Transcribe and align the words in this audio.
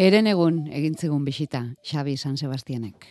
Eren 0.00 0.24
egun 0.30 0.62
egintzigun 0.72 1.26
bisita, 1.26 1.58
Xabi 1.84 2.14
San 2.16 2.38
Sebastianek. 2.40 3.10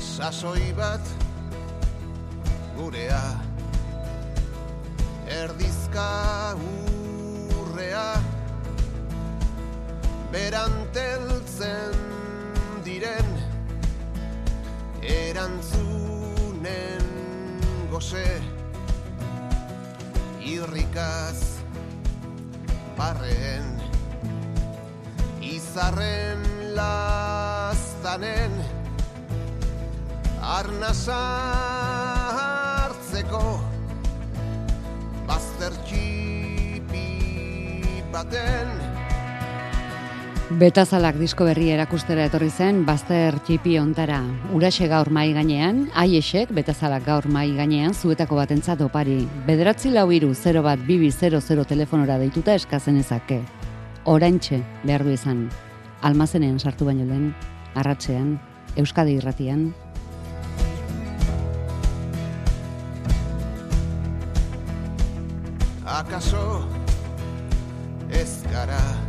Sasoi 0.00 0.72
bat 0.80 1.12
gurea 2.78 3.20
Erdizka 5.42 6.08
urrea 7.60 8.13
beranteltzen 10.34 11.94
diren 12.82 13.28
erantzunen 15.14 17.04
goze 17.92 18.24
irrikaz 20.54 21.38
barren 22.98 23.68
izarren 25.54 26.42
lastanen 26.80 28.58
arnasa 30.56 31.20
hartzeko 32.40 33.44
bazter 35.30 35.78
txipi 35.86 37.06
baten 38.16 38.83
Betazalak 40.54 41.16
disko 41.18 41.48
berri 41.48 41.72
erakustera 41.74 42.28
etorri 42.28 42.46
zen 42.46 42.84
Bazter 42.86 43.34
txipi 43.42 43.72
ontara. 43.80 44.20
Uraxe 44.54 44.86
gaur 44.86 45.08
mai 45.10 45.32
gainean, 45.34 45.80
aiesek 45.98 46.52
betazalak 46.54 47.02
gaur 47.08 47.24
mai 47.26 47.48
gainean 47.56 47.90
zuetako 47.90 48.36
batentzat 48.38 48.84
opari. 48.86 49.24
Bederatzi 49.48 49.90
lau 49.90 50.04
iru 50.14 50.28
0 50.30 50.62
bat 50.62 50.78
bibi 50.86 51.08
00 51.10 51.64
telefonora 51.66 52.20
deituta 52.22 52.54
eskazen 52.54 53.00
ezake. 53.00 53.40
Oraintxe 54.04 54.60
behar 54.84 55.02
du 55.02 55.10
izan. 55.10 55.48
Almazenean 56.02 56.60
sartu 56.60 56.86
baino 56.86 57.02
lehen, 57.08 57.32
arratzean, 57.74 58.36
Euskadi 58.76 59.16
irratian. 59.18 59.72
Akaso 65.84 66.62
ez 68.12 68.44
gara 68.52 69.03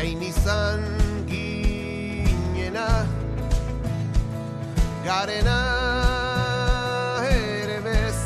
behin 0.00 0.22
izan 0.24 0.80
ginena 1.28 2.88
garena 5.04 5.56
ere 7.30 7.78
bez 7.86 8.18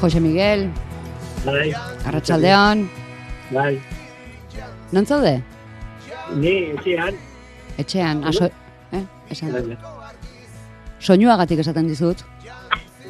Jose 0.00 0.20
Miguel, 0.20 0.70
Bai, 1.44 1.72
Arratsaldeon. 2.06 2.88
bai. 3.50 3.78
Non 4.92 5.04
zaude? 5.06 5.42
Ni 6.36 6.72
etxean, 6.74 7.14
Etxean, 7.78 8.24
aso... 8.24 8.44
Eh? 8.92 9.04
Esan. 9.30 9.52
bai, 9.52 9.76
Soinuagatik 11.00 11.58
esaten 11.62 11.86
dizut. 11.88 12.22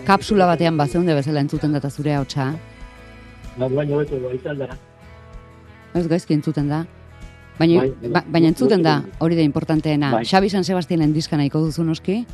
Kapsula 0.06 0.46
batean 0.46 0.76
bazeunde 0.76 1.14
bezala 1.16 1.40
entzuten 1.40 1.72
data 1.72 1.90
zure 1.90 2.14
hautsa. 2.14 2.52
bai, 3.56 3.68
baina 3.68 3.96
beto 3.96 4.20
bai 4.22 4.34
izan 4.36 4.58
da. 4.58 4.68
Ez 5.94 6.06
gaizki 6.08 6.34
entzuten 6.34 6.68
da. 6.68 6.84
Baina, 7.58 7.80
Bai, 7.80 7.90
bai. 8.02 8.10
ba, 8.12 8.22
baina 8.28 8.48
entzuten 8.48 8.82
da, 8.82 9.02
hori 9.18 9.34
da 9.36 9.42
importanteena. 9.42 10.12
Bai. 10.12 10.24
Xabi 10.24 10.50
San 10.50 10.64
Sebastianen 10.64 11.12
diska 11.12 11.36
nahiko 11.36 11.58
duzu 11.64 11.82
noski? 11.84 12.24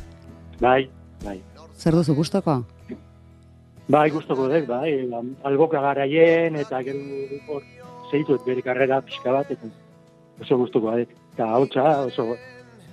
Bai, 0.59 0.89
bai. 1.23 1.41
Zer 1.77 1.93
duzu 1.95 2.13
gustoko? 2.15 2.63
Bai, 3.87 4.09
gustoko 4.09 4.47
dut, 4.49 4.65
bai. 4.67 4.91
Alboka 5.45 5.81
garaien 5.81 6.55
eta 6.57 6.79
gero 6.83 6.99
hor 7.53 7.63
zeitut 8.11 8.41
bere 8.45 8.61
karrera 8.65 9.01
pixka 9.05 9.31
bat, 9.35 9.51
eta 9.51 9.69
oso 10.41 10.57
gustoko 10.63 10.95
dut. 10.97 11.11
Eta 11.35 11.49
hautsa 11.53 11.83
oso, 12.07 12.31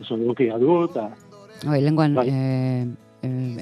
oso 0.02 0.16
dukia 0.20 0.58
du, 0.58 0.84
eta 0.90 1.08
Bai, 1.64 1.80
lenguan 1.80 2.14
Bai. 2.18 2.26
eh, 2.28 2.86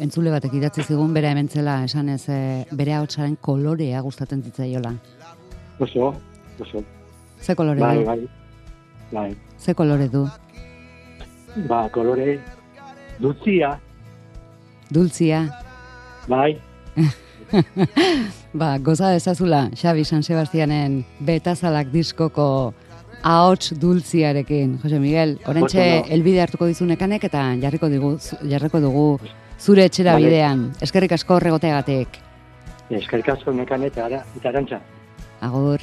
entzule 0.00 0.30
batek 0.32 0.54
idatzi 0.56 0.82
zigun 0.88 1.12
bere 1.14 1.28
hementzela 1.30 1.82
esanez 1.84 2.22
eh, 2.32 2.64
bere 2.72 2.94
hautsaren 2.96 3.36
kolorea 3.44 4.00
gustatzen 4.00 4.42
zitzaiola. 4.42 4.94
oso, 5.80 6.14
oso. 6.60 6.82
Ze 7.40 7.54
kolore 7.54 7.80
Bai, 7.80 8.04
bai. 8.04 8.28
Bai, 9.12 9.36
Ze 9.58 9.74
kolore 9.74 10.08
du? 10.08 10.26
ba, 11.68 11.88
kolore 11.90 12.38
dulzia, 13.18 13.78
Dultzia. 14.90 15.40
bai, 16.28 16.56
Ba, 18.52 18.78
goza 18.78 19.10
dezazula 19.10 19.68
Xabi 19.74 20.04
San 20.04 20.22
Sebastianen 20.22 21.04
betazalak 21.20 21.90
diskoko 21.92 22.74
ahots 23.22 23.74
dultziarekin. 23.80 24.78
Jose 24.82 24.98
Miguel, 24.98 25.38
orentxe 25.46 25.78
Oso 25.80 26.02
ondo. 26.02 26.14
elbide 26.14 26.40
hartuko 26.42 26.66
dizunekanek 26.70 27.24
eta 27.28 27.44
jarriko 27.62 27.88
dugu, 27.92 28.16
jarriko 28.48 28.80
dugu 28.80 29.06
zure 29.60 29.84
etxera 29.84 30.14
Vale. 30.14 30.26
bidean. 30.26 30.72
Eskerrik 30.80 31.12
asko 31.12 31.34
horregoteagatik. 31.36 32.08
eskerrik 32.90 33.28
asko 33.28 33.52
nekan 33.52 33.84
eta, 33.84 34.06
ara, 34.06 34.24
eta 34.36 34.48
arantza. 34.48 34.80
Agur. 35.40 35.80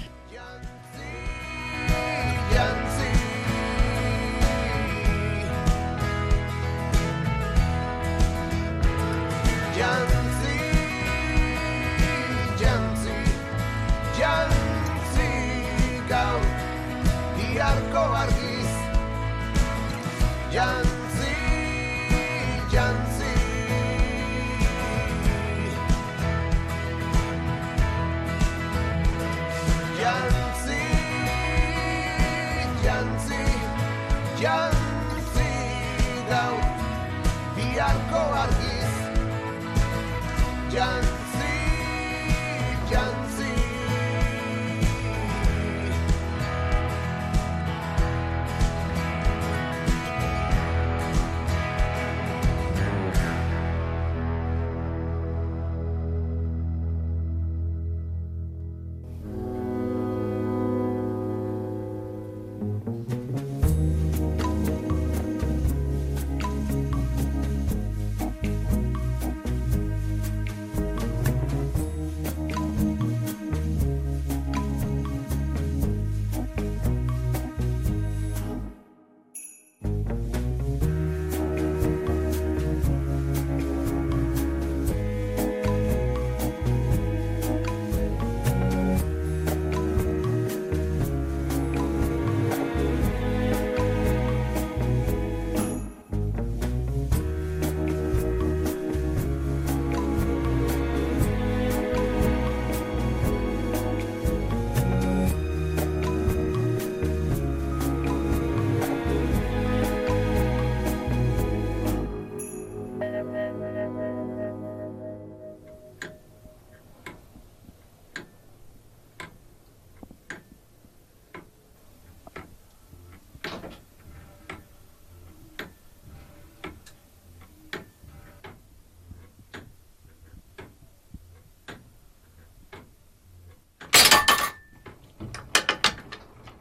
Jantzi 34.42 35.52
gaur 36.30 36.66
biharko 37.56 38.22
argiz. 38.44 38.96
Jantzi 40.74 41.17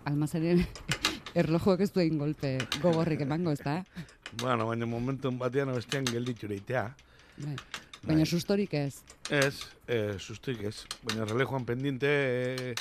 almazenen 0.07 0.63
erlojuak 1.41 1.83
ez 1.85 1.91
duen 1.95 2.19
golpe 2.21 2.57
gogorrik 2.83 3.21
emango, 3.27 3.53
ez 3.53 3.61
da? 3.65 3.81
Bueno, 4.41 4.67
baina 4.69 4.87
momentu 4.89 5.31
batean 5.39 5.73
bestean 5.75 6.07
gelditu 6.09 6.49
reitea. 6.51 6.87
Bai. 7.39 7.57
Baina 8.07 8.25
sustorik 8.27 8.75
ez. 8.79 9.01
Ez, 9.35 9.55
eh, 9.91 10.15
susturik 10.23 10.63
ez. 10.71 10.85
Baina 11.07 11.25
relejoan 11.27 11.65
pendiente, 11.67 12.11
eh, 12.11 12.75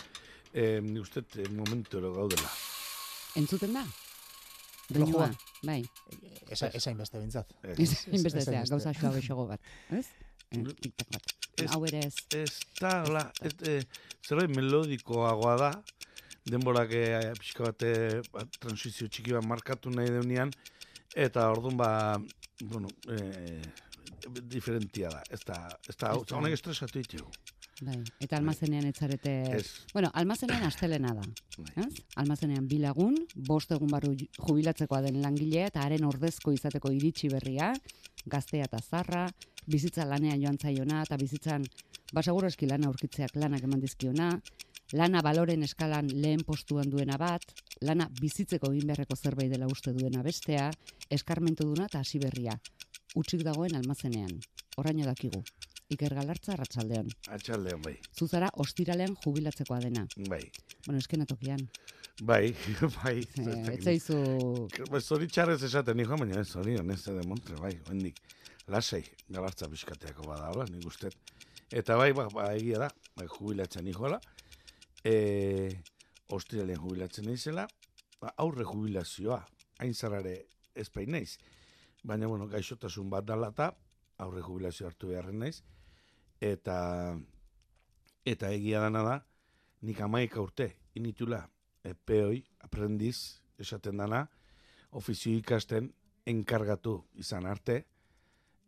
eh, 0.54 0.80
ni 0.84 1.00
uste 1.02 1.24
momentu 1.56 1.98
ero 2.02 2.14
gaudela. 2.14 2.50
Entzuten 3.36 3.74
da? 3.74 3.86
Doinua, 4.90 5.32
bai. 5.66 5.82
Esa, 6.54 6.68
esa 6.78 6.92
inbeste 6.94 7.18
bintzat. 7.20 7.50
Ez, 7.74 8.06
Inbeste 8.14 8.40
ez- 8.44 8.46
zea, 8.52 8.64
gauza 8.70 8.94
xua 8.94 9.48
bat. 9.50 9.62
Ez? 9.90 10.06
Eh, 10.54 10.62
bat. 11.10 11.34
Ez- 11.58 11.72
Hau 11.72 11.82
ere 11.88 12.04
ez. 12.06 12.16
ez 12.36 12.52
da, 12.80 13.02
hola, 13.08 13.32
eh, 13.66 13.82
zerbait 14.28 14.52
melodikoagoa 14.56 15.56
da, 15.58 15.72
denborak 16.46 16.94
eh, 16.94 17.34
pixka 17.40 17.66
bat 17.70 17.86
ba, 18.34 18.46
transizio 18.60 19.08
txiki 19.08 19.36
bat 19.36 19.46
markatu 19.46 19.94
nahi 19.94 20.14
deunean, 20.14 20.54
eta 21.16 21.50
orduan 21.52 21.78
ba, 21.80 21.90
bueno, 22.64 22.92
eh, 23.10 23.62
diferentia 24.50 25.10
da, 25.10 25.22
ez 25.30 25.42
da, 25.46 25.60
ez 25.90 25.98
da, 25.98 26.14
honek 26.38 26.56
estresatu 26.58 27.02
ditu. 27.02 27.26
Bai. 27.84 27.98
Eta 28.24 28.38
almazenean 28.40 28.86
etzarete... 28.88 29.32
Ez. 29.58 29.66
Bueno, 29.92 30.10
almazenean 30.16 30.64
astelena 30.64 31.12
da. 31.18 31.26
Bai. 31.58 31.84
Ez? 31.84 32.06
Almazenean 32.22 32.70
bi 32.72 32.80
lagun, 32.80 33.18
bost 33.36 33.74
egun 33.76 33.92
barru 33.92 34.14
jubilatzekoa 34.16 35.02
den 35.04 35.20
langilea 35.24 35.68
eta 35.72 35.84
haren 35.84 36.08
ordezko 36.08 36.54
izateko 36.56 36.94
iritsi 36.96 37.28
berria, 37.34 37.74
gaztea 38.32 38.70
eta 38.70 38.80
zarra, 38.80 39.26
bizitza 39.68 40.06
lanean 40.08 40.40
joan 40.42 40.58
zaiona 40.62 41.02
eta 41.04 41.18
bizitzan 41.20 41.66
basaguro 42.14 42.48
eski 42.48 42.70
lana 42.70 42.88
aurkitzeak 42.88 43.36
lanak 43.36 43.66
eman 43.68 43.82
dizkiona, 43.84 44.30
lana 44.94 45.22
baloren 45.22 45.64
eskalan 45.64 46.08
lehen 46.14 46.44
postuan 46.46 46.90
duena 46.90 47.18
bat, 47.18 47.42
lana 47.82 48.10
bizitzeko 48.22 48.72
egin 48.74 48.88
beharreko 48.88 49.16
zerbait 49.16 49.52
dela 49.52 49.68
uste 49.72 49.94
duena 49.94 50.22
bestea, 50.24 50.72
eskarmentu 51.10 51.66
duna 51.72 51.86
eta 51.90 52.00
hasi 52.00 52.20
berria. 52.20 52.58
Utsik 53.16 53.44
dagoen 53.44 53.76
almazenean. 53.76 54.40
Oraino 54.78 55.06
dakigu. 55.08 55.44
Iker 55.94 56.16
Galartza 56.18 56.54
Arratsaldean. 56.56 57.08
Atxaldean, 57.30 57.82
bai, 57.82 57.94
Zuzara 58.18 58.50
ostiralean 58.58 59.16
jubilatzekoa 59.24 59.80
dena. 59.80 60.08
bai, 60.30 60.42
Bueno, 60.86 60.98
eskenatokian. 61.00 61.70
bai, 62.22 62.56
bai. 63.04 63.22
Ze, 63.24 63.42
ez 63.42 63.46
dakit. 63.46 63.70
ez 63.80 63.84
zaizu... 63.84 64.68
Ba, 64.92 65.00
Zori 65.00 65.28
txarrez 65.28 65.62
esaten 65.64 65.98
nijo, 65.98 66.18
baina 66.18 66.42
ez 66.42 66.56
hori, 66.56 66.76
honez 66.78 67.04
de 67.06 67.22
montre, 67.28 67.56
bai, 67.62 67.78
hendik. 67.90 68.18
Lasei, 68.68 69.04
galartza 69.30 69.68
bizkateako 69.68 70.24
bada, 70.28 70.50
hola, 70.52 70.66
nik 70.66 70.86
uste. 70.90 71.10
Eta 71.72 71.96
bai, 71.98 72.12
ba, 72.14 72.28
ba, 72.34 72.50
egia 72.56 72.80
da, 72.80 72.90
bai, 73.16 73.28
jubilatzen 73.28 73.86
nijola. 73.86 74.20
E, 75.06 75.84
Ostiralean 76.34 76.82
jubilatzen 76.82 77.28
naizela, 77.30 77.68
ba, 78.22 78.32
aurre 78.42 78.66
jubilazioa, 78.66 79.44
hain 79.80 79.94
zarare 79.94 80.48
ez 80.74 80.90
naiz. 81.08 81.38
Baina, 82.04 82.28
bueno, 82.28 82.48
gaixotasun 82.48 83.10
bat 83.10 83.26
dala 83.26 83.50
eta 83.54 83.72
aurre 84.18 84.42
jubilazio 84.42 84.88
hartu 84.88 85.08
beharren 85.08 85.40
naiz. 85.40 85.62
Eta, 86.42 87.18
eta 88.26 88.52
egia 88.52 88.82
dana 88.82 89.04
da, 89.04 89.16
nik 89.82 90.02
amaika 90.02 90.42
urte, 90.42 90.76
initula, 90.96 91.46
epeoi, 91.84 92.44
aprendiz, 92.60 93.42
esaten 93.60 93.98
dana, 93.98 94.26
ofizio 94.92 95.36
ikasten 95.38 95.92
enkargatu 96.26 97.04
izan 97.22 97.46
arte, 97.46 97.84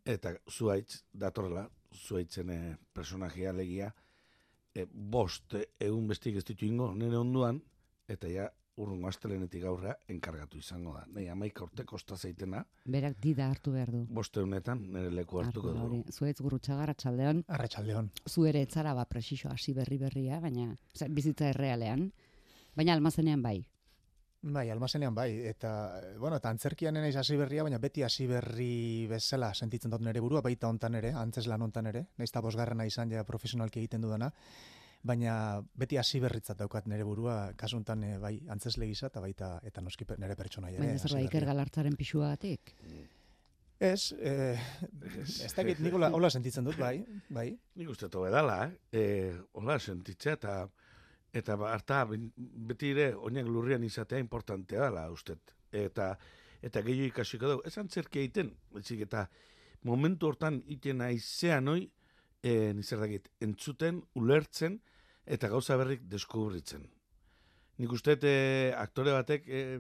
eta 0.06 0.36
zuaitz, 0.50 1.02
datorrela, 1.12 1.68
zuaitzen 1.94 2.52
eh, 2.54 2.76
personajea 2.94 3.54
legia, 3.56 3.94
e, 4.78 4.86
bost 4.94 5.58
eh, 5.58 5.66
egun 5.90 6.06
bestik 6.12 6.38
ez 6.38 6.46
ditu 6.46 6.66
ingo, 6.70 6.92
nire 6.94 7.18
onduan, 7.18 7.58
eta 8.08 8.30
ja, 8.30 8.46
urrungo 8.78 9.08
astelenetik 9.10 9.64
aurrea 9.66 9.96
enkargatu 10.14 10.60
izango 10.62 10.92
da. 10.94 11.00
Nei, 11.16 11.24
amaika 11.34 11.64
urte 11.66 11.82
kosta 11.90 12.14
zeitena, 12.16 12.60
Berak 12.86 13.16
dida 13.24 13.48
hartu 13.50 13.72
behar 13.74 13.90
du. 13.92 14.04
bost 14.14 14.38
egunetan 14.38 14.84
nire 14.94 15.10
leku 15.10 15.40
hartuko 15.42 15.72
Hartu 15.74 15.88
du. 15.96 16.04
Zuetz 16.14 16.38
gurutxagar 16.46 16.92
atxaldeon, 16.94 17.44
Arratxaldeon. 17.48 18.12
zu 18.30 18.46
ere 18.46 18.62
etzara 18.62 18.94
ba 18.94 19.06
presixo 19.10 19.50
hasi 19.50 19.74
berri 19.74 19.98
berria, 19.98 20.40
baina 20.40 20.76
bizitza 21.10 21.50
errealean. 21.50 22.12
Baina 22.78 22.94
almazenean 22.94 23.42
bai. 23.42 23.66
Bai, 24.42 24.70
almazenean 24.70 25.16
bai, 25.16 25.32
eta, 25.50 25.72
eh, 26.00 26.18
bueno, 26.22 26.38
eta 26.38 26.50
antzerkian 26.54 26.94
naiz 26.94 27.16
hasi 27.18 27.36
berria, 27.36 27.64
baina 27.66 27.80
beti 27.82 28.04
hasi 28.06 28.28
berri 28.30 29.08
bezala 29.10 29.50
sentitzen 29.54 29.92
dut 29.92 30.04
nere 30.06 30.22
burua, 30.22 30.44
baita 30.46 30.70
hontan 30.70 30.96
ere, 30.96 31.12
antzes 31.18 31.48
lan 31.48 31.66
hontan 31.66 31.90
ere, 31.90 32.06
naiz 32.18 32.30
eta 32.30 32.44
bosgarrena 32.46 32.86
izan 32.86 33.12
ja 33.12 33.24
profesionalki 33.26 33.82
egiten 33.82 34.06
dudana, 34.06 34.32
baina 35.04 35.34
beti 35.74 35.98
hasi 35.98 36.22
berritzat 36.22 36.62
daukat 36.62 36.88
nere 36.88 37.04
burua, 37.04 37.54
kasuntan 37.58 38.04
eh, 38.04 38.18
bai 38.22 38.36
antzesle 38.54 38.88
gisa 38.88 39.10
eta 39.10 39.24
baita 39.24 39.52
eta 39.66 39.82
noski 39.82 40.06
nere 40.18 40.36
pertsonaia 40.36 40.78
ere. 40.78 40.86
Baina 40.86 41.00
zer 41.00 41.16
da 41.16 41.18
hasi 41.18 41.30
Iker. 41.32 41.46
Galartzaren 41.46 41.96
pixuagatik. 41.98 42.76
Ez, 43.80 44.14
eh, 44.20 44.58
ez 45.46 45.54
dakit 45.54 45.80
nik 45.80 45.94
hola, 45.94 46.10
hola 46.14 46.30
sentitzen 46.30 46.66
dut, 46.66 46.78
bai, 46.82 47.06
bai. 47.30 47.52
Nik 47.78 47.90
uste 47.94 48.10
tobe 48.10 48.32
dala, 48.34 48.64
eh? 48.66 48.78
E, 48.92 49.34
hola, 49.54 49.78
sentitzea 49.78 50.34
eta 50.34 50.56
eta 51.38 51.56
ba, 51.60 51.72
harta 51.76 52.04
beti 52.08 52.92
ere 52.96 53.12
oinak 53.16 53.48
lurrian 53.48 53.84
izatea 53.86 54.20
importantea 54.24 54.88
dela 54.88 55.08
uste. 55.14 55.38
Eta 55.72 56.16
eta 56.66 56.82
gehiago 56.82 57.12
ikasiko 57.12 57.52
dugu. 57.52 57.64
Ez 57.70 57.78
antzerki 57.78 58.24
egiten, 58.24 58.52
baizik 58.74 59.04
eta 59.06 59.28
momentu 59.86 60.28
hortan 60.28 60.62
iten 60.74 61.04
aizean 61.06 61.70
hoi, 61.70 61.84
e, 62.42 62.74
nizer 62.74 63.02
dakit, 63.04 63.30
entzuten, 63.44 64.02
ulertzen, 64.18 64.80
eta 65.26 65.50
gauza 65.52 65.78
berrik 65.78 66.08
deskubritzen. 66.10 66.88
Nik 67.78 67.94
uste 67.94 68.18
e, 68.22 68.74
aktore 68.78 69.14
batek, 69.14 69.48
e, 69.48 69.80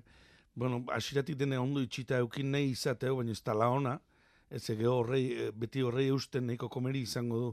bueno, 0.57 0.83
asiratik 0.93 1.37
dene 1.39 1.57
ondo 1.57 1.81
itxita 1.81 2.21
eukin 2.21 2.51
nahi 2.53 2.71
izateo, 2.75 3.17
baina 3.19 3.33
ez 3.33 3.41
tala 3.41 3.69
ona, 3.73 3.97
ez 4.49 4.63
ege 4.71 4.87
horrei, 4.87 5.51
beti 5.53 5.83
horrei 5.83 6.07
eusten 6.13 6.47
nahiko 6.47 6.69
komeri 6.69 7.03
izango 7.07 7.41
du. 7.41 7.51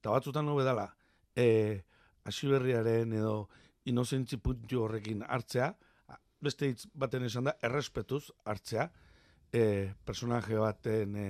Eta 0.00 0.14
batzutan 0.14 0.48
hobe 0.48 0.64
dala, 0.64 0.86
e, 1.36 1.82
asiberriaren 2.24 3.12
edo 3.12 3.48
inozentzi 3.90 4.38
puntu 4.38 4.84
horrekin 4.84 5.22
hartzea, 5.26 5.72
beste 6.40 6.70
hitz 6.70 6.86
baten 6.94 7.24
esan 7.24 7.48
da, 7.48 7.56
errespetuz 7.62 8.30
hartzea, 8.44 8.90
e, 9.52 9.92
personaje 10.04 10.56
baten 10.60 11.16
e, 11.16 11.28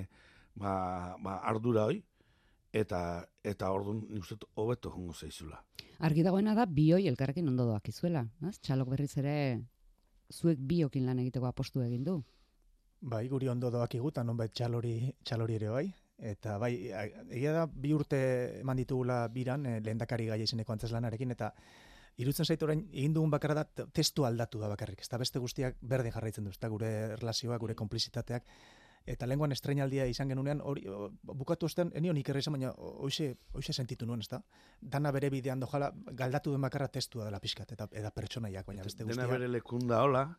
ba, 0.55 1.15
ba, 1.23 1.37
ardura 1.47 1.85
hoi, 1.89 2.01
eta 2.71 3.01
eta 3.43 3.71
ordun 3.75 4.05
nik 4.09 4.23
uste 4.23 4.37
hobeto 4.55 4.91
jongo 4.93 5.13
zaizula. 5.13 5.59
Argi 5.99 6.23
dagoena 6.23 6.53
da 6.55 6.65
bioi 6.65 7.07
elkarrekin 7.11 7.47
ondo 7.47 7.65
doak 7.67 7.89
izuela. 7.91 8.23
Ez? 8.47 8.57
Txalok 8.59 8.93
berriz 8.93 9.11
ere 9.21 9.35
zuek 10.31 10.59
biokin 10.59 11.05
lan 11.05 11.19
egiteko 11.19 11.49
apostu 11.49 11.83
egin 11.83 12.05
du. 12.07 12.21
Bai, 13.01 13.27
guri 13.27 13.49
ondo 13.49 13.71
doak 13.73 13.95
igutan, 13.97 14.27
nonbait 14.29 14.53
txalori, 14.53 15.11
txalori 15.25 15.57
ere 15.57 15.69
bai. 15.73 15.87
Eta 16.21 16.57
bai, 16.61 16.75
egia 17.33 17.51
da 17.55 17.65
bi 17.65 17.93
urte 17.97 18.17
eman 18.61 18.77
ditugula 18.77 19.23
biran, 19.33 19.65
eh, 19.65 19.79
lehendakari 19.81 20.27
gai 20.29 20.41
izeneko 20.43 20.73
antzeslanarekin, 20.75 21.31
eta 21.33 21.47
irutzen 22.21 22.45
zaitu 22.45 22.67
orain 22.67 22.83
egin 22.91 23.13
dugun 23.15 23.31
bakarra 23.33 23.55
da 23.55 23.63
te- 23.65 23.87
testu 23.91 24.25
aldatu 24.27 24.59
da 24.61 24.67
bakarrik. 24.69 25.01
Ez 25.01 25.09
da 25.09 25.17
beste 25.17 25.39
guztiak 25.41 25.77
berdin 25.81 26.11
jarraitzen 26.13 26.43
du, 26.45 26.51
ez 26.53 26.59
da 26.61 26.69
gure 26.69 26.91
erlazioak, 27.17 27.59
gure 27.63 27.73
konplizitateak. 27.75 28.45
Eta 29.09 29.25
lenguan 29.25 29.51
estreinaldia 29.51 30.05
izan 30.05 30.29
genunean, 30.29 30.59
hori, 30.61 30.83
bukatu 31.23 31.65
osten, 31.65 31.89
enion 31.97 32.17
ikerra 32.21 32.37
izan, 32.43 32.53
baina 32.53 32.69
hoxe, 32.77 33.31
hoxe 33.57 33.73
sentitu 33.73 34.05
nuen, 34.05 34.19
ez 34.21 34.27
da? 34.29 34.43
Dana 34.79 35.09
bere 35.11 35.31
bidean 35.33 35.59
dojala, 35.59 35.89
galdatu 36.13 36.51
den 36.53 36.61
bakarra 36.61 36.87
testua 36.87 37.25
dela 37.25 37.39
pixkat, 37.39 37.71
eta, 37.71 37.87
eta 37.91 38.11
pertsonaiak, 38.13 38.67
baina 38.67 38.83
beste 38.83 39.01
Dena 39.01 39.09
guztiak. 39.23 39.31
bere 39.31 39.47
lekunda 39.49 40.03
hola, 40.03 40.37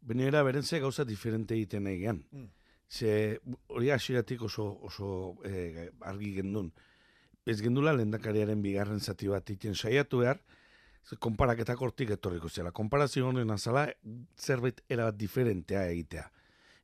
benera 0.00 0.44
berentzea 0.46 0.78
gauza 0.78 1.04
diferente 1.04 1.54
egiten 1.58 1.88
egian. 1.90 2.22
Mm. 2.30 2.46
Ze 2.88 3.40
hori 3.68 3.90
hasiratik 3.92 4.42
oso, 4.42 4.66
oso 4.82 5.36
eh, 5.44 5.90
argi 6.00 6.32
gendun. 6.40 6.72
Ez 7.48 7.60
gendula 7.60 7.92
lehendakariaren 7.92 8.62
bigarren 8.64 9.00
zati 9.00 9.28
bat 9.28 9.50
egiten 9.50 9.76
saiatu 9.76 10.22
behar, 10.24 10.40
konparaketak 11.16 11.80
hortik 11.80 12.10
etorriko 12.16 12.48
zela. 12.48 12.72
Konparazio 12.72 13.28
honen 13.28 13.50
azala 13.50 13.86
zerbait 14.36 14.82
erabat 14.88 15.16
diferentea 15.16 15.86
egitea. 15.88 16.26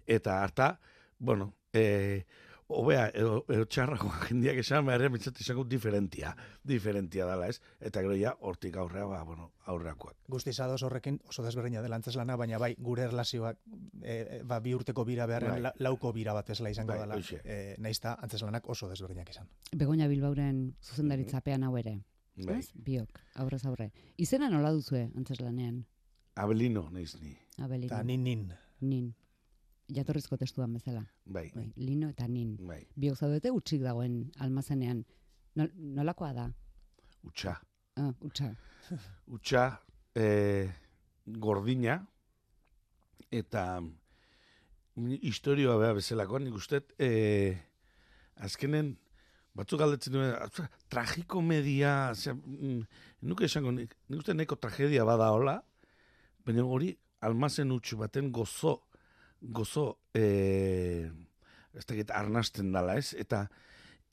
Eta 0.06 0.42
harta, 0.42 0.78
bueno, 1.18 1.54
eh, 1.72 2.24
Obea, 2.72 3.10
edo, 3.12 3.42
edo 3.52 3.66
txarragoa 3.68 4.22
jendiak 4.28 4.56
esan 4.62 4.86
behar, 4.88 5.10
mitzat 5.12 5.40
izango 5.40 5.66
diferentia, 5.68 6.30
diferentia 6.64 7.26
dela, 7.28 7.50
ez? 7.52 7.60
Eta 7.80 8.00
gero 8.04 8.16
ja, 8.16 8.32
hortik 8.40 8.78
aurrea, 8.80 9.04
ba, 9.10 9.20
bueno, 9.28 9.50
aurreakoak. 9.68 10.16
Guztiz 10.32 10.56
ados 10.64 10.82
horrekin 10.82 11.18
oso 11.28 11.44
desberdina 11.44 11.82
dela 11.84 11.98
antzeslana, 12.00 12.38
baina 12.40 12.58
bai 12.58 12.72
gure 12.78 13.04
erlazioak 13.04 13.60
e, 14.00 14.40
ba, 14.48 14.60
bi 14.64 14.72
urteko 14.74 15.04
bira 15.04 15.26
beharren 15.28 15.58
Bai. 15.58 15.60
la, 15.66 15.74
lauko 15.84 16.12
bira 16.16 16.32
bat 16.32 16.50
ezla 16.56 16.72
izango 16.72 16.94
Bai, 16.94 17.02
dela. 17.04 17.18
E, 17.44 17.76
naizta 17.84 18.16
antzeslanak 18.24 18.68
oso 18.72 18.88
desberdinak 18.88 19.28
izan. 19.34 19.50
Begoña 19.72 20.08
Bilbauren 20.08 20.70
zuzendaritzapean 20.80 21.68
hau 21.68 21.76
ere. 21.76 21.98
Bai. 22.36 22.62
Ez? 22.62 22.72
Biok, 22.74 23.20
aurrez 23.44 23.64
aurre. 23.68 23.90
Izena 24.16 24.48
nola 24.50 24.72
duzue 24.72 25.10
antzeslanean? 25.14 25.84
Abelino, 26.40 26.88
naiz 26.90 27.12
ni. 27.20 27.36
Abelino. 27.58 27.92
Eta 27.92 28.02
nin 28.02 28.24
nin. 28.24 28.48
Nin. 28.80 29.12
Jatorrizko 29.92 30.36
testuan 30.40 30.72
bezala. 30.72 31.04
Bai, 31.26 31.50
Bai, 31.54 31.66
lino 31.76 32.08
eta 32.08 32.26
nin. 32.28 32.56
bai. 32.56 32.86
Biok 32.96 33.16
zaudete 33.18 33.50
utxik 33.52 33.82
dagoen 33.82 34.30
almazenean. 34.40 35.04
Nol, 35.56 35.68
nolakoa 35.76 36.32
da? 36.32 36.46
Utsa. 37.24 37.54
Ah, 37.96 38.12
utxa. 38.20 38.54
Utsa, 39.26 39.66
eh, 40.14 40.70
gordina, 41.26 41.98
eta 43.30 43.80
mm, 43.80 45.18
historioa 45.22 45.76
beha 45.78 45.94
bezalako, 45.98 46.38
nik 46.42 46.54
uste, 46.58 46.80
e, 46.98 47.54
azkenen, 48.36 48.94
batzuk 49.54 49.78
galdetzen 49.80 50.12
duen, 50.16 50.34
"Atza, 50.34 50.68
tragikomedia, 50.90 52.10
osea, 52.10 52.34
mm, 52.34 52.80
nuke 53.22 53.44
esango, 53.46 53.70
nik, 53.72 53.94
nik 54.08 54.18
uste 54.20 54.34
neko 54.34 54.56
tragedia 54.56 55.04
bada 55.04 55.30
hola, 55.30 55.60
baina 56.44 56.64
hori 56.64 56.92
almazen 57.20 57.70
utxu 57.72 57.96
baten 57.96 58.32
gozo, 58.32 58.80
gozo, 59.52 59.98
e, 60.14 61.10
ez 61.74 61.84
dakit, 61.86 62.10
arnasten 62.10 62.72
dala, 62.72 62.96
ez? 62.98 63.14
Eta, 63.18 63.44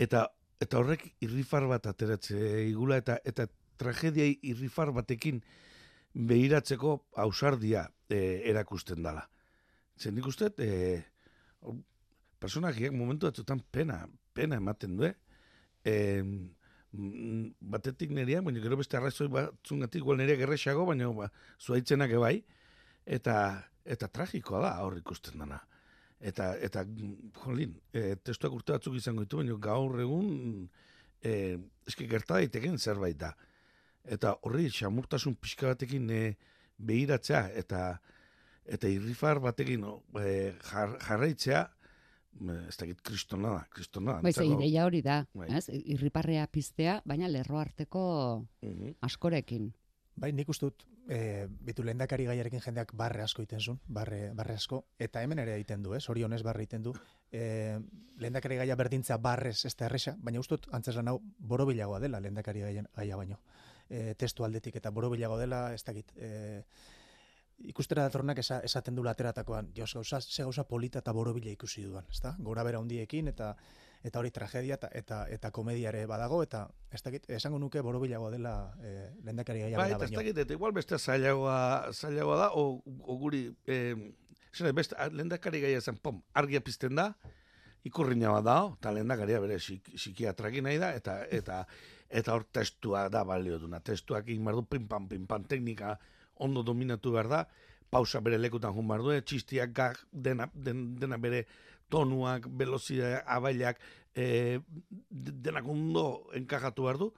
eta, 0.01 0.27
eta 0.61 0.79
horrek 0.79 1.07
irrifar 1.23 1.67
bat 1.69 1.87
ateratze 1.91 2.37
igula, 2.67 2.99
eta, 3.01 3.17
eta 3.25 3.47
tragedia 3.81 4.27
irrifar 4.45 4.91
batekin 4.93 5.41
behiratzeko 6.13 6.97
ausardia 7.23 7.87
e, 8.09 8.41
erakusten 8.51 9.03
dala. 9.03 9.27
Zer 9.97 10.13
nik 10.13 10.27
uste, 10.27 10.51
e, 10.59 11.01
personakiak 12.41 12.93
momentu 12.93 13.29
batzutan 13.29 13.61
pena, 13.71 14.03
pena 14.33 14.57
ematen 14.61 14.97
du, 14.99 15.11
e, 15.85 15.95
batetik 16.91 18.11
neria, 18.11 18.41
baina 18.43 18.61
gero 18.63 18.77
beste 18.79 18.97
arrazoi 18.99 19.29
batzungatik, 19.31 20.01
igual 20.01 20.19
neria 20.19 20.39
gerrexago, 20.39 20.85
baina 20.89 21.07
ba, 21.15 21.29
zuaitzenak 21.61 22.11
ebai, 22.17 22.41
eta, 23.05 23.35
eta 23.85 24.07
tragikoa 24.07 24.61
da 24.61 24.71
hor 24.85 24.97
ikusten 24.97 25.39
dana. 25.39 25.59
Eta, 26.21 26.51
eta 26.61 26.83
jolin, 27.43 27.73
e, 27.93 28.15
testuak 28.21 28.53
urte 28.53 28.73
batzuk 28.75 28.95
izango 28.95 29.23
ditu, 29.25 29.37
baina 29.41 29.55
gaur 29.57 29.99
egun, 30.03 30.69
e, 31.23 31.57
eski 31.87 32.05
gerta 32.07 32.35
daiteken 32.37 32.77
zerbait 32.77 33.17
da. 33.17 33.33
Eta 34.05 34.35
horri, 34.43 34.67
xamurtasun 34.69 35.35
pixka 35.35 35.67
batekin 35.73 36.09
e, 36.09 36.37
behiratzea, 36.77 37.47
eta 37.57 37.99
eta 38.71 38.87
irrifar 38.87 39.39
batekin 39.41 39.83
e, 40.21 40.53
jar, 40.69 40.93
jarraitzea, 41.01 41.63
ez 42.69 42.77
dakit 42.77 43.01
kristona 43.03 43.49
da, 43.57 43.63
kristona 43.73 44.13
da. 44.13 44.21
Bai, 44.21 44.31
Antzeko- 44.31 44.59
ideia 44.61 44.85
hori 44.85 45.01
da, 45.01 45.25
Bai. 45.33 45.49
ez? 45.57 45.65
Irriparrea 45.73 46.45
piztea, 46.47 47.01
baina 47.05 47.27
lerro 47.27 47.57
arteko 47.59 48.45
Mhm. 48.61 48.93
askorekin. 49.01 49.73
Bai, 50.15 50.31
nik 50.31 50.47
uste 50.49 50.65
dut, 50.69 50.85
e, 51.07 51.47
bitu 51.65 51.83
lehendakari 51.83 52.25
gaiarekin 52.29 52.61
jendeak 52.63 52.93
barre 52.97 53.23
asko 53.23 53.43
egiten 53.43 53.61
zuen, 53.61 53.79
barre, 53.87 54.31
barre 54.37 54.55
asko, 54.59 54.83
eta 54.99 55.21
hemen 55.21 55.39
ere 55.43 55.55
egiten 55.55 55.83
du, 55.83 55.95
ez? 55.97 56.03
Hori 56.09 56.23
honez 56.23 56.41
barre 56.43 56.63
egiten 56.63 56.83
du. 56.83 56.93
E, 57.31 57.43
lehendakari 58.21 58.57
gaia 58.61 58.77
berdintza 58.79 59.17
barrez 59.17 59.59
ez 59.65 59.75
da 59.75 59.87
erresa, 59.87 60.15
baina 60.19 60.39
uste 60.39 60.57
dut, 60.57 60.69
antzeslan 60.75 61.11
hau, 61.11 61.19
borobilagoa 61.39 61.99
dela 62.03 62.21
lehendakari 62.23 62.65
gaia, 62.67 62.85
gaia 62.95 63.19
baino. 63.19 63.41
E, 63.89 64.15
testu 64.15 64.45
aldetik 64.47 64.77
eta 64.79 64.91
borobilagoa 64.91 65.39
dela, 65.41 65.61
ez 65.73 65.83
dakit, 65.83 66.11
e, 66.15 66.73
ikustera 67.69 68.03
datornak 68.07 68.39
esa, 68.41 68.59
esaten 68.65 68.95
du 68.95 69.03
lateratakoan, 69.03 69.71
jos 69.77 69.93
gauza, 69.93 70.21
ze 70.21 70.43
gauza 70.43 70.67
polita 70.67 70.99
eta 70.99 71.13
borobila 71.13 71.51
ikusi 71.51 71.83
duan, 71.83 72.05
ezta? 72.09 72.35
Gora 72.39 72.63
bera 72.63 72.79
hundiekin 72.79 73.27
eta 73.27 73.55
eta 74.03 74.19
hori 74.19 74.31
tragedia 74.33 74.75
eta 74.79 74.89
eta, 74.97 75.19
eta 75.29 75.51
komedia 75.51 75.89
ere 75.89 76.05
badago 76.09 76.41
eta 76.43 76.65
ez 76.91 77.01
dakit, 77.05 77.29
esango 77.29 77.59
nuke 77.59 77.81
borobilagoa 77.85 78.31
dela 78.33 78.55
e, 78.81 79.11
lehendakari 79.23 79.61
gaia 79.65 79.77
Bai, 79.77 79.91
bera 79.91 79.99
eta 79.99 80.09
ez 80.09 80.17
dakit, 80.17 80.41
eta 80.45 80.57
igual 80.57 80.73
beste 80.73 80.97
zailagoa, 80.97 81.93
zailagoa 81.93 82.37
da, 82.45 82.49
o, 82.57 82.81
o 82.81 83.17
guri, 83.21 83.45
eh, 83.67 83.95
zene, 84.55 84.73
beste, 84.77 84.97
lehendakari 85.11 85.61
gaia 85.61 85.81
zen, 85.81 86.01
pom, 86.01 86.21
argia 86.33 86.61
pizten 86.65 86.97
da, 86.97 87.11
ikurrina 87.87 88.33
bat 88.35 88.45
da, 88.45 88.57
eta 88.77 88.93
lehendakaria 88.95 89.41
bere 89.43 89.57
psik, 89.61 89.93
psikiatraki 89.95 90.61
nahi 90.65 90.79
da, 90.81 90.91
eta, 90.97 91.21
eta, 91.31 91.63
eta 92.09 92.35
hor 92.35 92.45
testua 92.53 93.07
da 93.09 93.23
balio 93.27 93.57
duna. 93.61 93.79
Testuak 93.85 94.27
egin 94.27 94.45
behar 94.45 94.59
du, 94.59 94.65
pim-pam, 94.69 95.07
pim-pam, 95.09 95.45
teknika 95.49 95.95
ondo 96.41 96.63
dominatu 96.65 97.13
behar 97.15 97.29
da, 97.31 97.41
pausa 97.91 98.21
bere 98.23 98.39
lekutan 98.39 98.75
jun 98.75 98.87
behar 98.87 99.05
du, 99.05 99.13
eh, 99.15 99.21
txistiak 99.21 99.73
gag, 99.77 99.99
dena, 100.11 100.49
den, 100.53 100.91
dena 100.99 101.17
bere 101.21 101.45
tonuak, 101.91 102.47
velozidea, 102.59 103.23
abailak, 103.35 103.81
eh, 104.15 104.59
de- 105.09 105.35
denak 105.47 105.67
ondo 105.67 106.05
enkajatu 106.37 106.87
behar 106.87 106.97
du, 106.97 107.11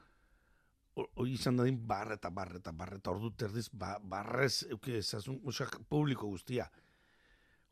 hori 0.96 1.34
izan 1.34 1.58
dadin 1.58 1.80
barre 1.88 2.18
eta 2.20 2.30
barre 2.30 2.60
eta 2.62 2.72
barre 2.72 3.00
eta 3.00 3.12
ordu 3.12 3.32
terdiz 3.38 3.68
ba, 3.74 3.98
barrez 4.00 4.64
euki 4.70 4.98
ezazun, 5.00 5.40
osea, 5.46 5.68
publiko 5.90 6.28
guztia. 6.30 6.70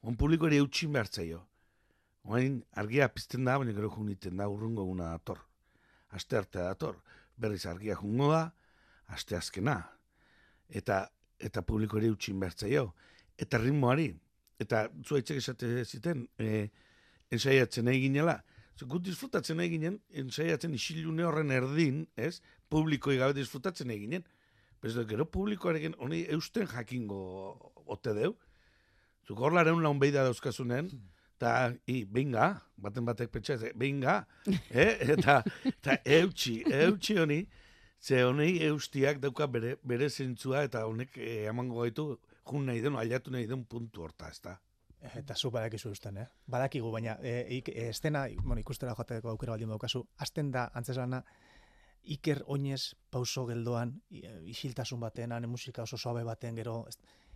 On 0.01 0.17
publiko 0.17 0.48
ere 0.50 0.58
eutxin 0.58 0.93
behar 0.93 1.10
zaio. 1.12 1.43
Oain 2.25 2.60
argia 2.77 3.08
pizten 3.13 3.46
da, 3.46 3.58
baina 3.62 3.74
gero 3.77 3.89
juniten 3.93 4.38
da 4.38 4.48
urrungo 4.50 4.86
guna 4.86 5.12
dator. 5.12 5.41
Aste 6.10 6.38
artea 6.38 6.65
dator. 6.72 6.98
Berriz 7.38 7.65
argia 7.70 7.96
jungo 7.96 8.31
da, 8.31 8.43
aste 9.13 9.38
azkena. 9.38 9.77
Eta, 10.70 11.03
eta 11.39 11.62
publiko 11.65 11.98
ere 12.01 12.10
eutxin 12.12 12.39
behar 12.41 12.58
zaio. 12.58 12.86
Eta 13.38 13.62
ritmoari. 13.62 14.12
Eta 14.62 14.88
zuaitzek 15.05 15.41
esate 15.41 15.86
ziten, 15.86 16.27
e, 16.38 16.70
ensaiatzen 17.32 17.88
ginela. 17.92 18.42
Ze 18.78 18.86
Gut 18.86 19.04
disfrutatzen 19.06 19.58
nahi 19.58 19.70
ginen, 19.70 20.00
ensaiatzen 20.10 20.74
isilune 20.74 21.26
horren 21.28 21.52
erdin, 21.52 22.08
ez? 22.18 22.42
publikoi 22.70 23.18
gabe 23.18 23.36
disfrutatzen 23.38 23.88
nahi 23.88 24.00
ginen. 24.00 24.24
Bez 24.82 24.96
da, 24.96 25.04
gero 25.06 25.28
publikoarekin 25.30 25.94
honi 26.00 26.24
eusten 26.34 26.68
jakingo 26.68 27.20
ote 27.86 28.16
deu. 28.18 28.32
Zuk 29.28 29.40
hor 29.40 29.54
lareun 29.54 29.84
laun 29.84 30.00
beida 30.02 30.24
dauzkazunen, 30.26 30.90
eta, 31.38 31.52
i, 31.86 32.02
binga, 32.06 32.48
baten 32.82 33.06
batek 33.06 33.30
pentsa, 33.34 33.60
ez, 33.60 33.76
binga, 33.78 34.24
eh? 34.84 34.96
eta, 35.14 35.44
eta 35.70 36.00
eutxi, 36.18 36.56
eutxi 36.66 37.20
honi, 37.22 37.44
ze 38.02 38.24
honi 38.26 38.56
eustiak 38.72 39.22
dauka 39.22 39.46
bere, 39.46 39.76
bere 39.86 40.10
zentzua, 40.10 40.66
eta 40.66 40.88
honek 40.90 41.22
eh, 41.22 41.46
emango 41.54 41.86
gaitu, 41.86 42.08
jun 42.50 42.66
nahi 42.66 42.82
den, 42.82 42.98
ailatu 42.98 43.34
nahi 43.34 43.46
den 43.50 43.62
puntu 43.70 44.08
horta, 44.08 44.34
ez 44.34 44.42
da. 44.42 44.58
Eta 45.01 45.34
zu 45.36 45.50
badakizu 45.51 45.89
eusten, 45.89 46.17
eh? 46.17 46.27
Badakigu, 46.48 46.91
baina 46.91 47.17
e, 47.24 47.62
e, 47.65 47.88
estena, 47.89 48.27
bueno, 48.43 48.60
ikustera 48.62 48.93
joateko 48.96 49.29
aukera 49.29 49.51
baldin 49.55 49.70
daukazu, 49.74 50.03
azten 50.17 50.51
da, 50.51 50.70
antzeslana, 50.74 51.24
Iker 52.03 52.39
oinez 52.48 52.96
pauso 53.13 53.46
geldoan, 53.46 54.01
i- 54.10 54.24
e, 54.25 54.31
isiltasun 54.50 55.00
batean, 55.00 55.31
ane 55.31 55.48
musika 55.48 55.84
oso 55.84 55.98
suabe 55.98 56.24
baten 56.25 56.55
gero, 56.55 56.88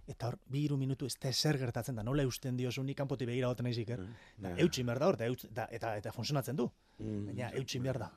eta 0.08 0.28
hor, 0.28 0.40
bi 0.50 0.64
hiru 0.66 0.78
minutu 0.78 1.06
ez 1.06 1.16
da 1.22 1.30
ezer 1.30 1.58
gertatzen 1.58 1.96
da, 1.96 2.04
nola 2.04 2.24
eusten 2.24 2.58
diozu, 2.58 2.84
nik 2.84 2.98
kanpoti 2.98 3.26
begira 3.26 3.48
goten 3.48 3.64
naiz 3.66 3.78
Iker. 3.78 4.02
Ja. 4.42 4.56
Eutxin 4.58 4.86
behar 4.86 5.00
da 5.00 5.08
hor, 5.08 5.16
eta, 5.22 5.26
eta, 5.52 5.68
eta, 5.72 5.96
eta 5.98 6.12
funtzionatzen 6.12 6.56
du, 6.56 6.72
Mm. 7.00 7.26
baina 7.28 7.50
eutxin 7.60 7.84
behar 7.84 8.00
da. 8.00 8.12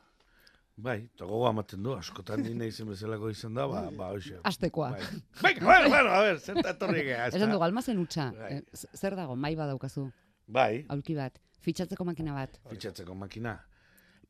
Bai, 0.79 0.99
eta 1.09 1.27
gogoa 1.27 1.51
ematen 1.51 1.83
du, 1.83 1.91
askotan 1.99 2.43
ni 2.45 2.53
nahi 2.55 2.71
zen 2.71 2.87
bezalako 2.87 3.31
izan 3.35 3.57
da, 3.59 3.65
ba, 3.67 3.81
ba, 3.91 4.13
hoxe. 4.15 4.37
Astekoa. 4.47 4.93
Bai. 4.95 5.07
Venga, 5.43 5.65
bueno, 5.67 5.89
bueno, 5.91 6.11
a 6.15 6.21
ver, 6.23 6.39
zerta 6.39 6.71
etorri 6.77 7.03
gea, 7.09 7.25
Esan 7.33 7.51
dugu, 7.51 7.65
almazen 7.67 7.99
utxa. 7.99 8.29
Bai. 8.37 8.53
Eh, 8.61 8.87
Zer 8.95 9.17
dago, 9.19 9.35
mai 9.37 9.57
badaukazu, 9.59 10.05
Bai, 10.47 10.85
aulki 10.95 11.17
bat, 11.19 11.41
fitxatzeko 11.67 12.05
makina 12.07 12.37
bat. 12.37 12.61
fitxatzeko 12.71 13.17
makina. 13.19 13.57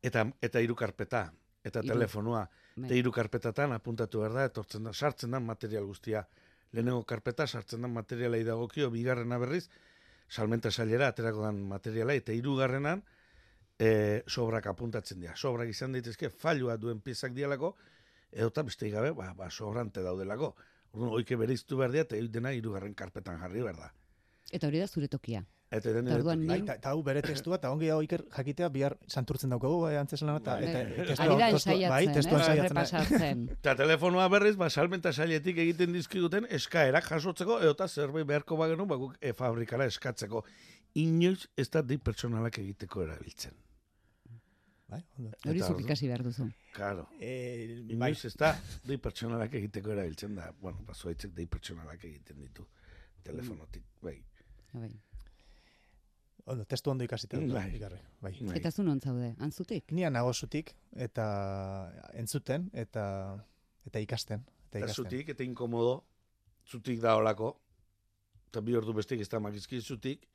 Eta, 0.01 0.25
eta 0.41 0.59
hiru 0.65 0.73
karpeta, 0.75 1.27
eta 1.63 1.83
Hiru. 1.83 1.93
telefonua. 1.93 2.47
Bai. 2.75 2.87
Eta 2.87 2.95
hiru 2.97 3.11
karpetatan 3.11 3.77
apuntatu 3.77 4.23
behar 4.23 4.33
da, 4.33 4.45
etortzen 4.49 4.83
da, 4.89 4.93
sartzen 4.93 5.31
da 5.31 5.39
material 5.39 5.85
guztia. 5.85 6.25
Lehenengo 6.73 7.03
karpeta, 7.05 7.45
sartzen 7.47 7.81
da 7.85 7.87
materialai 7.87 8.41
dagokio, 8.47 8.89
bigarrena 8.89 9.37
berriz, 9.37 9.67
salmenta 10.29 10.71
sailera, 10.71 11.07
aterako 11.13 11.45
dan 11.45 11.61
materiala, 11.67 12.13
eta 12.17 12.33
hirugarrenan 12.33 13.03
e, 13.79 14.23
sobrak 14.27 14.67
apuntatzen 14.67 15.21
dira. 15.23 15.35
Sobrak 15.35 15.71
izan 15.71 15.95
daitezke, 15.95 16.29
failua 16.29 16.77
duen 16.77 16.99
piezak 17.01 17.33
dialako, 17.33 17.75
edota 18.31 18.63
beste 18.67 18.89
gabe, 18.91 19.13
ba, 19.17 19.33
ba, 19.33 19.49
sobrante 19.49 20.03
daudelako. 20.05 20.55
Orduan, 20.91 21.15
oike 21.21 21.37
bereiztu 21.39 21.77
behar 21.79 21.93
dira, 21.95 22.07
eta 22.09 22.19
dena 22.33 22.51
hirugarren 22.53 22.93
karpetan 22.97 23.39
jarri 23.39 23.63
behar 23.63 23.77
da. 23.77 23.93
Eta 24.51 24.67
hori 24.67 24.81
da 24.81 24.87
zure 24.87 25.07
tokia. 25.07 25.45
Eta 25.69 25.91
den 25.93 26.07
Eta 26.07 26.33
Bai, 26.33 26.63
hau 26.89 27.03
bere 27.05 27.21
testua, 27.21 27.59
eta 27.59 27.69
ongi 27.69 27.91
hau 27.93 27.99
Iker 28.01 28.23
jakitea 28.33 28.69
bihar 28.73 28.95
santurtzen 29.05 29.51
daukagu, 29.53 29.83
eh, 29.91 29.99
antzeslana, 29.99 30.39
eta, 30.41 30.55
Bai. 30.55 30.63
eta, 30.65 30.79
Ari 30.79 30.95
testua- 31.11 31.37
da 31.37 31.49
testua- 31.51 31.73
ensaiatzen, 31.75 31.89
bai, 31.89 32.13
testua 32.15 32.39
eh? 32.39 32.55
eh? 32.55 32.63
Repasatzen. 32.63 33.43
Eta 33.59 33.75
telefonoa 33.75 34.27
berriz, 34.33 34.55
ba, 34.57 34.69
salmenta 34.69 35.13
sailetik 35.13 35.61
egiten 35.61 35.93
dizkiguten 35.93 36.47
eskaerak 36.49 37.05
jasotzeko, 37.05 37.59
edota 37.61 37.87
zerbait 37.87 38.25
beharko 38.25 38.57
bagenu, 38.57 38.87
ba, 38.87 38.97
guk 38.97 39.15
e, 39.21 39.33
fabrikara 39.33 39.85
eskatzeko. 39.85 40.43
Inoiz 40.95 41.45
ez 41.55 41.69
da 41.69 41.83
di 41.83 41.99
pertsonalak 42.01 42.57
egiteko 42.57 43.03
erabiltzen. 43.03 43.53
Bai, 44.89 45.03
ondo. 45.19 45.31
Hori 45.45 45.59
zuk 45.61 45.81
ikasi 45.83 46.07
behar 46.09 46.23
duzu. 46.25 46.47
Claro. 46.73 47.07
Eh, 47.21 47.83
bai, 47.99 48.11
ez 48.11 48.33
da 48.37 48.55
dei 48.87 48.97
pertsonalak 48.97 49.53
egiteko 49.59 49.91
erabiltzen 49.93 50.33
da. 50.35 50.47
Bueno, 50.61 50.81
ba, 50.87 50.93
zuaitzek 50.97 51.35
dei 51.37 51.45
pertsonalak 51.45 52.03
egiten 52.09 52.39
ditu 52.41 52.65
telefonotik. 53.23 53.83
Bai. 54.01 54.17
Bai. 54.73 54.89
ondo, 56.49 56.65
testu 56.65 56.89
ondo 56.89 57.03
ikasita 57.05 57.37
dut, 57.37 57.51
Bai. 57.53 57.75
ikarri, 57.77 57.97
bai. 58.21 58.31
bai. 58.41 58.55
Eta 58.57 58.71
zu 58.71 58.83
non 58.83 58.99
zaude, 58.99 59.35
antzutik? 59.39 59.91
Nia 59.91 60.09
nago 60.09 60.33
zutik, 60.33 60.71
eta 60.95 61.25
entzuten, 62.17 62.69
eta 62.73 63.03
eta 63.85 63.99
ikasten. 63.99 64.41
Eta 64.69 64.79
Eta 64.79 64.85
ikasten. 64.87 65.03
zutik, 65.05 65.29
eta 65.29 65.43
inkomodo, 65.43 66.03
zutik 66.65 66.99
da 67.01 67.15
olako, 67.17 67.51
eta 68.49 68.61
bi 68.65 68.75
ordu 68.75 68.93
bestik 68.97 69.21
ez 69.21 69.29
da 69.29 69.39
makizki 69.39 69.81
zutik, 69.81 70.25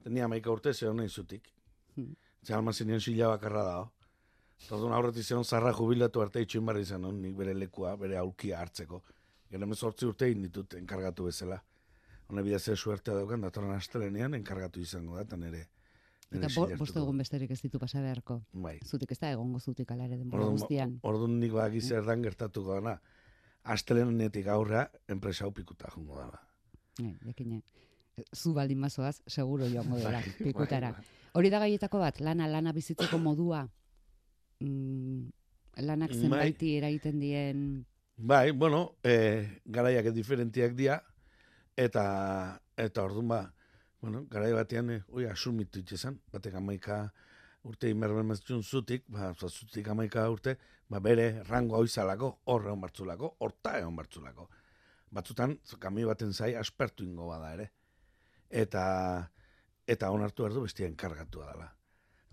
eta 0.00 0.10
ni 0.10 0.20
amaika 0.20 0.50
urte 0.52 0.74
ze 0.74 0.86
honen 0.88 1.08
zutik. 1.08 1.48
Hmm. 1.96 2.14
Ze 2.44 2.54
almazen 2.54 2.86
nien 2.90 3.00
sila 3.00 3.28
bakarra 3.28 3.62
da. 3.64 3.76
Eta 4.62 4.74
orduan 4.76 4.94
aurretik 4.96 5.24
zeon 5.26 5.44
zarra 5.44 5.72
jubilatu 5.74 6.22
arte 6.22 6.40
itxoin 6.42 6.66
barri 6.66 6.82
izan 6.86 7.04
hon, 7.04 7.20
nik 7.22 7.34
bere 7.38 7.54
lekua, 7.54 7.96
bere 7.96 8.16
aulkia 8.18 8.60
hartzeko. 8.60 9.02
Gero 9.50 9.66
emezortzi 9.66 10.06
urte 10.06 10.26
egin 10.30 10.42
ditut 10.46 10.74
enkargatu 10.78 11.24
bezala. 11.28 11.58
Hone 12.28 12.42
bidez 12.46 12.62
ze 12.62 12.76
suertea 12.76 13.14
daukan, 13.14 13.40
datorren 13.42 13.74
astelenean 13.76 14.34
enkargatu 14.34 14.80
izango 14.80 15.16
da, 15.16 15.22
eta 15.26 15.36
nire, 15.36 15.64
nire 16.30 16.46
Eta 16.46 16.76
bost 16.78 16.96
egun 16.96 17.18
besterik 17.18 17.50
ez 17.50 17.60
ditu 17.60 17.78
pasa 17.78 18.00
beharko. 18.00 18.40
Bai. 18.52 18.78
Zutik 18.86 19.10
ez 19.12 19.18
da 19.18 19.32
egongo 19.34 19.60
zutik 19.60 19.90
ala 19.90 20.06
ere 20.06 20.16
denbora 20.16 20.42
Orduan, 20.46 20.58
guztian. 20.58 20.94
orduan 21.02 21.38
nik 21.40 21.52
baki 21.52 21.80
zer 21.80 22.04
dan 22.06 22.22
gertatuko 22.22 22.74
dana. 22.78 23.00
Astelenetik 23.64 24.46
aurrea, 24.48 24.88
enpresa 25.08 25.44
hau 25.44 25.52
pikuta 25.54 25.90
jungo 25.94 26.16
dala. 26.18 26.40
Eh, 27.02 27.14
jakine. 27.26 27.62
Zu 28.34 28.52
baldin 28.54 28.78
mazoaz, 28.80 29.20
seguro 29.26 29.66
joango 29.68 29.96
dela, 29.96 30.20
Bai, 30.24 30.32
pikutara. 30.38 30.92
bai, 30.92 31.02
bai. 31.02 31.21
Hori 31.32 31.48
da 31.48 31.62
gaietako 31.62 32.02
bat, 32.02 32.20
lana, 32.20 32.46
lana 32.48 32.74
bizitzeko 32.76 33.18
modua. 33.18 33.62
Mm, 34.60 35.30
lanak 35.86 36.12
Bai. 36.12 36.20
zenbaiti 36.20 36.76
eragiten 36.76 37.18
dien... 37.20 37.64
Bai, 38.16 38.52
bueno, 38.52 38.98
e, 39.02 39.14
garaiak 39.64 40.10
diferentiak 40.12 40.76
dira, 40.76 40.98
eta, 41.80 42.04
eta 42.76 43.02
orduan 43.02 43.32
ba, 43.32 43.40
bueno, 44.04 44.26
garai 44.30 44.52
batean, 44.52 44.90
e, 44.92 44.98
oi, 45.08 45.24
asumitu 45.30 45.80
itxezan, 45.80 46.20
batek 46.30 46.60
amaika 46.60 47.00
urte 47.64 47.88
inberben 47.90 48.28
maztun 48.28 48.62
zutik, 48.62 49.08
ba, 49.08 49.32
zutik 49.48 49.88
amaika 49.88 50.28
urte, 50.30 50.58
ba, 50.92 51.00
bere 51.00 51.42
rango 51.48 51.78
hau 51.78 51.86
izalako, 51.88 52.34
horre 52.52 52.70
hon 52.70 52.84
bartzulako, 52.84 53.36
horta 53.40 53.78
egon 53.80 53.96
bartzulako. 53.96 54.50
Batzutan, 55.12 55.56
kami 55.80 56.04
baten 56.04 56.32
zai, 56.36 56.52
aspertu 56.60 57.08
ingo 57.08 57.32
bada 57.32 57.54
ere. 57.56 57.70
Eta, 58.50 58.84
eta 59.86 60.10
onartu 60.10 60.42
behar 60.44 60.54
du 60.54 60.62
bestia 60.62 60.86
enkargatu 60.86 61.40
dela. 61.40 61.72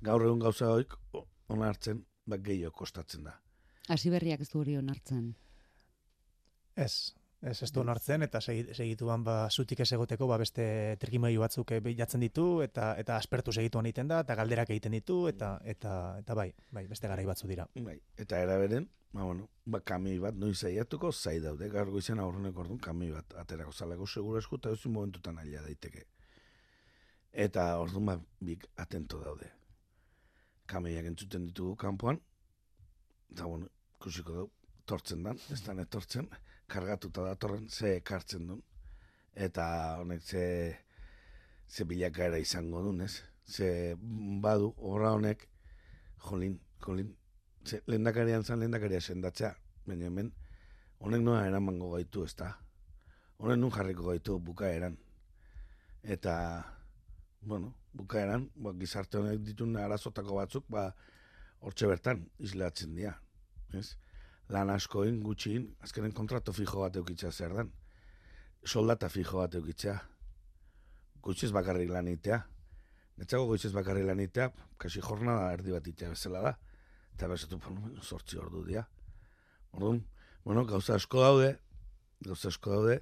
Gaur 0.02 0.24
egun 0.24 0.40
gauza 0.40 0.70
hoik, 0.72 0.94
onartzen, 1.50 2.06
ba, 2.26 2.38
gehiago 2.38 2.72
kostatzen 2.76 3.24
da. 3.28 3.40
Hasi 3.90 4.10
berriak 4.14 4.42
ez 4.42 4.50
du 4.52 4.60
hori 4.62 4.78
onartzen. 4.78 5.34
Ez, 6.76 7.14
ez 7.42 7.62
ez 7.64 7.72
du 7.74 7.82
onartzen, 7.82 8.22
eta 8.24 8.40
segi- 8.40 8.74
segituan 8.76 9.24
ba, 9.24 9.50
zutik 9.50 9.80
ez 9.84 9.92
egoteko 9.92 10.28
ba, 10.28 10.38
beste 10.38 10.96
trikimailu 11.02 11.42
batzuk 11.42 11.72
eh, 11.72 11.80
bilatzen 11.84 12.22
ditu, 12.24 12.62
eta 12.62 12.94
eta 13.02 13.18
aspertu 13.18 13.52
segituan 13.52 13.90
egiten 13.90 14.08
da, 14.08 14.22
eta 14.22 14.36
galderak 14.36 14.70
egiten 14.70 14.96
ditu, 14.96 15.28
eta 15.28 15.58
eta 15.64 15.94
eta 16.20 16.36
bai, 16.36 16.54
bai, 16.72 16.86
beste 16.88 17.08
garai 17.12 17.26
batzu 17.26 17.48
dira. 17.48 17.68
Bai, 17.76 17.98
eta 18.16 18.40
eraberen, 18.46 18.88
ba, 19.12 19.24
bueno, 19.24 19.50
ba, 19.66 19.82
kamioi 19.82 20.20
bat 20.20 20.36
noiz 20.36 20.64
aiatuko 20.70 21.12
zai 21.12 21.40
daude, 21.44 21.68
gaur 21.70 21.90
goizen 21.92 22.20
aurrenek 22.20 22.58
orduan 22.58 22.80
kamioi 22.80 23.12
bat 23.18 23.36
aterako 23.44 23.72
zalako 23.74 24.08
segura 24.08 24.40
esku 24.40 24.62
eta 24.62 24.76
momentutan 24.86 25.38
aila 25.40 25.62
daiteke. 25.66 26.06
Eta 27.32 27.78
orduan 27.78 28.06
ba, 28.06 28.16
bik 28.42 28.66
atento 28.82 29.20
daude. 29.22 29.50
Kamioiak 30.70 31.06
entzuten 31.06 31.46
ditugu 31.50 31.76
kanpoan, 31.78 32.20
eta 33.32 33.46
bueno, 33.46 33.70
ikusiko 34.00 34.34
dugu, 34.34 34.52
tortzen 34.86 35.24
dan, 35.24 35.38
ez 35.54 35.62
da 35.66 35.76
etortzen, 35.82 36.30
kargatuta 36.70 37.26
datorren, 37.26 37.68
ze 37.70 37.96
ekartzen 37.98 38.48
duen, 38.48 38.62
eta 39.34 39.66
honek 40.00 40.22
ze, 40.22 40.44
ze 41.68 41.86
bilakaera 41.86 42.38
izango 42.42 42.82
duen, 42.86 43.02
ez? 43.02 43.22
Ze 43.46 43.96
badu, 44.42 44.74
horra 44.78 45.14
honek, 45.18 45.48
jolin, 46.30 46.60
jolin, 46.86 47.16
ze, 47.66 47.82
lehendakarian 47.88 48.44
zan 48.44 48.60
lehendakaria 48.60 49.02
sendatzea, 49.02 49.54
baina 49.86 50.10
hemen, 50.10 50.34
honek 51.00 51.22
noa 51.22 51.46
eramango 51.48 51.94
gaitu, 51.94 52.26
ez 52.26 52.36
da? 52.42 52.56
Honek 53.40 53.58
nun 53.62 53.72
jarriko 53.72 54.10
gaitu 54.10 54.40
bukaeran. 54.44 54.98
Eta, 56.04 56.36
bueno, 57.42 57.74
bukaeran, 57.94 58.50
ba, 58.56 58.74
gizarte 58.80 59.18
honek 59.20 59.42
ditun 59.48 59.78
arazotako 59.78 60.38
batzuk, 60.42 60.68
ba, 60.70 60.90
hortxe 61.60 61.88
bertan, 61.88 62.24
islatzen 62.40 62.96
dira, 62.96 63.16
ez? 63.74 63.96
Lan 64.50 64.72
askoin, 64.74 65.20
gutxiin, 65.24 65.68
azkenen 65.86 66.14
kontrato 66.18 66.54
fijo 66.54 66.82
bat 66.82 66.96
eukitzea 66.98 67.32
zer 67.32 67.54
dan. 67.54 67.74
Soldata 68.66 69.10
fijo 69.10 69.38
bat 69.38 69.54
eukitzea. 69.56 70.00
Gutxiz 71.22 71.52
bakarrik 71.54 71.92
lan 71.94 72.08
egitea. 72.10 72.40
Netzago 73.20 73.50
goitzez 73.50 73.74
bakarri 73.76 74.06
lan 74.08 74.22
egitea, 74.24 74.48
kasi 74.80 75.02
jornada 75.04 75.52
erdi 75.52 75.74
bat 75.76 75.88
itea 75.92 76.14
bezala 76.14 76.42
da. 76.46 76.54
Eta 77.18 77.28
bezatu, 77.28 77.60
bueno, 77.66 78.02
sortzi 78.02 78.40
ordu 78.40 78.64
dia. 78.64 78.86
Orduan, 79.76 80.00
bueno, 80.46 80.64
gauza 80.66 80.96
asko 80.96 81.22
daude, 81.26 81.50
gauza 82.24 82.48
asko 82.48 82.78
daude, 82.78 83.02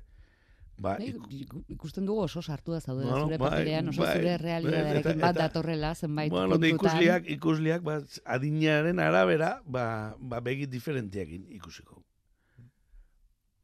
ba, 0.78 0.98
iku- 1.02 1.28
iku- 1.32 1.64
ikusten 1.74 2.06
dugu 2.06 2.22
oso 2.22 2.42
sartua 2.42 2.80
zaudela 2.80 3.12
Bueno, 3.12 3.26
zure 3.26 3.38
bai, 3.38 3.50
paperean, 3.50 3.90
oso 3.90 4.02
bai, 4.02 4.18
zure 4.18 4.38
realitatearekin 4.38 5.20
bat 5.22 5.36
datorrela 5.36 5.96
zenbait 5.96 6.30
bueno, 6.32 6.50
puntutan. 6.56 6.76
ikusliak, 6.76 7.30
ikusliak, 7.30 7.82
ba, 7.82 7.96
adinaren 8.26 9.00
arabera, 9.00 9.62
ba, 9.66 10.16
ba 10.20 10.40
begi 10.40 10.66
diferentiakin 10.68 11.48
ikusiko. 11.58 12.04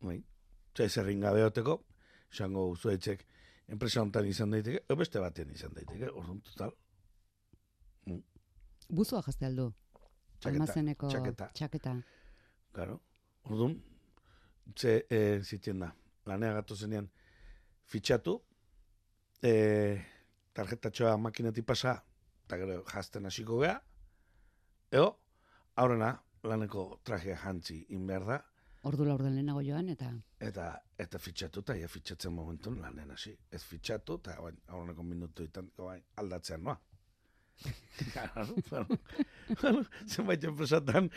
Bai, 0.02 0.24
Zai 0.76 0.90
zerrin 0.90 1.20
gabe 1.22 1.44
oteko, 1.46 1.84
esango 2.32 2.76
zuetxek, 2.76 3.26
enpresa 3.68 4.02
hontan 4.02 4.26
izan 4.26 4.50
daiteke, 4.52 4.82
o 4.90 4.96
beste 4.96 5.20
batean 5.22 5.52
izan 5.54 5.74
daiteke, 5.74 6.10
orduan 6.10 6.42
total, 6.42 6.74
Buzua 8.90 9.22
jazte 9.26 9.46
aldu. 9.48 9.70
Almazeneko 10.46 11.08
txaketa. 11.10 11.48
txaketa. 11.56 11.94
Claro. 12.74 13.00
Orduan, 13.48 13.78
ze 14.76 15.06
e, 15.10 15.40
zitzen 15.44 15.80
da, 15.80 15.94
lanea 16.30 16.54
gatu 16.60 16.76
zenean, 16.76 17.10
fitxatu, 17.86 18.38
e, 19.44 19.54
tarjetatxoa 20.54 21.18
makinetik 21.18 21.66
pasa, 21.66 21.98
eta 22.46 22.58
gero 22.62 22.84
jazten 22.94 23.26
hasiko 23.26 23.60
gea, 23.64 23.76
eo, 24.92 25.08
aurrena, 25.76 26.16
laneko 26.44 27.02
trajea 27.04 27.38
jantzi 27.46 27.86
in 27.96 28.08
behar 28.08 28.28
da, 28.32 28.42
Ordu 28.84 29.06
laurden 29.08 29.32
lehenago 29.32 29.62
joan, 29.64 29.88
eta 29.94 30.10
eta 30.44 30.64
eta 31.00 31.20
fitxatu, 31.26 31.62
eta 31.64 31.76
ja 31.80 31.88
fitxatzen 31.88 32.34
momentun 32.36 32.82
lanen 32.84 33.14
hasi. 33.16 33.32
Ez 33.52 33.62
fitxatu, 33.64 34.18
eta 34.20 34.36
aurreneko 34.42 35.06
minutuetan 35.08 35.70
bain, 35.78 36.04
aldatzean 36.20 36.66
noa. 36.68 36.76
Claro, 38.12 38.48
bueno, 38.72 38.88
bueno, 39.62 39.82
zenbait 40.10 40.44
enpresatan... 40.44 41.10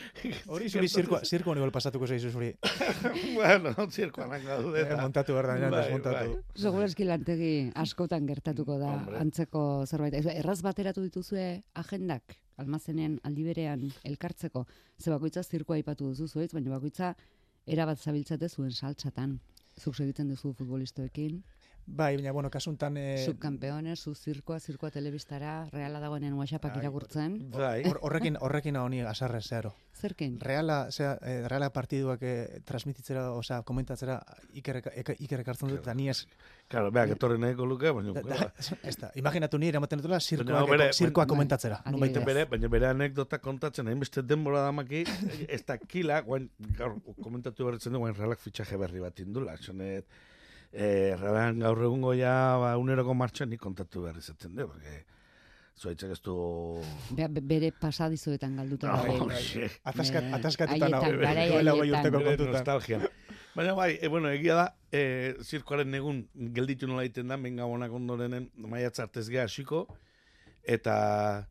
Hori 0.53 0.69
zuri 0.73 0.89
zirkoa, 0.93 1.23
zirkoa 1.25 1.55
igual 1.57 1.73
pasatuko 1.73 2.07
zaizu 2.07 2.31
zuri. 2.31 2.51
bueno, 3.39 3.73
zirkoan 3.91 4.35
gaude. 4.45 4.83
Eh, 4.85 4.99
montatu 5.01 5.35
behar 5.35 5.49
da, 5.55 5.71
Bai, 5.73 5.81
desmontatu. 5.87 6.35
bai. 6.35 6.61
Segurazki 6.67 7.07
lantegi 7.09 7.51
askotan 7.75 8.29
gertatuko 8.29 8.77
da 8.79 8.93
Hombre. 8.93 9.19
antzeko 9.25 9.63
zerbait. 9.89 10.19
Erraz 10.37 10.59
bateratu 10.63 11.03
dituzue 11.07 11.47
agendak, 11.83 12.37
almazenean 12.61 13.19
aldi 13.25 13.49
berean 13.49 13.89
elkartzeko. 14.05 14.67
Ze 15.01 15.11
bakoitza 15.11 15.43
zirkoa 15.43 15.81
aipatu 15.81 16.13
duzu 16.13 16.29
zuetz, 16.29 16.53
baina 16.53 16.77
bakoitza 16.77 17.15
erabat 17.67 17.99
zabiltzate 18.05 18.49
zuen 18.53 18.71
saltxatan. 18.71 19.39
Zuk 19.81 19.99
egiten 20.01 20.29
duzu 20.29 20.53
futbolistoekin, 20.57 21.41
Bai, 21.89 22.17
baina, 22.17 22.33
bueno, 22.33 22.51
kasuntan... 22.51 22.97
Eh, 22.99 23.25
subkampeones, 23.25 24.01
zu 24.03 24.13
zirkoa, 24.19 24.59
zirkoa 24.59 24.91
telebistara, 24.91 25.69
reala 25.71 26.01
dagoenean 26.03 26.35
whatsappak 26.35 26.73
Bai, 26.75 26.81
irakurtzen. 26.83 27.37
Bai. 27.53 27.85
hor- 27.87 28.01
horrekin, 28.03 28.37
horrekin 28.43 28.77
honi 28.77 29.01
asarre 29.07 29.39
zero. 29.41 29.71
Zerkin? 29.95 30.35
Reala, 30.43 30.91
zera, 30.91 31.13
eh, 31.23 31.47
reala 31.49 31.71
partiduak 31.73 32.21
eh, 32.27 32.61
transmititzera, 32.67 33.31
osea, 33.39 33.61
komentatzera 33.63 34.19
iker, 34.59 34.81
eka- 34.83 35.15
iker 35.25 35.45
ekartzen 35.47 35.71
dut, 35.71 35.79
eta 35.87 35.95
ni 35.95 36.09
ez, 36.11 36.27
Claro, 36.69 36.91
beak 36.91 37.15
etorri 37.15 37.39
nahiko 37.39 37.65
luke, 37.71 37.93
baina... 37.95 38.13
da, 38.19 38.23
da, 38.35 38.53
ez 38.83 38.97
da, 38.99 39.13
imaginatu 39.15 39.57
ni 39.63 39.69
eramaten 39.71 40.03
dutela 40.03 40.19
zirkoa, 40.19 40.65
Baina, 40.67 40.67
bere- 40.75 40.93
zirkoa 40.93 41.23
bai, 41.25 41.31
komentatzera. 41.37 41.81
Baina 41.87 42.25
bere, 42.27 42.45
baina 42.51 42.69
bere 42.69 42.91
anekdota 42.91 43.39
kontatzen, 43.39 43.87
hainbeste 43.87 44.27
denbora 44.27 44.67
damaki, 44.67 45.05
ez 45.47 45.63
da 45.65 45.79
kila, 45.79 46.19
guain, 46.27 46.51
gaur, 46.77 46.99
komentatu 47.23 47.71
berretzen 47.71 47.95
du, 47.95 48.03
guain 48.03 48.19
realak 48.19 48.43
fitxaje 48.43 48.77
berri 48.77 48.99
bat 49.07 49.23
indula, 49.23 49.55
zonet, 49.63 50.05
eh, 50.73 51.17
realan 51.21 51.61
gaur 51.61 51.83
egungo 51.85 52.15
ja, 52.15 52.57
ba, 52.61 52.77
uneroko 52.79 53.15
martxan 53.15 53.51
nik 53.51 53.61
kontatu 53.61 54.03
behar 54.07 54.17
izaten 54.19 54.55
du, 54.57 54.67
porque, 54.69 55.05
zoitzak 55.77 56.11
ez 56.17 56.21
du... 56.25 56.35
Be, 57.17 57.29
be- 57.29 57.41
bere 57.45 57.71
pasadizoetan 57.81 58.57
galduta 58.57 58.95
Oh, 59.07 59.29
shit. 59.37 59.75
Ataskat, 59.85 60.31
ataskatuta 60.39 60.89
nago. 60.89 61.11
Duela 61.17 61.41
haietan. 61.43 61.83
urteko 61.83 62.19
Bere 62.19 62.37
kontutan. 62.37 62.53
nostalgian. 62.55 63.07
Baina 63.57 63.75
bai, 63.77 63.99
e, 64.01 64.09
bueno, 64.13 64.29
egia 64.33 64.55
da, 64.55 64.65
e, 64.93 65.35
zirkoaren 65.45 65.95
egun 65.97 66.23
gelditu 66.57 66.89
nola 66.89 67.05
egiten 67.07 67.29
da, 67.33 67.37
benga 67.41 67.65
honak 67.65 67.93
ondorenen 67.97 68.51
maiatza 68.57 69.05
artez 69.07 69.29
geha 69.33 69.45
hasiko, 69.49 69.87
eta 70.63 71.47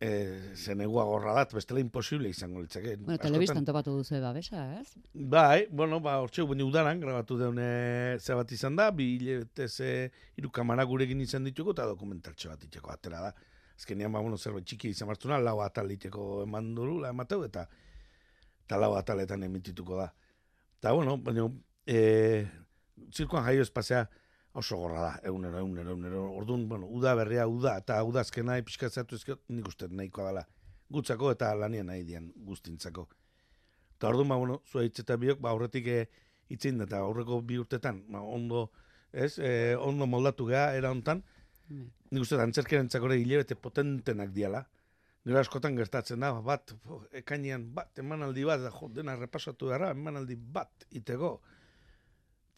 e, 0.00 0.54
zenegua 0.54 1.04
gorra 1.04 1.34
dat, 1.34 1.52
bestela 1.54 1.80
imposible 1.80 2.28
izango 2.28 2.60
litzake. 2.62 2.96
Bueno, 2.96 3.18
telebistan 3.18 3.64
topatu 3.66 3.96
duzu 3.96 4.20
babesa, 4.22 4.64
ez? 4.78 4.94
Bai, 5.12 5.66
bueno, 5.70 6.00
ba, 6.00 6.18
hortxe 6.22 6.46
baina 6.46 6.64
udaran, 6.64 7.00
grabatu 7.00 7.38
deune 7.38 8.18
ze 8.20 8.36
bat 8.38 8.52
izan 8.52 8.76
da, 8.78 8.90
bi 8.90 9.16
hilabete 9.16 9.68
ze 9.68 9.90
hiru 10.36 10.50
kamara 10.54 10.84
gurekin 10.84 11.20
izan 11.20 11.44
ditugu, 11.44 11.74
eta 11.74 11.88
dokumentaltxo 11.90 12.52
bat 12.52 12.64
itxeko 12.68 12.94
atera 12.94 13.24
da. 13.28 13.32
Azkenean, 13.78 14.12
ba, 14.12 14.22
bueno, 14.22 14.38
zerbait 14.38 14.66
txiki 14.66 14.92
izan 14.94 15.10
martzuna, 15.10 15.38
lau 15.42 15.60
atal 15.62 15.90
iteko 15.90 16.42
eman 16.44 16.72
duru, 16.74 16.98
la 17.02 17.12
emateu, 17.14 17.44
eta, 17.46 17.66
eta 18.66 18.78
lau 18.78 18.94
ataletan 18.98 19.42
emitituko 19.46 19.98
da. 19.98 20.08
Eta, 20.78 20.94
bueno, 20.94 21.18
baina, 21.22 21.46
e, 21.86 22.46
zirkoan 23.14 23.46
jaio 23.46 23.66
espazea 23.66 24.06
oso 24.58 24.76
gorra 24.76 25.00
da, 25.00 25.10
egunero, 25.30 25.60
egunero, 25.62 25.92
egunero. 25.94 26.24
Orduan, 26.40 26.66
bueno, 26.68 26.88
uda 26.98 27.14
berria, 27.14 27.46
uda, 27.46 27.76
eta 27.78 28.00
uda 28.04 28.24
azkena 28.26 28.56
pixkatzatu 28.66 29.18
ezkio, 29.18 29.38
nik 29.54 29.68
uste 29.70 29.86
nahikoa 29.90 30.32
dela. 30.32 30.44
Gutzako 30.90 31.30
eta 31.34 31.52
lanien 31.54 31.86
nahi 31.86 32.02
dian 32.06 32.30
guztintzako. 32.48 33.06
Eta 33.96 34.10
orduan, 34.10 34.32
ba, 34.32 34.38
bueno, 34.40 34.60
zua 34.66 34.84
hitz 34.86 34.98
eta 35.04 35.16
biok, 35.20 35.38
ba, 35.44 35.52
aurretik 35.54 35.86
e, 35.94 35.98
itzein 36.54 36.82
eta 36.82 37.04
aurreko 37.04 37.40
bi 37.46 37.58
urtetan, 37.62 38.00
ba, 38.10 38.22
ondo, 38.22 38.68
ez, 39.12 39.36
e, 39.38 39.52
ondo 39.76 40.08
moldatu 40.10 40.48
geha, 40.50 40.72
era 40.78 40.90
hontan, 40.94 41.22
Bai. 41.68 41.84
nik 42.10 42.24
uste 42.24 42.40
antzerkeren 42.42 42.90
txakore 42.90 43.20
hilebete 43.20 43.54
potentenak 43.60 44.34
diala. 44.34 44.64
Gero 45.28 45.38
askotan 45.42 45.76
gertatzen 45.76 46.24
da, 46.24 46.32
bat, 46.40 46.72
ekainean, 47.20 47.68
bat, 47.76 47.92
emanaldi 48.00 48.46
bat, 48.48 48.62
da, 48.64 48.72
jo, 48.74 48.88
dena 48.94 49.14
repasatu 49.18 49.70
gara, 49.74 49.92
emanaldi 49.94 50.38
bat, 50.58 50.88
itego. 50.96 51.36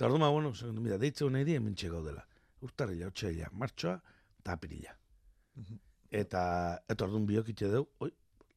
Eta 0.00 0.08
ordu 0.08 0.16
ma, 0.16 0.30
bueno, 0.32 0.54
segundu, 0.56 0.80
mira, 0.80 0.96
deitze 0.96 1.26
nahi 1.28 1.44
di, 1.44 1.54
hemen 1.58 1.74
txego 1.76 1.98
dela. 2.00 2.22
Urtarrila, 2.64 3.10
otxaila, 3.10 3.50
martxoa, 3.60 3.98
eta 4.40 4.54
apirila. 4.56 4.94
Eta, 6.20 6.44
eta 6.88 7.04
orduan 7.04 7.26
biok 7.28 7.50
ite 7.52 7.68
deu, 7.68 7.82
oi, 8.06 8.08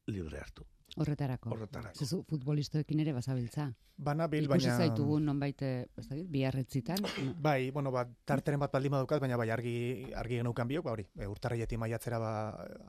libre 0.08 0.40
hartu, 0.40 0.64
Horretarako. 0.94 1.50
horretarako. 1.50 1.98
Zezu 1.98 2.20
futbolistoekin 2.28 3.00
ere 3.02 3.12
bazabiltza. 3.12 3.66
Bana 3.96 4.28
bil, 4.30 4.44
Ikusi 4.46 4.68
baina... 4.68 4.76
zaitugu 4.78 5.16
nonbait, 5.20 5.62
eh, 5.62 5.86
ez 5.98 6.06
dakit, 6.06 6.28
biarretzitan. 6.30 7.02
Bai, 7.46 7.70
bueno, 7.74 7.90
ba, 7.94 8.04
tarteren 8.24 8.62
bat 8.62 8.72
baldin 8.74 8.94
badukat, 8.94 9.22
baina 9.22 9.36
bai, 9.36 9.48
argi, 9.50 9.74
argi 10.14 10.38
geneukan 10.38 10.70
biok, 10.70 10.84
ba, 10.86 10.92
hori, 10.94 11.06
e, 11.18 11.26
urtarrietik 11.30 11.78
maiatzera 11.82 12.18
ba, 12.22 12.32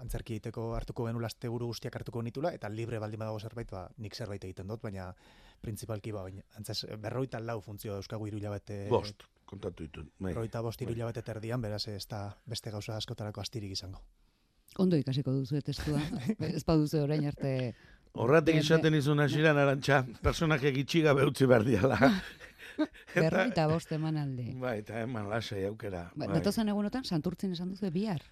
antzerki 0.02 0.38
egiteko 0.38 0.68
hartuko 0.78 1.08
genula 1.10 1.32
aste 1.32 1.50
buru 1.50 1.72
guztiak 1.74 1.98
hartuko 1.98 2.22
nitula, 2.26 2.54
eta 2.54 2.70
libre 2.70 3.00
baldin 3.02 3.22
badago 3.22 3.40
zerbait, 3.40 3.72
ba, 3.72 3.88
nik 3.98 4.18
zerbait 4.18 4.44
egiten 4.44 4.68
dut, 4.70 4.84
baina 4.86 5.08
principalki, 5.62 6.14
ba, 6.14 6.28
baina, 6.28 6.46
antzaz, 6.58 6.84
berroita 7.02 7.42
lau 7.42 7.58
funtzio 7.62 7.98
euskagu 7.98 8.30
hiru 8.30 8.38
hilabete, 8.42 8.86
Bost, 8.90 9.26
kontatu 9.46 9.86
ditut. 9.86 10.14
Bai. 10.20 10.34
berroita 10.34 10.62
bost 10.62 10.82
hiru 10.82 10.94
Bai. 10.94 11.00
hilabete 11.00 11.26
terdian, 11.26 11.62
beraz 11.62 11.88
ez 11.88 12.06
da 12.08 12.28
beste 12.46 12.74
gauza 12.74 12.98
askotarako 12.98 13.42
astirik 13.42 13.74
izango. 13.78 14.02
Ondo 14.78 14.98
ikasiko 15.00 15.32
duzu 15.32 15.62
testua. 15.64 16.02
ez 16.58 16.64
baduzu 16.68 17.00
orain 17.06 17.24
arte 17.30 17.52
Horratik 18.16 18.56
Be- 18.56 18.64
izaten 18.64 18.96
izun 18.96 19.20
hasieran 19.20 19.58
arantxa, 19.60 20.04
personak 20.24 20.64
egitxi 20.64 21.02
gabe 21.04 21.26
utzi 21.28 21.48
behar 21.52 21.66
diala. 21.68 21.98
berroita 23.16 23.68
bost 23.68 23.92
emanaldi. 23.96 24.54
Bai, 24.60 24.78
eta 24.84 25.02
eman 25.04 25.28
lasai 25.32 25.66
aukera. 25.68 26.06
Ba, 26.16 26.26
bai. 26.26 26.38
Datozen 26.40 26.72
egunotan 26.72 27.04
santurtzin 27.04 27.56
esan 27.56 27.74
duzu 27.74 27.92
bihar. 27.92 28.24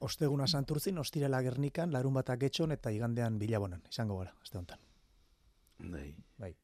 Osteguna 0.00 0.46
santurtzin, 0.48 0.98
ostirela 1.00 1.40
gernikan, 1.44 1.92
larun 1.92 2.14
batak 2.16 2.40
getxon 2.46 2.72
eta 2.76 2.92
igandean 2.92 3.38
bilabonan, 3.40 3.82
izango 3.90 4.20
gara, 4.20 4.32
aste 4.42 4.58
honetan. 4.58 4.80
Bai. 5.80 6.14
Bai. 6.40 6.54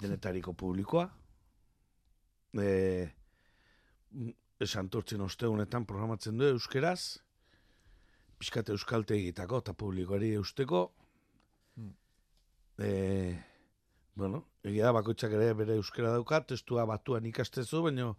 Denetariko 0.00 0.52
publikoa. 0.52 1.08
E, 2.60 3.08
santurtzin 4.64 5.20
ostegunetan 5.24 5.86
programatzen 5.88 6.40
du 6.40 6.48
euskeraz. 6.48 7.18
Piskate 8.40 8.72
euskalte 8.74 9.16
egitako 9.16 9.60
eta 9.64 9.72
publikoari 9.72 10.32
eusteko. 10.40 10.90
E, 12.82 13.38
bueno, 14.18 14.44
egia 14.66 14.88
da 14.88 14.96
bakoitzak 14.98 15.32
ere 15.38 15.52
bere 15.54 15.78
euskera 15.78 16.10
dauka, 16.12 16.42
testua 16.52 16.84
batuan 16.88 17.26
ikastezu, 17.30 17.82
baina, 17.86 18.10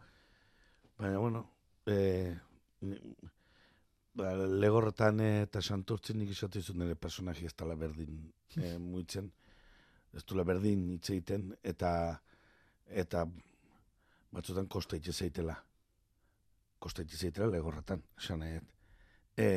baina, 0.98 1.20
bueno, 1.20 1.46
e, 1.86 2.36
ni- 2.82 3.00
ba, 4.16 4.34
legorretan 4.36 5.20
eta 5.26 5.62
santurtzin 5.62 6.20
nik 6.22 6.32
izatizun 6.36 6.80
nire 6.80 6.96
personaji 6.96 7.50
ez 7.50 7.56
dela 7.58 7.76
berdin 7.76 8.20
e, 8.56 8.78
muitzen 8.92 9.32
ez 10.14 10.22
duela 10.30 10.46
berdin 10.46 10.86
hitz 10.94 11.10
egiten 11.10 11.50
eta 11.64 11.92
eta 13.04 13.26
batzutan 14.34 14.68
kosta 14.68 14.98
hitz 14.98 15.14
zeitela. 15.14 15.56
Kosta 16.80 17.02
hitz 17.02 17.18
zeitela 17.18 17.48
legorretan, 17.50 18.02
esan 18.20 18.42
nahi. 18.44 18.60
E, 19.38 19.48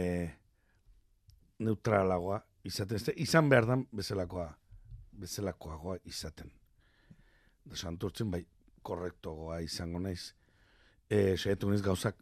neutralagoa 1.59 2.40
izaten, 2.69 3.01
izan 3.16 3.49
behar 3.53 3.66
dan 3.69 3.85
bezalakoa, 3.92 4.49
bezalakoagoa 5.18 5.98
izaten. 6.05 6.50
Da 7.66 7.76
santurtzen 7.76 8.31
bai 8.31 8.44
korrektogoa 8.87 9.61
izango 9.64 9.98
naiz. 10.00 10.33
E, 11.11 11.37
saiatu 11.37 11.70
naiz 11.70 11.83
gauzak 11.83 12.16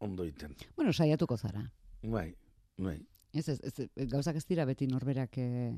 ondo 0.00 0.24
egiten. 0.24 0.54
Bueno, 0.76 0.92
saiatuko 0.92 1.36
zara. 1.36 1.62
Bai, 2.02 2.30
bai. 2.78 2.98
Ez, 3.34 3.48
ez, 3.48 3.60
ez, 3.64 3.88
gauzak 4.10 4.36
ez 4.36 4.46
dira 4.48 4.64
beti 4.64 4.86
norberak 4.86 5.36
eh, 5.38 5.74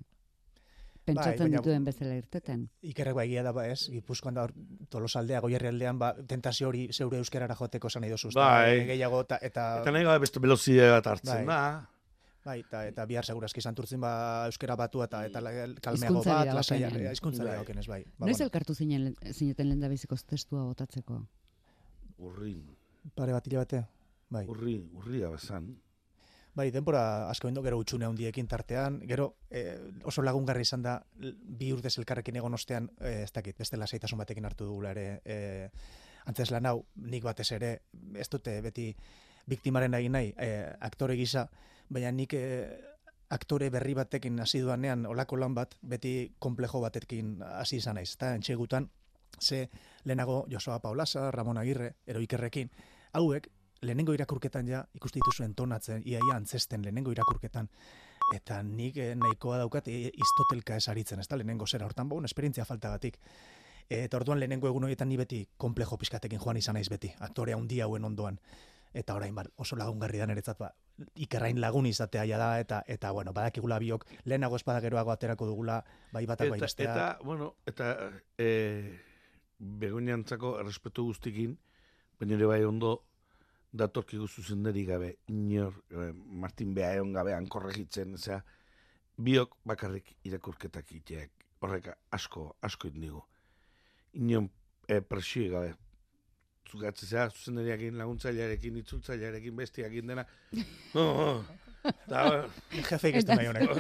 pentsatzen 1.09 1.47
baina- 1.47 1.59
dituen 1.63 1.85
bezala 1.85 2.15
irteten. 2.21 2.67
Ikerrek 2.83 3.15
ba 3.17 3.25
egia 3.25 3.43
da 3.43 3.53
ba 3.53 3.67
ez, 3.67 3.89
Gipuzkoan 3.91 4.35
da 4.37 4.47
tolosaldea, 4.93 5.41
goierri 5.41 5.69
aldean, 5.73 5.99
ba, 5.99 6.13
tentazio 6.29 6.69
hori 6.69 6.89
zeure 6.93 7.19
euskerara 7.19 7.57
joteko 7.59 7.89
esan 7.89 8.05
nahi 8.05 8.11
dozu. 8.11 8.29
ezta? 8.29 8.41
Bai. 8.41 8.85
Gehiago, 8.93 9.23
eta, 9.27 9.39
eta, 9.43 9.69
Eta 9.83 9.91
nahi 9.95 10.05
gabe 10.05 10.19
beste 10.27 10.41
bat 10.41 11.07
hartzen 11.07 11.35
Bai. 11.35 11.47
da. 11.47 11.89
Bai, 12.49 12.61
eta, 12.65 12.83
eta 12.89 13.05
bihar 13.09 13.27
segurazki 13.29 13.63
santurtzen 13.65 14.01
ba 14.01 14.13
euskera 14.49 14.77
batu 14.79 15.03
eta, 15.05 15.25
eta 15.29 15.43
kalmeago 15.85 16.23
bat, 16.25 16.53
lasai, 16.57 16.81
dagokenean. 16.85 17.17
hizkuntzari 17.17 17.49
Bai. 17.49 17.57
dagokenez, 17.59 17.87
bai. 17.91 18.01
Ba, 18.17 18.29
Noiz 18.31 18.41
elkartu 18.45 18.75
zinen, 18.75 19.11
zineten 19.33 19.69
lehen 19.69 19.85
da 19.85 19.91
testua 20.33 20.65
botatzeko? 20.71 21.21
Urrin, 22.29 22.65
pare 23.15 23.37
bat 23.37 23.47
hilabete, 23.47 23.85
bai. 24.31 24.47
urri, 24.49 24.79
urria 24.95 25.31
bazan. 25.35 25.69
Bai, 26.59 26.73
denbora 26.75 27.29
asko 27.31 27.47
indo, 27.53 27.63
gero 27.63 27.79
utxune 27.79 28.09
handiekin 28.09 28.49
tartean, 28.51 28.99
gero 29.07 29.29
eh, 29.51 29.79
oso 30.11 30.25
lagungarri 30.27 30.65
izan 30.67 30.83
da 30.83 30.97
bi 31.15 31.71
urtez 31.73 31.95
elkarrekin 32.01 32.41
egon 32.41 32.57
ostean, 32.57 32.89
eh, 32.99 33.23
ez 33.23 33.33
dakit, 33.33 33.57
beste 33.59 33.79
lasaitasun 33.79 34.19
batekin 34.19 34.49
hartu 34.49 34.67
dugula 34.67 34.91
ere, 34.97 35.21
eh, 35.25 35.69
antzes 36.27 36.51
lan 36.51 36.67
hau, 36.67 36.81
nik 36.97 37.23
batez 37.23 37.53
ere, 37.55 37.71
ez 38.19 38.27
dute 38.33 38.57
beti 38.65 38.89
biktimaren 39.49 39.95
egin 40.01 40.17
nahi, 40.17 40.33
eh, 40.37 40.75
aktore 40.91 41.15
gisa, 41.17 41.47
baina 41.89 42.13
nik 42.13 42.35
eh, 42.35 42.69
aktore 43.31 43.71
berri 43.71 43.95
batekin 43.95 44.41
hasi 44.41 44.61
duanean 44.65 45.07
olako 45.07 45.37
lan 45.37 45.55
bat, 45.55 45.77
beti 45.83 46.35
komplejo 46.39 46.81
batekin 46.81 47.39
hasi 47.43 47.77
izan 47.83 47.99
naiz, 48.01 48.15
eta 48.15 48.35
entxegutan, 48.35 48.89
ze 49.41 49.69
lehenago 50.05 50.47
Josua 50.51 50.81
Paulasa, 50.81 51.31
Ramon 51.31 51.59
Agirre, 51.59 51.95
ero 52.07 52.21
ikerrekin, 52.21 52.71
hauek 53.13 53.49
lehenengo 53.83 54.15
irakurketan 54.15 54.69
ja 54.69 54.85
ikuste 54.95 55.21
dituzu 55.21 55.45
entonatzen, 55.45 56.03
iaia 56.05 56.37
antzesten 56.37 56.83
lehenengo 56.83 57.13
irakurketan, 57.13 57.69
eta 58.35 58.63
nik 58.63 58.97
eh, 58.97 59.15
nahikoa 59.17 59.59
daukat 59.63 59.89
eh, 59.89 60.09
istotelka 60.09 60.77
esaritzen, 60.77 61.21
ez 61.21 61.29
da, 61.29 61.37
lehenengo 61.37 61.67
zera 61.67 61.87
hortan, 61.87 62.09
bon, 62.09 62.25
esperientzia 62.25 62.65
faltagatik. 62.65 63.21
Eta 63.89 64.19
orduan 64.19 64.41
lehenengo 64.41 64.69
egun 64.69 64.85
horietan 64.85 65.09
ni 65.09 65.17
beti 65.17 65.47
komplejo 65.57 65.97
pizkatekin 65.97 66.41
joan 66.43 66.59
izan 66.61 66.77
naiz 66.77 66.91
beti, 66.93 67.09
aktore 67.25 67.55
handi 67.57 67.81
hauen 67.81 68.05
ondoan. 68.05 68.37
Eta 68.95 69.15
orain 69.15 69.35
bar, 69.35 69.51
oso 69.57 69.77
lagungarri 69.77 70.19
da 70.19 70.27
niretzat 70.27 70.59
ba, 70.59 70.71
ikerrain 71.15 71.61
lagun 71.61 71.87
izatea 71.87 72.25
ja 72.27 72.39
da, 72.41 72.49
eta, 72.61 72.83
eta 72.87 73.11
bueno, 73.13 73.33
badakigula 73.33 73.79
biok, 73.79 74.07
lehenago 74.25 74.57
espada 74.57 74.81
geroago 74.81 75.13
aterako 75.13 75.47
dugula, 75.47 75.83
bai 76.13 76.25
batak 76.27 76.51
bai 76.51 76.61
bestea. 76.61 76.93
eta, 76.93 77.07
bueno, 77.25 77.55
eta 77.67 77.93
e, 78.39 78.99
begoiniantzako 79.59 80.59
errespetu 80.63 81.05
guztikin, 81.11 81.59
baina 82.19 82.39
ere 82.39 82.51
bai 82.51 82.63
ondo 82.65 82.95
datorkigu 83.73 84.27
zuzenderi 84.29 84.85
gabe, 84.89 85.17
inor, 85.29 85.83
e, 85.91 86.13
Martin 86.15 86.75
Bea 86.75 86.95
egon 86.97 87.13
gabean 87.13 87.47
korregitzen, 87.47 88.15
osea, 88.19 88.41
biok 89.19 89.59
bakarrik 89.69 90.15
irakurketak 90.25 90.93
iteak, 90.93 91.45
horrek 91.61 91.93
asko, 92.15 92.55
asko 92.63 92.89
indigo. 92.89 93.27
Inon 94.15 94.49
e, 94.89 95.03
presio 95.03 95.53
gabe, 95.53 95.75
zugatzea, 96.71 97.29
zuzenderiakin, 97.31 97.97
laguntzailearekin, 97.99 98.77
itzultzailearekin, 98.83 99.57
bestiakin 99.57 100.07
dena. 100.13 100.25
Oh, 100.95 101.01
oh. 101.03 101.45
Da, 102.11 102.23
Jefeik 102.75 103.15
ez 103.21 103.25
nahi 103.29 103.47
honek. 103.49 103.71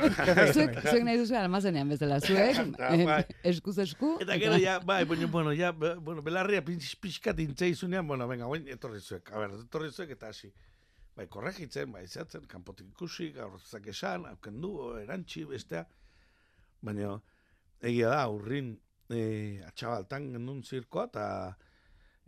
Zuek, 0.54 0.76
zuek 0.84 1.02
nahi 1.04 1.18
duzu 1.20 1.34
almazenean 1.36 1.90
bezala, 1.92 2.20
zuek, 2.24 2.60
Da, 2.78 2.90
bai. 3.10 3.18
eh, 3.26 3.36
eskuz 3.50 3.76
esku. 3.82 4.14
Eta 4.22 4.38
gero 4.40 4.56
ja, 4.62 4.78
bai, 4.80 5.02
bueno, 5.04 5.28
bueno, 5.34 5.52
ja, 5.58 5.72
bueno, 5.72 6.22
belarria 6.24 6.62
pix- 6.64 6.94
pixkat 7.02 7.42
intzeizunean, 7.44 8.06
bueno, 8.08 8.28
venga, 8.30 8.46
oin, 8.46 8.68
etorri 8.70 9.00
zuek, 9.02 9.32
a 9.34 9.42
ber, 9.42 9.58
etorri 9.66 9.90
zuek 9.92 10.14
eta 10.16 10.30
hasi. 10.32 10.52
Bai, 11.18 11.26
korregitzen, 11.26 11.90
bai, 11.92 12.04
izatzen, 12.06 12.44
kanpotik 12.48 12.92
ikusi, 12.94 13.32
gaur 13.34 13.58
zak 13.66 13.90
esan, 13.90 14.24
auken 14.30 14.60
du, 14.62 14.72
erantxi, 15.02 15.42
bestea. 15.50 15.82
Baina, 16.86 17.16
egia 17.82 18.12
da, 18.14 18.20
urrin, 18.30 18.76
e, 19.10 19.24
atxabaltan 19.66 20.30
gendun 20.36 20.62
zirkoa, 20.62 21.08
eta 21.10 21.24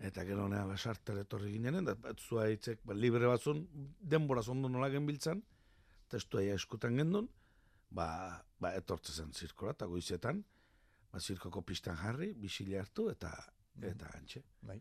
eta 0.01 0.25
gero 0.25 0.47
nea 0.49 0.65
lasarter 0.65 1.21
etorri 1.23 1.53
ginen, 1.57 1.85
da 1.85 1.95
zua 2.17 2.47
hitzek, 2.51 2.81
ba, 2.89 2.97
libre 2.97 3.29
batzun, 3.29 3.67
denbora 4.01 4.43
zondo 4.43 4.71
nola 4.73 4.89
genbiltzan, 4.93 5.43
testua 6.11 6.45
ja 6.47 6.57
eskutan 6.57 6.97
gendun, 6.97 7.29
ba, 7.91 8.09
ba 8.61 8.73
etortze 8.79 9.13
zen 9.13 9.35
zirkora, 9.37 9.77
eta 9.77 9.89
goizetan, 9.91 10.43
ba, 11.13 11.21
zirkoko 11.21 11.63
pistan 11.67 12.01
jarri, 12.01 12.33
bisile 12.33 12.81
hartu, 12.81 13.11
eta 13.13 13.35
eta 13.81 14.09
antxe. 14.17 14.43
Bai. 14.67 14.81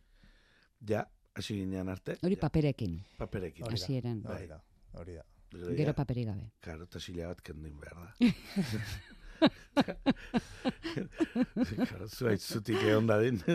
Ja, 0.88 1.04
hasi 1.36 1.60
ginean 1.60 1.88
arte, 1.88 2.16
Hori 2.24 2.36
ja, 2.36 2.42
paperekin, 2.46 2.98
paperekin. 3.20 3.68
Hori 3.68 4.00
da. 4.00 4.34
Hori 4.34 4.48
da, 4.48 4.60
hori 5.00 5.20
da. 5.20 5.28
Gero, 5.50 5.72
Gero 5.74 5.92
paperi 5.98 6.24
gabe. 6.24 6.52
Karo, 6.62 6.84
eta 6.86 7.00
sila 7.02 7.32
bat 7.32 7.40
kendin 7.42 7.74
behar 7.80 8.06
da. 8.06 8.12
Karo, 11.90 12.08
zuaitz 12.08 12.44
zutik 12.44 12.82
egon 12.82 13.06
dadin. 13.10 13.40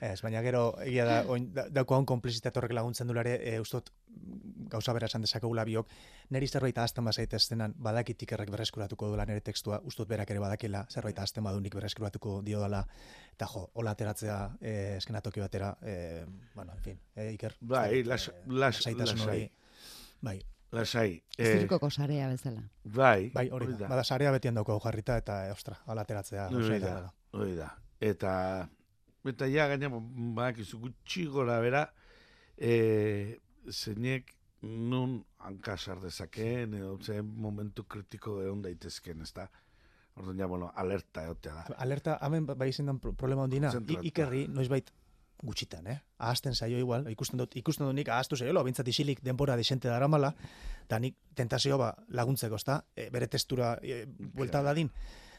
Ez, 0.00 0.20
baina 0.22 0.42
gero, 0.42 0.74
egia 0.82 1.04
da, 1.06 1.20
oin, 1.30 1.52
da, 1.54 1.84
konplizitate 1.84 2.58
horrek 2.58 2.72
laguntzen 2.72 3.06
dulare, 3.06 3.36
e, 3.42 3.60
ustot, 3.60 3.90
gauza 4.68 4.92
bera 4.92 5.06
esan 5.06 5.22
dezakegula 5.22 5.64
biok, 5.64 5.88
niri 6.30 6.48
zerbait 6.48 6.76
ahazten 6.78 7.04
bazait 7.04 7.32
estenan, 7.34 7.74
badakit 7.78 8.22
ikerrek 8.26 8.50
berreskuratuko 8.50 9.08
duela 9.08 9.24
nire 9.26 9.40
tekstua, 9.40 9.80
ustot 9.84 10.08
berak 10.08 10.30
ere 10.30 10.40
badakela, 10.40 10.86
zerbait 10.90 11.18
ahazten 11.18 11.44
badu 11.44 11.60
nik 11.60 11.74
berreskuratuko 11.74 12.42
dio 12.42 12.60
dela, 12.60 12.86
eta 13.32 13.46
jo, 13.46 13.70
hola 13.74 13.90
ateratzea 13.94 14.38
eh, 14.60 14.96
eskenatoki 14.98 15.40
batera, 15.40 15.76
eh, 15.82 16.24
bueno, 16.54 16.72
en 16.72 16.82
fin, 16.82 17.00
eh, 17.16 17.32
iker. 17.34 17.54
Bai, 17.60 18.00
ez 18.00 18.06
las- 18.06 18.28
eh, 18.28 18.42
las- 18.46 18.84
lasai. 18.86 19.28
hori. 19.28 19.50
Bai, 20.20 20.42
Lasai. 20.74 21.22
Eh, 21.38 21.58
Zirkoko 21.60 21.88
sarea 21.88 22.26
bezala. 22.28 22.64
bai, 22.82 23.30
bai, 23.30 23.48
hori 23.52 23.66
da. 23.78 23.86
Bada 23.86 24.02
sarea 24.02 24.32
betian 24.32 24.54
dauko 24.56 24.80
jarrita, 24.82 25.16
eta, 25.16 25.52
ostra, 25.52 25.76
hala 25.86 26.02
ateratzea. 26.02 26.48
Hori 26.48 26.78
da, 26.80 26.94
da. 27.00 27.12
hori 27.30 27.54
da. 27.54 27.68
Eta, 28.00 28.68
eta 29.24 29.48
ja 29.48 29.66
gaina, 29.70 29.88
badakizu 29.90 30.78
gutxi 30.82 31.26
gora 31.26 31.58
bera, 31.64 31.84
e, 32.56 33.40
zeinek 33.70 34.34
nun 34.64 35.18
hankasar 35.44 36.00
dezakeen, 36.00 36.74
edo 36.74 36.96
zen 37.02 37.26
momentu 37.26 37.84
kritiko 37.84 38.40
egon 38.42 38.62
daitezken, 38.64 39.22
ez 39.22 39.32
da? 39.36 39.48
Orduan 40.16 40.38
ja, 40.38 40.46
bueno, 40.46 40.70
alerta 40.76 41.24
egotea 41.26 41.54
da. 41.54 41.78
Alerta, 41.82 42.18
hemen 42.22 42.46
bai 42.46 42.70
pro- 43.00 43.12
problema 43.12 43.42
ondina. 43.42 43.72
I- 43.88 43.98
ikerri, 44.08 44.46
noizbait 44.48 44.92
gutxitan, 45.42 45.86
eh? 45.86 45.98
Ahazten 46.18 46.54
zaio 46.54 46.78
igual, 46.78 47.08
ikusten 47.10 47.38
dut, 47.38 47.56
ikusten 47.56 47.86
dut 47.86 47.94
nik 47.94 48.08
ahaztu 48.08 48.36
zaio, 48.36 48.64
bintzat 48.64 48.88
isilik 48.88 49.20
denbora 49.20 49.56
desente 49.56 49.88
daramala, 49.88 50.34
eta 50.84 50.98
nik 50.98 51.16
tentazio 51.34 51.76
ba 51.78 51.94
laguntzeko, 52.08 52.56
ezta? 52.56 52.84
E, 52.96 53.10
bere 53.10 53.26
testura 53.28 53.78
e, 53.82 54.04
buelta 54.06 54.62
dadin. 54.62 54.90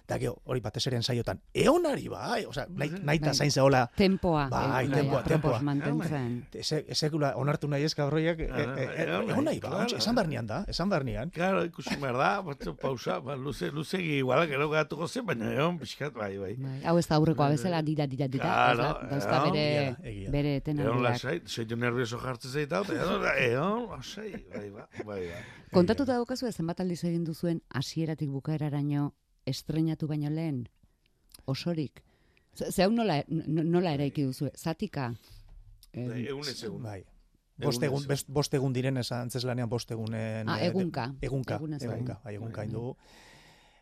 Da 0.08 0.20
gero, 0.22 0.36
hori 0.46 0.60
batez 0.62 0.84
eren 0.88 1.02
saiotan, 1.02 1.40
eonari 1.54 2.08
bai, 2.08 2.44
osea, 2.46 2.68
nahi, 2.70 2.92
nahi 3.02 3.20
ta 3.20 3.32
Bai. 3.32 3.36
zain 3.36 3.52
zehola, 3.52 3.90
Tempoa. 3.98 4.48
Bai, 4.50 4.88
tempoa, 4.88 5.24
tempoa. 5.24 5.60
mantentzen. 5.66 6.46
eze, 6.54 6.86
ezekula 6.88 7.32
onartu 7.36 7.68
nahi 7.68 7.84
ez 7.84 7.96
gaurroiak, 7.96 8.40
e, 8.40 8.50
Ah, 8.52 8.60
e, 8.78 8.84
e, 8.84 9.04
egon 9.04 9.26
nahi, 9.26 9.32
egon 9.32 9.46
nahi, 9.46 9.60
ba, 9.60 9.68
claro. 9.70 9.82
ontsa, 9.82 9.98
esan 9.98 10.16
barnean 10.16 10.46
da, 10.46 10.64
esan 10.68 10.90
barnean. 10.90 11.32
Claro, 11.32 11.64
ikusi 11.66 11.96
behar 11.98 12.18
da, 12.18 12.42
batzu 12.42 12.76
pausa, 12.78 13.20
ba, 13.20 13.36
luze, 13.36 13.72
luzegi 13.72 14.20
igual, 14.20 14.46
gero 14.48 14.70
gatuko 14.70 15.08
zen, 15.08 15.26
baina 15.26 15.52
egon, 15.54 15.80
pixkat, 15.80 16.14
bai, 16.14 16.38
bai. 16.38 16.54
Bai, 16.56 16.84
hau 16.86 16.98
ez 17.00 17.08
da 17.08 17.16
aurrekoa 17.16 17.50
bezala, 17.50 17.82
dira, 17.82 18.06
dira, 18.06 18.28
dira. 18.28 18.44
Claro, 18.46 19.10
Dauzka- 19.10 19.42
egon, 19.42 19.54
bere, 19.54 19.96
bere 20.30 20.56
Egon 20.56 20.62
etenaldiak. 20.62 21.02
lasai, 21.02 21.42
zeitu 21.48 21.76
nervioso 21.76 22.20
jartzen 22.22 22.52
zaita, 22.52 22.82
eta 22.86 22.94
egon, 22.94 23.26
egon, 23.50 23.90
lasai, 23.90 24.32
bai, 24.54 24.70
ba, 24.70 24.88
bai, 25.04 25.22
ba. 25.34 25.44
Kontatuta 25.74 26.14
daukazu 26.14 26.52
zenbat 26.52 26.80
aldiz 26.80 27.04
egin 27.04 27.24
duzuen 27.26 27.62
hasieratik 27.74 28.30
bukaeraraino 28.30 29.14
estrenatu 29.46 30.08
baino 30.08 30.30
lehen? 30.30 30.68
Osorik? 31.46 32.02
Ze 32.56 32.84
hau 32.84 32.92
nola, 32.92 33.24
nola 33.28 33.94
eraiki 33.94 34.24
duzu? 34.24 34.50
Zatika? 34.56 35.10
Eh, 35.94 36.08
Bai, 36.08 36.22
Egun 36.28 36.48
ez 36.48 36.64
egun. 36.64 36.82
Bai. 36.84 37.04
Bost 37.58 37.84
egun, 37.84 38.02
Egunez. 38.02 38.08
best- 38.10 38.28
bost 38.32 38.54
egun 38.54 38.74
diren 38.74 38.98
esan 38.98 39.22
antzeslanean 39.28 39.70
bost 39.70 39.92
egunen... 39.92 40.50
Ah, 40.50 40.58
eh, 40.60 40.64
de- 40.64 40.68
egunka. 40.70 41.14
Egunka, 41.22 41.58
bai. 41.60 41.78
egunka, 41.82 42.20
bai, 42.24 42.34
egunka 42.36 42.64
indugu. 42.66 42.96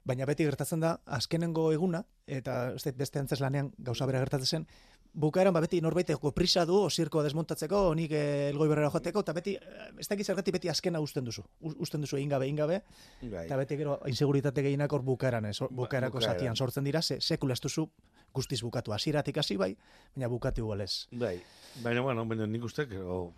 Baina 0.06 0.26
beti 0.26 0.44
gertatzen 0.44 0.80
da, 0.84 1.00
azkenengo 1.06 1.72
eguna, 1.72 2.04
eta 2.28 2.74
beste 2.98 3.20
antzeslanean 3.20 3.72
gauza 3.78 4.06
bera 4.06 4.20
gertatzen 4.20 4.48
zen, 4.48 4.68
bukaeran 5.14 5.54
ba 5.54 5.62
beti 5.62 5.80
norbaiteko 5.82 6.32
prisa 6.34 6.66
du, 6.66 6.90
zirkoa 6.90 7.24
desmontatzeko, 7.24 7.94
nik 7.96 8.12
eh, 8.18 8.50
elgoi 8.50 8.68
berrera 8.72 8.90
joateko, 8.90 9.22
eta 9.22 9.34
beti, 9.38 9.54
eh, 9.56 9.92
ez 10.00 10.08
dakit 10.10 10.26
zergatik 10.26 10.54
beti 10.58 10.70
azkena 10.70 11.00
usten 11.00 11.26
duzu. 11.26 11.44
Usten 11.78 12.02
duzu 12.02 12.18
egin 12.18 12.30
gabe, 12.34 12.46
egin 12.50 12.58
gabe, 12.58 12.82
Bai. 13.22 13.46
eta 13.46 13.58
beti 13.58 13.78
gero 13.78 14.00
inseguritate 14.10 14.64
gehienak 14.66 14.92
hor 14.92 15.04
bukaeran, 15.06 15.46
ez, 15.46 15.60
hor 15.62 15.70
Ba, 15.70 15.76
bukaerako 15.84 16.18
bukaeran. 16.18 16.36
zatian 16.40 16.56
sortzen 16.56 16.84
dira, 16.84 17.02
ze, 17.02 17.20
sekula 17.22 17.54
ez 17.54 17.62
duzu 17.62 17.88
guztiz 18.34 18.62
bukatu. 18.66 18.94
Hasieratik 18.94 19.38
hasi 19.38 19.56
bai, 19.58 19.76
baina 20.16 20.28
bukatu 20.28 20.62
igual 20.66 20.82
ez. 20.82 21.08
Bai, 21.12 21.38
baina, 21.84 22.02
bueno, 22.02 22.26
baina 22.26 22.48
nik 22.48 22.64
uste, 22.66 22.88
oh, 23.06 23.34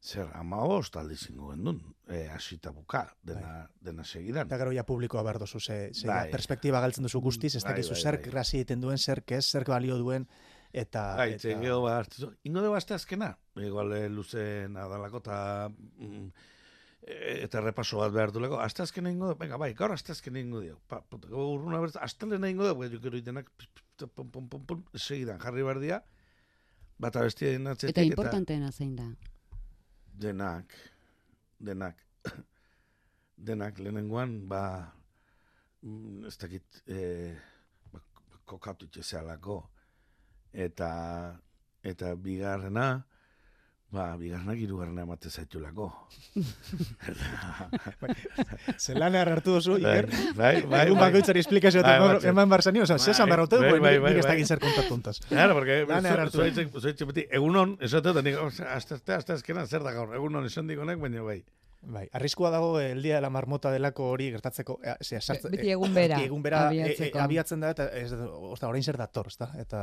zer, 0.00 0.28
ama 0.38 0.62
host 0.62 0.94
aldi 0.96 1.16
zingo 1.16 1.50
gendun, 1.50 1.80
e, 2.08 2.28
asita 2.28 2.70
buka, 2.70 3.02
dena, 3.22 3.68
dena 3.82 4.04
segidan. 4.04 4.46
Eta 4.46 4.56
gero 4.62 4.70
ja 4.72 4.84
publikoa 4.86 5.22
behar 5.26 5.40
duzu, 5.42 5.58
ze, 5.60 5.90
ze 5.92 6.06
Bai. 6.06 6.30
perspektiba 6.30 6.80
galtzen 6.80 7.02
duzu 7.02 7.20
guztiz, 7.20 7.56
ez 7.56 7.64
Bai, 7.64 7.72
dakizu 7.72 7.92
bai, 7.92 8.00
zerk 8.02 8.30
bai. 8.32 8.44
egiten 8.54 8.80
duen, 8.80 8.98
zerk 8.98 9.32
ez, 9.32 9.44
zerk 9.50 9.66
balio 9.68 9.98
duen, 9.98 10.28
eta... 10.72 11.16
Bai, 11.18 11.32
eta- 11.34 11.58
gero 11.60 11.80
bat, 11.82 12.04
hartu, 12.04 12.30
ingo 12.46 12.62
dugu 12.62 12.78
azte 12.78 12.94
azkena, 12.94 13.34
igual 13.56 13.92
eh, 13.96 14.08
luzen 14.08 14.76
adalako 14.78 15.22
eta 15.24 15.38
mm, 15.70 16.26
e- 17.02 17.38
eta 17.46 17.62
repaso 17.64 17.98
bat 17.98 18.12
behar 18.14 18.32
duleko, 18.34 18.60
azte 18.62 18.84
azkena 18.84 19.10
ingo 19.10 19.30
dugu, 19.30 19.40
venga, 19.42 19.58
bai, 19.60 19.72
gaur 19.74 19.94
azte 19.94 20.12
azkena 20.12 20.42
ingo 20.42 20.62
dugu, 20.62 20.78
pa, 20.88 21.00
puta, 21.02 21.28
gero 21.28 21.48
urruna 21.56 21.80
bertz, 21.82 21.96
azte 22.00 22.28
lehena 22.30 22.50
ingo 22.52 22.68
dugu, 22.68 22.86
gero 22.86 23.02
gero 23.06 23.20
itenak, 23.20 23.50
pum, 24.14 24.30
pum, 24.30 24.48
pum, 24.48 24.64
pum, 24.66 24.84
segidan 24.94 25.40
jarri 25.42 25.66
behar 25.66 25.82
dira, 25.82 26.00
bata 27.00 27.24
bestia 27.26 27.52
atzetik, 27.56 27.96
Eta 27.96 28.06
importanteena 28.06 28.70
zein 28.72 28.94
da. 28.96 29.08
Denak, 30.20 30.74
denak, 31.58 32.06
denak, 33.50 33.78
lehenengoan, 33.80 34.38
ba, 34.48 34.62
mm, 35.82 36.26
ez 36.28 36.36
dakit, 36.38 36.82
e, 36.86 37.34
ba, 37.92 38.02
kokatu 38.44 38.90
itxezealako, 38.90 39.62
eta, 40.52 41.40
eta 41.82 42.14
bigarrena, 42.14 43.04
ba, 43.90 44.16
bigarrenak 44.16 44.58
hirugarrena 44.62 45.02
emate 45.02 45.30
zaitulako. 45.30 45.88
Zelana 48.78 49.22
hartu 49.24 49.56
duzu, 49.56 49.76
bai, 49.78 49.80
Iker. 49.80 50.08
bai, 50.38 50.52
bai, 50.62 50.82
Egun 50.86 50.98
bai. 50.98 51.08
bakoitzari 51.08 51.40
esplikazio 51.42 51.82
Bai, 51.82 51.94
eta 51.96 52.06
batzuk. 52.06 52.28
eman 52.32 52.48
barzani, 52.52 52.80
oza, 52.84 52.96
Bai, 52.98 53.04
zesan 53.10 53.28
behar 53.30 53.42
haute, 53.44 53.58
bai, 53.62 53.70
bai, 53.78 53.98
bai, 53.98 54.12
nik 54.14 54.18
ez 54.22 54.26
bai. 54.26 54.34
dakit 54.36 54.46
zer 54.52 54.60
kontatu 54.62 54.94
hontaz. 54.94 55.16
Claro, 55.28 55.54
porque 55.58 55.84
Lan 55.88 56.06
hartu. 56.06 56.38
zoitzek, 56.38 56.70
zoitzek 56.80 57.08
beti, 57.12 57.26
egunon, 57.40 57.76
esate, 57.80 58.10
eta 58.14 58.22
nik, 58.22 58.36
azte, 58.36 58.94
azte, 58.96 59.14
azte, 59.14 59.32
azkena, 59.38 59.66
zer 59.66 59.82
da 59.86 59.92
gaur, 59.96 60.14
egunon 60.14 60.46
esan 60.46 60.66
dikonek, 60.70 60.98
baina 61.02 61.22
bai. 61.22 61.42
Bai, 61.82 62.08
arriskua 62.12 62.50
dago 62.50 62.78
eh, 62.78 62.92
el 62.92 63.02
día 63.02 63.14
de 63.14 63.20
la 63.22 63.30
marmota 63.30 63.70
delako 63.72 64.10
hori 64.10 64.30
gertatzeko, 64.30 64.78
eh, 64.84 64.96
ze, 65.00 65.20
sartzen, 65.20 65.50
Beti 65.50 65.70
egun 65.72 65.94
bera, 65.94 66.20
egun 66.20 66.42
bera 66.42 66.66
eh, 66.68 66.76
eh, 66.76 66.82
abiatzeko. 66.82 67.20
abiatzen 67.22 67.64
da, 67.64 67.70
eta 67.72 67.86
ez, 67.96 68.12
osta, 68.12 68.68
orain 68.68 68.84
zer 68.84 68.98
dator, 69.00 69.30
ezta? 69.32 69.48
Eta, 69.58 69.80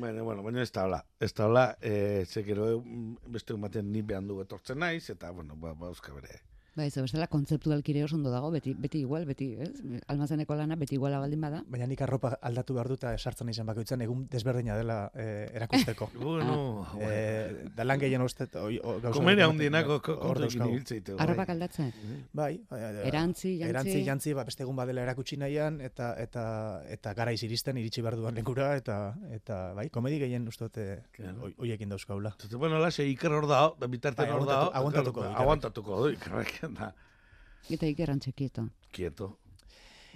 Baina, 0.00 0.22
bueno, 0.22 0.42
baina 0.42 0.62
ez 0.62 0.72
da 0.72 0.86
hola. 0.88 1.02
Ez 1.20 1.34
da 1.36 1.44
hola, 1.44 1.64
e, 1.82 2.24
ze 2.24 2.42
gero 2.44 2.80
mm, 2.80 3.30
beste 3.36 3.52
baten 3.60 3.92
ni 3.92 4.00
behan 4.02 4.28
du 4.28 4.40
etortzen 4.40 4.80
naiz, 4.80 5.10
eta, 5.10 5.30
bueno, 5.30 5.56
ba, 5.56 5.74
ba 5.74 5.92
euska 5.92 6.14
bere. 6.14 6.40
Bai, 6.74 6.90
ze 6.90 7.00
bestela 7.04 7.28
kontzeptualki 7.30 7.92
ere 7.92 8.00
oso 8.02 8.16
ondo 8.16 8.32
dago, 8.32 8.48
beti, 8.50 8.72
beti 8.74 8.98
igual, 9.04 9.24
beti, 9.28 9.52
ez? 9.62 9.68
Almazeneko 10.10 10.56
lana 10.58 10.74
beti 10.74 10.96
iguala 10.96 11.20
baldin 11.22 11.40
bada. 11.40 11.60
baina 11.70 11.86
nik 11.86 12.00
arropa 12.02 12.32
aldatu 12.42 12.74
behar 12.74 12.88
dut 12.90 12.98
eta 13.04 13.12
sartzen 13.16 13.48
izan 13.52 13.66
bakoitzan 13.66 14.02
egun 14.02 14.24
desberdina 14.30 14.74
dela 14.76 15.10
eh, 15.14 15.50
erakusteko. 15.54 16.10
Bueno, 16.24 16.84
bueno. 16.94 17.08
eh, 17.12 17.68
da 17.76 17.84
lan 17.84 18.00
gehien 18.00 18.22
uste, 18.22 18.48
ematen- 18.50 19.44
handienako 19.44 20.00
kontu 20.02 20.48
ibiltzeite. 20.50 21.14
Arropak 21.18 21.48
aldatzen? 21.54 21.92
Bai, 22.32 22.54
eh, 22.72 23.06
Erantzi, 23.06 23.54
jantzi? 23.60 23.68
Erantzi, 23.70 24.04
jantzi, 24.04 24.32
ba, 24.34 24.42
beste 24.44 24.64
egun 24.66 24.74
badela 24.74 25.02
erakutsi 25.06 25.36
nahian, 25.36 25.80
eta, 25.80 26.14
eta, 26.18 26.82
eta 26.88 27.14
garaiz 27.14 27.38
iristen, 27.46 27.78
iritsi 27.78 28.02
behar 28.02 28.16
duan 28.18 28.34
lekura, 28.34 28.72
eta, 28.76 29.14
eta 29.30 29.60
bai, 29.78 29.86
komedi 29.90 30.18
gehien 30.18 30.48
uste 30.48 30.64
dute 30.64 30.88
Claro. 31.12 31.44
oi- 31.46 31.54
hoiekin 31.58 31.88
dauzkaula. 31.94 32.34
Bueno, 32.58 32.80
lase, 32.80 33.06
iker 33.06 33.30
hor 33.32 33.46
da 33.46 33.62
bitartean 33.86 34.26
Bai, 34.26 34.34
hor 34.34 34.48
aguantatu- 34.74 35.30
aguantatuko 35.44 36.02
du, 36.02 36.10
Ikerrek. 36.18 36.63
Ikerrek, 36.72 36.96
da. 36.96 37.74
Eta 37.74 37.86
ikerrantxe 37.88 38.32
kieto. 38.32 38.66
Kieto. 38.92 39.30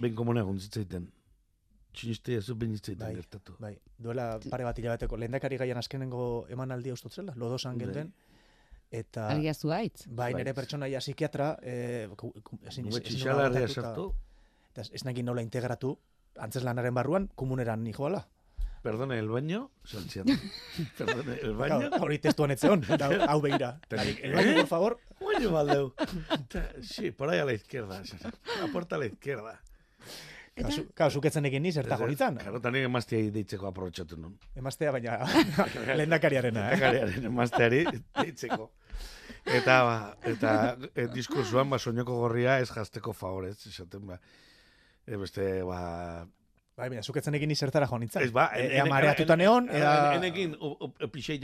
Ben 0.00 0.14
komuna 0.14 0.44
egun 0.44 0.60
zitzaiten. 0.60 1.08
Txiniste 1.96 2.36
ez 2.38 2.52
ben 2.54 2.74
zitzaiten 2.76 3.06
Bai. 3.06 3.14
gertatu. 3.16 3.56
Bai, 3.58 3.72
duela 3.98 4.28
pare 4.50 4.66
bat 4.66 4.78
hilabeteko, 4.78 5.16
lehendakari 5.16 5.58
gaian 5.58 5.80
azkenengo 5.80 6.46
emanaldia 6.52 6.94
ustotzela, 6.94 7.34
lodosan 7.36 7.78
Bai. 7.78 7.86
geunden, 7.86 8.12
eta... 8.90 9.26
Argia 9.32 9.54
zuaitz? 9.54 10.06
Bai, 10.06 10.32
nire 10.34 10.52
Bai. 10.52 10.58
pertsonaia 10.60 11.00
psikiatra, 11.02 11.56
eh, 11.62 12.06
ezin, 12.70 12.92
sartu. 12.92 14.12
eta 14.70 14.84
ez 14.92 15.04
nahi 15.04 15.22
nola 15.22 15.42
integratu, 15.42 15.96
antzeslanaren 16.38 16.94
barruan, 16.94 17.28
komuneran 17.34 17.82
nijoala. 17.82 18.28
Perdone, 18.82 19.18
el 19.18 19.28
baño, 19.28 19.70
saltziat. 19.84 20.26
Perdone, 20.98 21.34
el 21.42 21.54
baño. 21.54 21.88
Claro, 21.90 22.02
Hori 22.04 22.18
testuan 22.18 22.50
etzeon, 22.54 22.84
hau 23.28 23.40
begira. 23.40 23.80
Tenik- 23.90 24.20
El 24.22 24.34
baño, 24.34 24.54
por 24.62 24.66
favor, 24.66 24.98
Baño, 25.20 25.50
baldeu. 25.50 25.94
Sí, 26.80 27.10
por 27.10 27.28
ahí 27.30 27.38
a 27.40 27.44
la 27.44 27.52
izquierda. 27.54 28.02
La 28.60 28.68
puerta 28.72 28.96
a 28.96 28.98
la 29.00 29.06
izquierda. 29.06 29.60
Eta, 30.58 30.70
claro, 30.94 31.10
zuketzen 31.14 31.46
egin 31.46 31.62
niz, 31.62 31.74
zertako 31.78 32.06
nintzen. 32.08 32.38
Karo, 32.42 32.58
eta 32.58 32.70
nire 32.74 32.88
emaztea 32.90 33.28
deitzeko 33.34 33.68
aprobetxatu 33.68 34.16
nun. 34.18 34.32
Emaztea, 34.58 34.90
baina 34.94 35.18
lehendakariarena, 35.98 36.64
eh? 36.72 36.78
Ekariaren 36.78 37.28
emazteari 37.30 37.84
deitzeko. 38.22 38.70
Eta, 39.44 39.76
ba, 39.86 39.98
eta 40.26 40.54
e, 40.94 41.06
diskursuan, 41.14 41.70
ba, 41.70 41.78
soñoko 41.78 42.16
gorria 42.18 42.56
ez 42.62 42.70
jazteko 42.74 43.12
favorez, 43.14 43.54
esaten, 43.70 44.06
ba, 44.10 44.18
e, 45.06 45.16
beste, 45.16 45.46
ba, 45.62 46.26
Bai, 46.78 46.86
baina 46.92 47.02
zuketzen 47.02 47.34
egin 47.34 47.50
niz 47.50 47.58
zertara 47.58 47.88
joan 47.90 48.04
nintzen. 48.04 48.22
ez 48.22 48.30
ba, 48.30 48.44
E- 48.54 48.68
ea 48.78 48.84
mareatuta 48.86 49.34
neon, 49.36 49.66
ea... 49.74 50.12
Enekin, 50.14 50.52
O, 50.62 50.68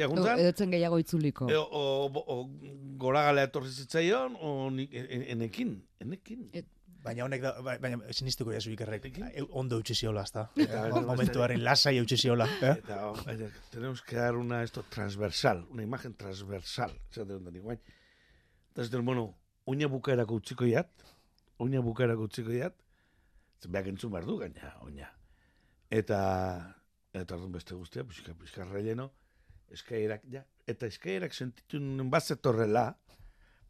juntzan, 0.06 0.38
edotzen 0.38 0.70
gehiago 0.70 0.98
itzuliko. 1.02 1.48
e, 1.50 1.56
o, 1.58 1.64
o, 2.06 2.22
o, 2.36 2.36
gora 3.02 3.24
galea 3.26 3.48
etorri 3.50 3.72
zitzaion, 3.72 4.36
o 4.40 4.70
ni- 4.70 4.88
en- 4.92 5.24
enekin, 5.36 5.74
enekin. 6.00 6.48
Et- 6.52 6.70
Baina 7.04 7.24
honek 7.26 7.42
da, 7.42 7.50
bai, 7.60 7.74
baina 7.82 7.98
sinistuko 8.16 8.54
jazu 8.54 8.70
ikerrek, 8.72 9.04
e, 9.34 9.42
ondo 9.50 9.76
eutxi 9.76 9.92
ziola. 9.98 10.22
Eta, 10.30 10.46
Eh, 10.56 11.02
Momentuaren 11.04 11.60
lasai 11.64 11.98
eutxi 11.98 12.16
ziola. 12.16 12.46
Eh? 12.62 12.70
Eta, 12.78 13.00
eta, 13.34 13.48
tenemos 13.74 14.00
que 14.02 14.16
dar 14.16 14.36
una 14.40 14.62
esto 14.62 14.84
transversal, 14.88 15.66
una 15.68 15.82
imagen 15.82 16.14
transversal. 16.14 16.94
Esaten 17.10 17.44
dut 17.44 17.58
guain. 17.60 17.80
Eta 18.72 18.82
ez 18.86 18.90
den, 18.90 19.04
bueno, 19.04 19.34
oina 19.66 19.86
bukaerako 19.92 20.38
utziko 20.40 20.64
iat, 20.64 20.88
oina 21.58 21.82
bukaerako 21.84 22.22
utziko 22.30 22.54
zen 23.60 23.72
behak 23.72 23.86
entzun 23.92 24.10
behar 24.12 24.24
du 24.24 24.38
gaina, 24.38 24.72
oina. 24.80 25.10
Eta, 25.94 26.20
eta 27.14 27.36
orduan 27.36 27.52
beste 27.54 27.76
guztia, 27.78 28.02
pixka, 28.08 28.34
pixka 28.38 28.64
relleno, 28.66 29.10
eskairak, 29.74 30.24
ja, 30.32 30.42
eta 30.66 30.88
eskairak 30.90 31.34
sentitu 31.36 31.78
nuen 31.82 32.10
bazetorrela, 32.10 32.88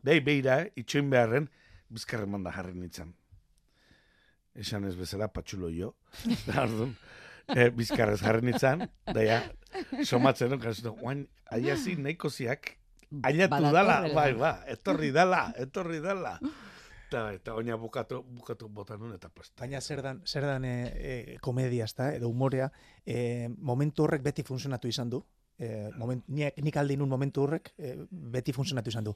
behi 0.05 0.23
behira, 0.25 0.63
itxoin 0.81 1.11
beharren, 1.13 1.51
bizkarren 1.93 2.33
manda 2.33 2.53
jarri 2.55 2.73
nintzen. 2.79 3.13
Esan 4.55 4.87
ez 4.89 4.95
bezala, 4.97 5.29
patxulo 5.35 5.69
jo. 5.75 5.93
Orduan, 6.65 6.95
e, 7.53 7.69
bizkarrez 7.77 8.23
jarri 8.23 8.49
nintzen, 8.49 8.87
da 9.11 9.27
ja, 9.27 9.43
somatzen 10.07 10.55
duen, 10.55 10.63
kasu, 10.63 10.95
oain, 10.95 11.27
aiazi 11.53 11.99
nahiko 12.01 12.33
ziak, 12.33 12.73
ailatu 13.23 13.73
dala, 13.75 14.01
bai, 14.17 14.31
ba, 14.39 14.57
etorri 14.71 15.13
dala, 15.13 15.49
etorri 15.61 16.01
dala. 16.05 16.39
Eta, 17.14 17.29
eta 17.31 17.55
oina 17.55 17.77
bukatu, 17.79 18.18
bukatu 18.35 18.66
botan 18.74 18.98
nun, 18.98 19.12
eta 19.14 19.29
presta. 19.31 19.55
Baina 19.61 19.81
zer 19.81 20.03
dan, 20.03 20.20
zer 20.27 20.42
dan 20.48 20.64
e, 20.66 20.74
e, 20.98 21.37
komedia, 21.42 21.87
ezta, 21.87 22.09
edo 22.16 22.27
umorea, 22.33 22.66
e, 23.07 23.46
momentu 23.55 24.03
horrek 24.03 24.24
beti 24.24 24.42
funtzionatu 24.42 24.90
izan 24.90 25.12
du. 25.12 25.20
E, 25.55 25.68
moment, 25.94 26.24
nik, 26.35 26.59
nik 26.66 26.77
alde 26.81 26.96
nun 26.98 27.12
momentu 27.12 27.44
horrek 27.44 27.70
e, 27.79 27.92
beti 28.11 28.55
funtzionatu 28.57 28.90
izan 28.90 29.07
du. 29.07 29.14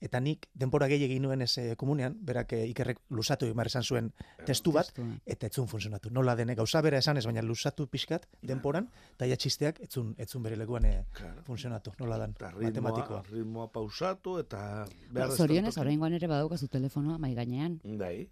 Eta 0.00 0.20
nik 0.20 0.46
denbora 0.54 0.86
gehi 0.88 1.04
egin 1.04 1.22
nuen 1.22 1.42
ez 1.44 1.50
e, 1.58 1.74
komunean, 1.76 2.14
berak 2.24 2.52
e, 2.56 2.62
ikerrek 2.70 2.98
lusatu 3.10 3.44
egin 3.44 3.56
behar 3.58 3.66
esan 3.68 3.82
zuen 3.84 4.12
testu 4.46 4.72
bat, 4.72 4.86
Testua. 4.86 5.18
eta 5.26 5.46
etzun 5.46 5.68
funtzionatu. 5.68 6.10
Nola 6.10 6.34
dene, 6.36 6.54
gauza 6.54 6.80
bera 6.80 6.98
esan 6.98 7.18
ez, 7.20 7.26
baina 7.28 7.42
lusatu 7.42 7.86
pixkat 7.86 8.24
denporan, 8.42 8.88
eta 9.16 9.26
ja 9.28 9.36
txisteak 9.36 9.80
etzun, 9.84 10.14
etzun 10.18 10.42
bere 10.42 10.56
lekuan 10.56 10.84
e, 10.88 11.04
Claro. 11.12 11.42
funtzionatu. 11.44 11.92
Nola 12.00 12.16
dan, 12.18 12.30
Eta 12.30 12.50
ritmoa, 12.50 12.70
matematikoa. 12.70 13.22
ritmoa 13.30 13.68
pausatu, 13.72 14.38
eta... 14.40 14.86
Ba, 15.12 15.28
Zorionez, 15.36 15.76
oraingoan 15.78 16.14
ere 16.16 16.26
badaukazu 16.26 16.68
telefonoa 16.68 17.18
mai 17.18 17.34
gainean. 17.34 17.80
Bai, 17.84 18.28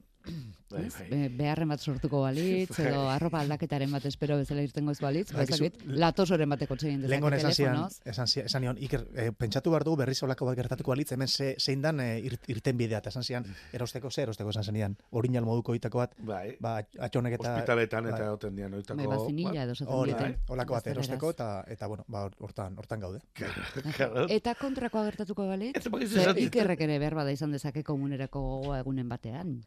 bai, 0.71 0.83
bai. 0.93 1.07
Be- 1.11 1.29
beharren 1.39 1.69
bat 1.73 1.81
sortuko 1.81 2.21
balitz, 2.23 2.71
Bai. 2.77 2.87
edo 2.91 3.05
arropa 3.09 3.41
aldaketaren 3.41 3.91
bat 3.93 4.05
espero 4.11 4.37
bezala 4.37 4.63
irtengo 4.67 4.93
ez 4.93 5.01
balitz, 5.01 5.27
ba, 5.33 5.39
Badakizu, 5.39 5.65
ezakit, 5.65 5.87
latosoren 6.03 6.51
bateko 6.55 6.77
txegin 6.77 7.01
dezake 7.01 7.11
Lehengon 7.15 7.37
esan 7.39 7.55
zian, 7.57 7.79
esan, 8.05 8.27
zian, 8.29 8.47
esan 8.51 8.63
nion, 8.67 8.81
Iker, 8.85 9.07
eh, 9.15 9.31
pentsatu 9.33 9.71
behar 9.73 9.85
dugu 9.89 10.01
berriz 10.03 10.19
olako 10.27 10.49
bat 10.51 10.59
gertatuko 10.61 10.93
balitz, 10.93 11.11
hemen 11.17 11.29
ze, 11.29 11.55
zein 11.59 11.83
dan 11.83 12.01
eh, 12.05 12.19
ir, 12.21 12.37
irten 12.49 12.77
bidea, 12.77 12.99
eta 12.99 13.13
esan 13.15 13.25
zian, 13.25 13.47
erosteko 13.73 14.11
ze, 14.11 14.23
erosteko 14.27 14.51
esan 14.51 14.65
zenian, 14.65 14.97
orinal 15.11 15.45
moduko 15.49 15.75
itako 15.75 16.03
bat, 16.05 16.15
Bai, 16.19 16.57
ba, 16.61 16.79
atxonek 17.09 17.39
eta... 17.39 17.55
hospitaletan 17.55 18.11
eta 18.13 18.19
bai. 18.19 18.29
egoten 18.29 18.57
dian 18.61 18.75
oitako... 18.75 18.99
Bai, 18.99 19.07
bazinilla 19.15 19.65
edo 19.65 19.73
esaten 19.79 19.95
Hori, 19.95 20.13
diete. 20.19 20.39
olako 20.49 20.79
bat 20.79 20.87
erosteko, 20.93 21.31
eta, 21.37 21.49
eta 21.69 21.87
bueno, 21.87 22.05
ba, 22.09 22.27
hortan, 22.39 22.77
hortan 22.79 23.01
gaude. 23.01 23.21
Eta 24.39 24.55
kontrakoa 24.59 25.05
gertatuko 25.09 25.47
balitz, 25.49 25.87
ikerrek 26.45 26.81
ere 26.87 26.99
behar 27.01 27.15
bada 27.19 27.33
izan 27.33 27.53
dezake 27.55 27.83
komunerako 27.87 28.41
gogoa 28.41 28.81
egunen 28.83 29.09
batean. 29.09 29.59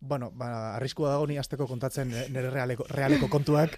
Bueno, 0.00 0.30
ba, 0.32 0.76
arriskua 0.76 1.10
dago 1.12 1.26
ni 1.28 1.36
azteko 1.36 1.66
kontatzen 1.68 2.08
nire 2.08 2.48
realeko, 2.50 2.86
realeko 2.88 3.28
kontuak, 3.28 3.74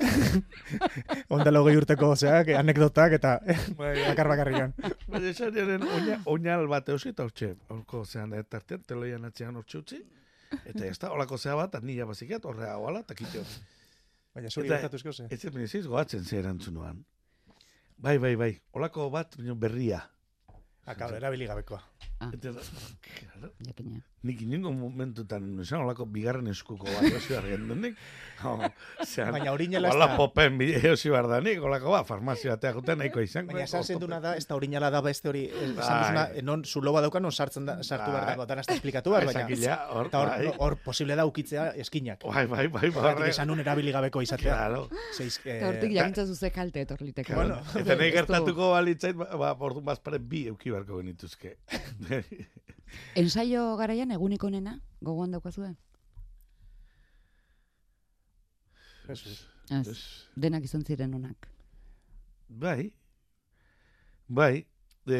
ondela 1.35 1.59
hogei 1.61 1.75
urteko, 1.81 2.13
zeak, 2.15 2.53
anekdotak, 2.61 3.17
eta 3.19 3.33
Bai, 3.81 3.97
bakar 4.05 4.31
bakarrian. 4.31 4.75
Baina 5.11 5.33
esan 5.33 5.51
diaren 5.57 5.83
oina, 5.83 6.21
oinal 6.31 6.69
bat 6.71 6.89
eusi 6.95 7.11
eta 7.11 7.27
hortxe, 7.27 7.49
horko 7.75 8.05
zean 8.07 8.37
eh, 8.39 8.45
tartean, 8.47 8.85
teloian 8.87 9.27
atzean 9.27 9.59
hortxe 9.59 9.81
utzi, 9.81 9.99
eta 10.63 10.87
ez 10.87 10.95
da, 11.03 11.11
holako 11.11 11.41
zea 11.43 11.57
bat, 11.59 11.75
nila 11.83 12.07
bazikat, 12.13 12.47
horrea 12.47 12.77
hoala, 12.79 13.03
eta 13.03 13.19
kitio. 13.19 13.43
Baina 14.33 14.49
zuri 14.55 14.71
Eta- 14.71 14.79
gertatu 14.79 15.03
esko 15.03 15.13
ze. 15.13 15.27
Ez 15.29 15.45
ez 15.45 15.53
miniziz 15.53 15.83
goatzen 15.91 16.23
ze 16.25 16.39
erantzunuan. 16.39 17.03
Bai, 17.99 18.19
bai, 18.23 18.37
bai, 18.37 18.53
holako 18.79 19.11
bat, 19.11 19.35
baina 19.37 19.59
berria. 19.59 20.05
Akabo, 20.87 21.19
erabili 21.19 21.51
gabekoa. 21.51 21.83
Eta. 22.31 22.55
Nik 24.23 24.41
inengo 24.45 24.71
momentutan, 24.73 25.49
esan 25.65 25.81
holako 25.83 26.05
bigarren 26.07 26.47
eskuko 26.53 26.87
bat, 26.87 27.07
osi 27.19 27.35
argen 27.35 27.65
denik. 27.73 27.97
Oh, 28.47 28.59
zean, 29.07 29.33
Baina 29.35 29.53
orinala 29.55 29.89
ez 29.91 29.97
da- 29.99 30.17
popen 30.19 30.57
bide 30.59 30.81
eosi 30.89 31.11
bardanik, 31.11 31.59
holako 31.63 31.91
ba, 31.95 32.01
farmazio 32.07 32.51
batea 32.51 32.73
juten 32.77 32.99
nahiko 32.99 33.21
izango. 33.23 33.53
Baina 33.53 33.65
esan 33.69 33.83
zenduna 33.85 34.21
da, 34.23 34.37
ez 34.39 34.47
da 34.47 34.55
orinala 34.59 34.91
da 34.95 35.01
beste 35.03 35.29
hori, 35.31 35.45
eh, 35.47 35.65
esan 35.73 35.77
Bai. 35.77 35.99
duzuna, 36.03 36.25
eh, 36.39 36.43
non 36.43 36.65
zuloba 36.65 37.01
dauka, 37.03 37.21
non 37.21 37.33
sartzen 37.33 37.67
da, 37.67 37.77
sartu 37.83 38.11
behar 38.11 38.25
Bai. 38.27 38.33
dago, 38.37 38.47
dana 38.47 38.61
ez 38.61 38.67
da 38.67 38.75
esplikatu 38.79 39.11
behar, 39.11 39.27
baina, 39.27 39.41
Ezakila, 39.47 39.77
hor, 39.91 40.11
hor, 40.13 40.29
bai. 40.29 40.53
hor 40.59 40.77
posible 40.85 41.17
da 41.17 41.27
ukitzea 41.27 41.69
eskinak. 41.77 42.23
Bai, 42.25 42.47
bai, 42.47 42.69
bai, 42.69 42.91
bai. 42.91 43.29
esan 43.31 43.49
nun 43.49 43.61
erabili 43.61 43.93
gabeko 43.93 44.23
izatea. 44.23 44.55
Claro. 44.55 44.89
Zeiz, 45.17 45.39
eh, 45.45 45.57
Eta 45.59 45.69
hortik 45.69 45.93
jakintza 45.99 46.27
zuze 46.27 46.51
kalte 46.51 46.81
etorliteko. 46.87 47.35
Bueno, 47.35 47.59
Eta 47.79 47.95
nahi 47.97 48.11
gertatuko 48.13 48.71
balitzait, 48.73 49.17
ba, 49.17 49.31
ba, 49.37 49.53
orduan 49.59 49.85
bazpare 49.85 50.19
bi 50.19 50.47
euki 50.49 50.71
beharko 50.71 50.99
genituzke. 51.03 51.57
Ensaio 53.14 53.76
garaian 53.76 54.11
egunik 54.11 54.44
onena, 54.44 54.78
gogoan 55.00 55.31
daukazue? 55.33 55.74
Jesus. 59.09 59.46
Ez, 59.70 59.87
Ez. 59.88 59.98
denak 60.37 60.64
izan 60.64 60.85
ziren 60.85 61.14
onak. 61.14 61.48
Bai, 62.48 62.92
bai, 64.28 64.66
de, 65.09 65.18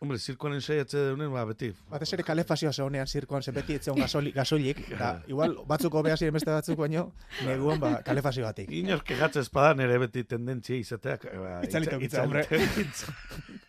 hombre, 0.00 0.18
zirkoan 0.18 0.54
ensaiatze 0.56 0.98
deunen, 1.10 1.30
ba, 1.32 1.44
beti. 1.46 1.68
Batez 1.90 2.08
ere 2.16 2.24
kalefazioa 2.26 2.72
zegonean 2.72 3.06
zirkoan 3.06 3.42
zen 3.44 3.54
beti 3.54 3.76
etzeon 3.78 3.98
gasoli, 4.00 4.32
gasoilik, 4.38 4.80
da, 4.98 5.10
igual 5.30 5.58
batzuko 5.68 6.02
behar 6.02 6.18
ziren 6.18 6.34
beste 6.38 6.50
batzuk 6.50 6.78
baino, 6.80 7.10
neguan 7.46 7.80
ba, 7.82 7.92
kalefazio 8.06 8.46
batik. 8.48 8.70
Inork 8.80 9.04
kegatzen 9.12 9.44
espada 9.44 9.74
nere 9.78 9.98
beti 10.06 10.24
tendentzia 10.24 10.80
izateak. 10.80 11.28
Ba, 11.44 11.58
Itzalito 11.68 12.00
itza- 12.00 12.26
gitza, 12.78 13.12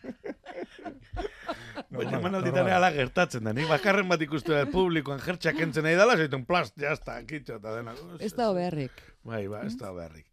Baina 1.94 2.18
emanalditan 2.18 2.68
ala 2.74 2.90
gertatzen 2.94 3.46
da, 3.46 3.52
nik 3.56 3.68
bakarren 3.70 4.08
bat 4.10 4.22
ikustu 4.24 4.54
da 4.54 4.64
publikoan 4.70 5.20
jertxak 5.22 5.60
entzen 5.66 5.86
nahi 5.86 5.98
dala, 5.98 6.16
zaitun 6.18 6.44
plast, 6.48 6.76
jazta, 6.80 7.16
kitxo 7.28 7.58
eta 7.60 7.74
dena. 7.76 7.94
Ez 8.18 8.32
da 8.34 8.50
beharrik. 8.56 9.02
Bai, 9.26 9.46
ba, 9.50 9.62
ez 9.68 9.76
da 9.80 9.92
beharrik. 9.94 10.26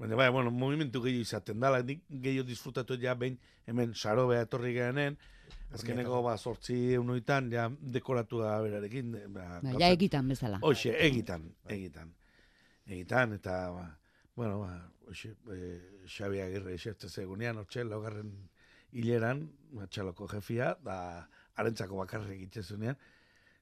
Baina, 0.00 0.16
bai, 0.16 0.30
bueno, 0.32 0.52
movimentu 0.54 1.02
gehiago 1.04 1.26
izaten 1.26 1.60
dala, 1.60 1.82
nik 1.84 2.06
gehiago 2.08 2.46
disfrutatu 2.48 2.96
ja 3.02 3.14
behin, 3.20 3.36
hemen 3.68 3.92
saro 3.94 4.28
beha 4.30 4.46
etorri 4.46 4.72
gehanen, 4.76 5.18
azkeneko 5.76 6.22
ba, 6.24 6.36
sortzi 6.38 6.96
unuitan, 6.98 7.50
ja, 7.52 7.66
dekoratu 7.96 8.40
da 8.40 8.54
berarekin. 8.64 9.12
Ba, 9.34 9.60
Ba, 9.64 9.74
ja 9.82 9.90
egitan 9.92 10.30
bezala. 10.32 10.62
Hoxe, 10.64 10.94
egitan, 11.06 11.50
egitan. 11.68 12.14
Egitan, 12.86 13.36
eta, 13.36 13.58
ba, 13.74 13.86
bueno, 14.36 14.62
ba, 14.62 14.72
hoxe, 15.10 15.34
e, 15.52 15.74
Xabi 16.08 16.40
Agirre 16.46 16.74
eserte 16.78 17.10
zegunean, 17.10 17.60
hortxe, 17.60 17.84
laugarren 17.84 18.32
hileran, 18.96 19.50
ba, 19.72 19.86
txaloko 19.86 20.28
jefia, 20.32 20.74
da, 20.84 21.26
arentzako 21.60 21.96
bakarrik 22.00 22.34
egiten 22.36 22.62
zunean, 22.62 22.96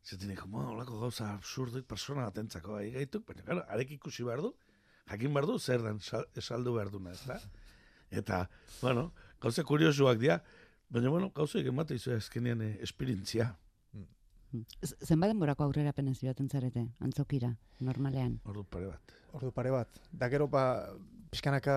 zaten 0.04 0.30
eko, 0.32 0.46
ma, 0.48 0.66
olako 0.72 1.00
gauza 1.00 1.32
absurduik 1.34 1.86
persona 1.86 2.24
batentzako 2.28 2.78
bai 2.78 2.90
gaituk, 2.94 3.26
baina, 3.28 3.42
claro, 3.44 3.64
arek 3.68 3.90
ikusi 3.98 4.24
behar 4.24 4.40
du, 4.44 4.52
jakin 5.10 5.34
behar 5.34 5.46
du, 5.50 5.58
zer 5.58 5.82
den 5.82 6.00
sal- 6.00 6.28
esaldu 6.36 6.74
behar 6.78 6.90
duna, 6.94 7.12
ez 7.12 7.24
da? 7.26 7.38
Eta, 8.10 8.42
bueno, 8.80 9.10
gauza 9.40 9.64
kuriosuak 9.64 10.18
dira, 10.22 10.40
baina, 10.88 11.10
bueno, 11.12 11.30
gauza 11.36 11.58
egin 11.60 11.76
bat 11.76 11.90
izu 11.96 12.14
ezkenean 12.16 12.62
eh, 12.62 12.74
esperientzia, 12.82 13.54
Z- 14.80 14.96
Zenbat 15.04 15.28
denborako 15.28 15.66
aurrera 15.66 15.90
penez 15.92 16.14
joaten 16.22 16.46
zarete, 16.48 16.86
antzokira, 17.04 17.50
normalean. 17.84 18.38
ordu 18.48 18.62
pare 18.64 18.86
bat. 18.88 19.12
Ordu 19.36 19.50
pare 19.52 19.70
bat. 19.74 19.98
Da 20.10 20.30
gero, 20.32 20.46
ba, 20.48 20.62
pixkanaka 21.30 21.74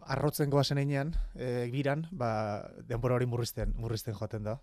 arrotzen 0.00 0.50
goazen 0.50 0.78
einean, 0.78 1.14
e, 1.34 1.68
biran, 1.72 2.06
ba, 2.12 2.30
denbora 2.88 3.14
hori 3.18 3.26
murrizten, 3.26 3.74
murrizten 3.76 4.14
joaten 4.14 4.44
da. 4.44 4.58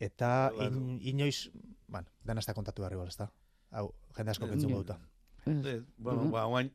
Eta 0.00 0.50
in, 0.60 0.98
inoiz, 1.00 1.50
bueno, 1.88 2.08
dena 2.24 2.40
ez 2.40 2.46
da 2.46 2.54
kontatu 2.54 2.82
behar 2.82 2.92
igual, 2.96 3.08
ez 3.08 3.16
da? 3.16 3.30
Hau, 3.72 3.90
jende 4.16 4.30
asko 4.34 4.46
Eh, 4.46 4.50
pentsun 4.50 4.70
ja. 4.70 4.76
gauta. 4.76 4.98
Eh, 5.46 5.82
bueno, 5.96 6.24
Mhm. 6.24 6.30
ba, 6.32 6.46
oain, 6.46 6.72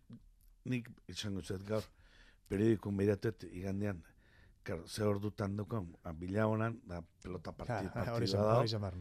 nik 0.66 0.90
izango 1.08 1.42
zet 1.42 1.64
gaur, 1.68 1.84
periodikun 2.48 2.98
behiratuet 2.98 3.44
igandean, 3.52 4.04
Claro, 4.64 4.88
ze 4.88 5.02
ordutan 5.04 5.56
dukan, 5.58 5.88
ba, 6.04 6.12
bila 6.14 6.44
honan, 6.46 6.80
da, 6.86 7.02
pelota 7.24 7.50
Ja, 7.50 7.56
partid, 7.58 7.88
hori 7.96 8.28
partidua 8.30 8.68
zen, 8.68 8.82
da, 8.82 8.92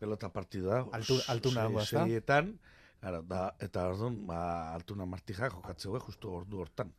pelota 0.00 0.28
partidua 0.28 0.74
da, 0.74 0.98
Altu- 0.98 1.22
altuna 1.28 1.60
dago, 1.62 1.80
ezta? 1.82 2.02
Seietan, 2.02 2.58
claro, 3.00 3.22
da, 3.22 3.54
eta 3.60 3.84
orduan, 3.92 4.26
ba, 4.26 4.74
altuna 4.74 5.06
martija 5.06 5.48
jokatzeu 5.50 6.00
justu 6.00 6.32
ordu 6.34 6.58
hortan. 6.64 6.90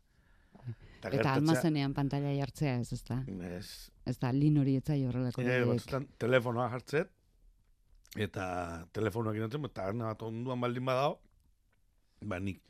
Eta 0.99 1.09
gertatzea- 1.13 1.33
almazenean 1.39 1.93
pantalla 1.95 2.31
jartzea 2.35 2.75
ez, 2.79 2.91
ez 2.93 3.03
da. 3.07 3.23
Ez, 3.57 3.69
Ez 4.05 4.17
da, 4.19 4.31
lin 4.33 4.57
hori 4.57 4.75
etzai 4.75 5.05
horrelako. 5.05 5.41
e, 5.41 5.63
batzutan, 5.65 6.07
telefonoa 6.17 6.69
jartzet, 6.73 7.11
eta 8.17 8.45
telefonoak 8.95 9.35
inotzen, 9.37 9.65
eta 9.69 9.85
arna 9.91 10.09
bat 10.11 10.23
onduan 10.27 10.59
baldin 10.61 10.85
badao, 10.85 11.19
ba, 12.25 12.39
nik, 12.39 12.61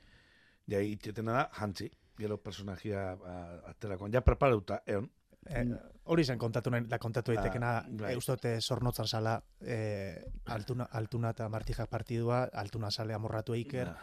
ja, 0.70 0.82
itetena 0.84 1.34
da, 1.40 1.46
jantzi, 1.60 1.90
gero 2.20 2.38
personajia 2.44 3.16
ba, 3.16 3.38
aterakoan, 3.72 4.12
ja 4.14 4.22
preparauta, 4.22 4.82
eon, 4.86 5.10
Eh, 5.50 5.64
hori 6.12 6.26
zen 6.28 6.38
kontatu 6.38 6.70
nahi, 6.70 6.84
da 6.86 6.98
kontatu 7.00 7.32
daitekena, 7.32 7.70
Ah, 7.78 7.86
bai. 7.90 8.12
e, 8.44 8.60
sala, 9.08 9.42
e, 9.62 10.22
altuna, 10.46 10.84
altuna 10.92 11.30
eta 11.30 11.48
martijak 11.50 11.88
partidua, 11.90 12.50
altuna 12.54 12.92
sale 12.92 13.14
amorratu 13.14 13.54
eiker, 13.54 13.88
Ja. 13.88 13.96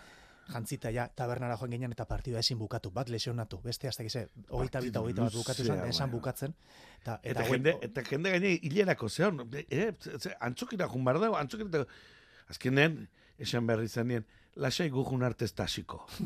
Jantzita 0.53 0.91
ja 0.95 1.09
tabernara 1.09 1.57
joan 1.59 1.71
ginen 1.71 1.93
eta 1.93 2.05
partidua 2.07 2.39
ezin 2.41 2.59
bukatu, 2.59 2.91
bat 2.91 3.09
lesionatu, 3.11 3.59
beste 3.65 3.89
azte 3.89 4.05
gize, 4.07 4.29
hogeita 4.49 4.81
bita, 4.81 5.01
hogeita 5.01 5.23
bat 5.27 5.33
bukatu 5.35 5.65
zen, 5.65 5.81
esan 5.89 6.11
bukatzen. 6.11 6.55
Eta, 7.01 7.19
Eta, 7.23 7.43
hoi- 7.43 7.51
jende, 7.57 7.77
eta 7.83 8.03
jende 8.03 8.31
gaine 8.31 8.53
hilerako 8.63 9.09
zeon, 9.09 9.43
eh, 9.71 9.93
antzokira 10.41 10.89
jun 10.89 11.05
behar 11.05 11.21
dago, 11.21 11.37
antzokira, 11.37 11.85
azkenean, 12.49 13.09
esan 13.39 13.67
behar 13.67 13.83
izan 13.83 14.07
nien, 14.09 14.27
lasai 14.57 14.89
gujun 14.91 15.23
arte 15.23 15.45
ez 15.45 15.55
da 15.55 15.65
hasiko. 15.65 16.07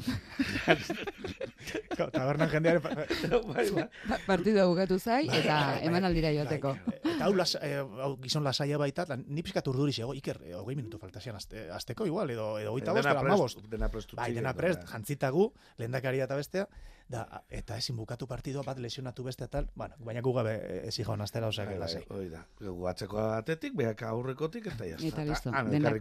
tabernan 2.13 2.49
jendeare, 2.51 2.79
bai, 2.83 3.71
bai. 3.71 3.85
Pa- 4.09 4.19
Partidua 4.27 4.65
bukatu 4.71 4.99
zai, 4.99 5.27
eta 5.29 5.79
eman 5.87 6.05
aldira 6.09 6.31
joateko. 6.35 6.73
Eta 7.03 7.25
hau, 7.27 7.35
las, 7.37 7.57
eh, 7.61 7.77
hau 7.81 8.15
gizon 8.23 8.45
lasaia 8.47 8.79
baita, 8.81 9.03
eta 9.09 9.17
ni 9.21 9.43
pixkat 9.45 9.67
urduri 9.69 9.93
zego, 9.93 10.15
iker, 10.17 10.41
eh, 10.47 10.55
hogei 10.57 10.77
minutu 10.79 10.99
faltasian 10.99 11.37
azte, 11.37 11.67
azteko 11.71 12.07
igual, 12.09 12.31
edo, 12.31 12.55
edo 12.59 12.73
hogeita 12.73 12.93
bost, 12.95 13.05
Dena 13.05 13.13
edo 13.13 13.21
prest- 13.21 13.35
amabost. 13.35 13.59
Dena 13.75 13.89
prestu 13.91 14.17
Bai, 14.17 14.33
dena 14.35 14.55
prest, 14.55 14.87
jantzitagu, 14.89 15.51
lehendakaria 15.79 16.25
eta 16.25 16.37
bestea, 16.41 16.67
da, 17.11 17.27
eta 17.51 17.77
ezin 17.77 17.97
bukatu 17.99 18.27
partidua 18.31 18.63
bat 18.63 18.79
lesionatu 18.79 19.25
beste 19.27 19.45
eta 19.45 19.59
tal, 19.59 19.69
bueno, 19.75 19.95
baina 19.99 20.21
gu 20.23 20.33
gabe 20.33 20.55
astera, 20.89 21.49
osea, 21.49 21.65
Bai, 21.67 21.75
que 21.75 21.79
bai, 21.79 21.89
lasai. 21.89 22.05
hoi 22.09 22.29
da. 22.31 22.47
Gu 22.61 22.87
atzeko 22.87 23.19
atetik, 23.35 23.75
behak 23.77 24.03
aurrekotik, 24.03 24.67
eta 24.73 24.87
jazta. 24.87 25.07
Eta 25.09 25.25
listo, 25.25 25.51
Ah, 25.53 25.65
denak. 25.65 26.01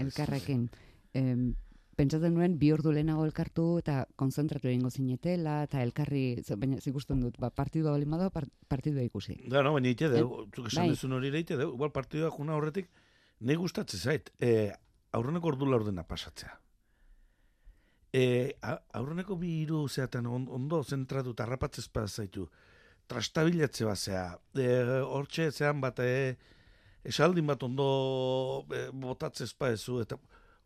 Elkarrekin. 0.00 0.68
Em, 1.14 1.54
pentsatzen 2.00 2.32
nuen 2.32 2.54
bi 2.60 2.70
ordu 2.72 2.92
lehenago 2.94 3.24
elkartu 3.26 3.64
eta 3.80 4.06
konzentratu 4.16 4.68
egingo 4.70 4.90
zinetela 4.90 5.58
eta 5.66 5.82
elkarri, 5.84 6.40
baina 6.56 6.78
zikusten 6.80 7.20
dut, 7.20 7.36
ba, 7.42 7.50
partidua 7.50 7.92
bali 7.92 8.06
bado, 8.08 8.30
par, 8.30 8.46
partidua 8.68 9.02
ikusi. 9.04 9.36
Da, 9.52 9.62
no, 9.66 9.74
baina 9.76 9.92
ite 9.92 10.08
deu, 10.08 10.46
zuk 10.54 10.70
esan 10.70 10.86
Bai. 10.86 10.94
dezun 10.94 11.12
hori 11.18 11.32
ite 11.42 11.58
deu, 11.60 11.74
igual 11.74 11.92
partidua 11.92 12.30
juna 12.32 12.56
horretik, 12.56 12.88
nahi 13.40 13.56
gustatze 13.60 13.98
zait, 14.00 14.32
e, 14.40 14.70
aurreneko 15.12 15.52
ordu 15.52 15.68
laurdena 15.68 16.06
pasatzea. 16.08 16.54
E, 18.12 18.56
aurreneko 18.96 19.36
bi 19.38 19.52
hiru 19.60 19.84
zeatan 19.88 20.26
on- 20.26 20.48
ondo 20.50 20.82
zentratu 20.82 21.30
eta 21.36 21.44
harrapatzez 21.44 21.86
pa 21.88 22.06
zaitu, 22.08 22.48
trastabilatze 23.10 23.84
bat 23.84 23.98
zea, 23.98 24.24
e, 24.56 24.66
hortxe 25.04 25.50
zean 25.52 25.80
bat, 25.80 25.98
e, 26.00 26.36
esaldin 27.04 27.46
bat 27.46 27.62
ondo 27.62 28.64
e, 28.72 28.88
botatzez 28.92 29.52
pa 29.54 29.70
ezu, 29.76 30.00
eta 30.00 30.16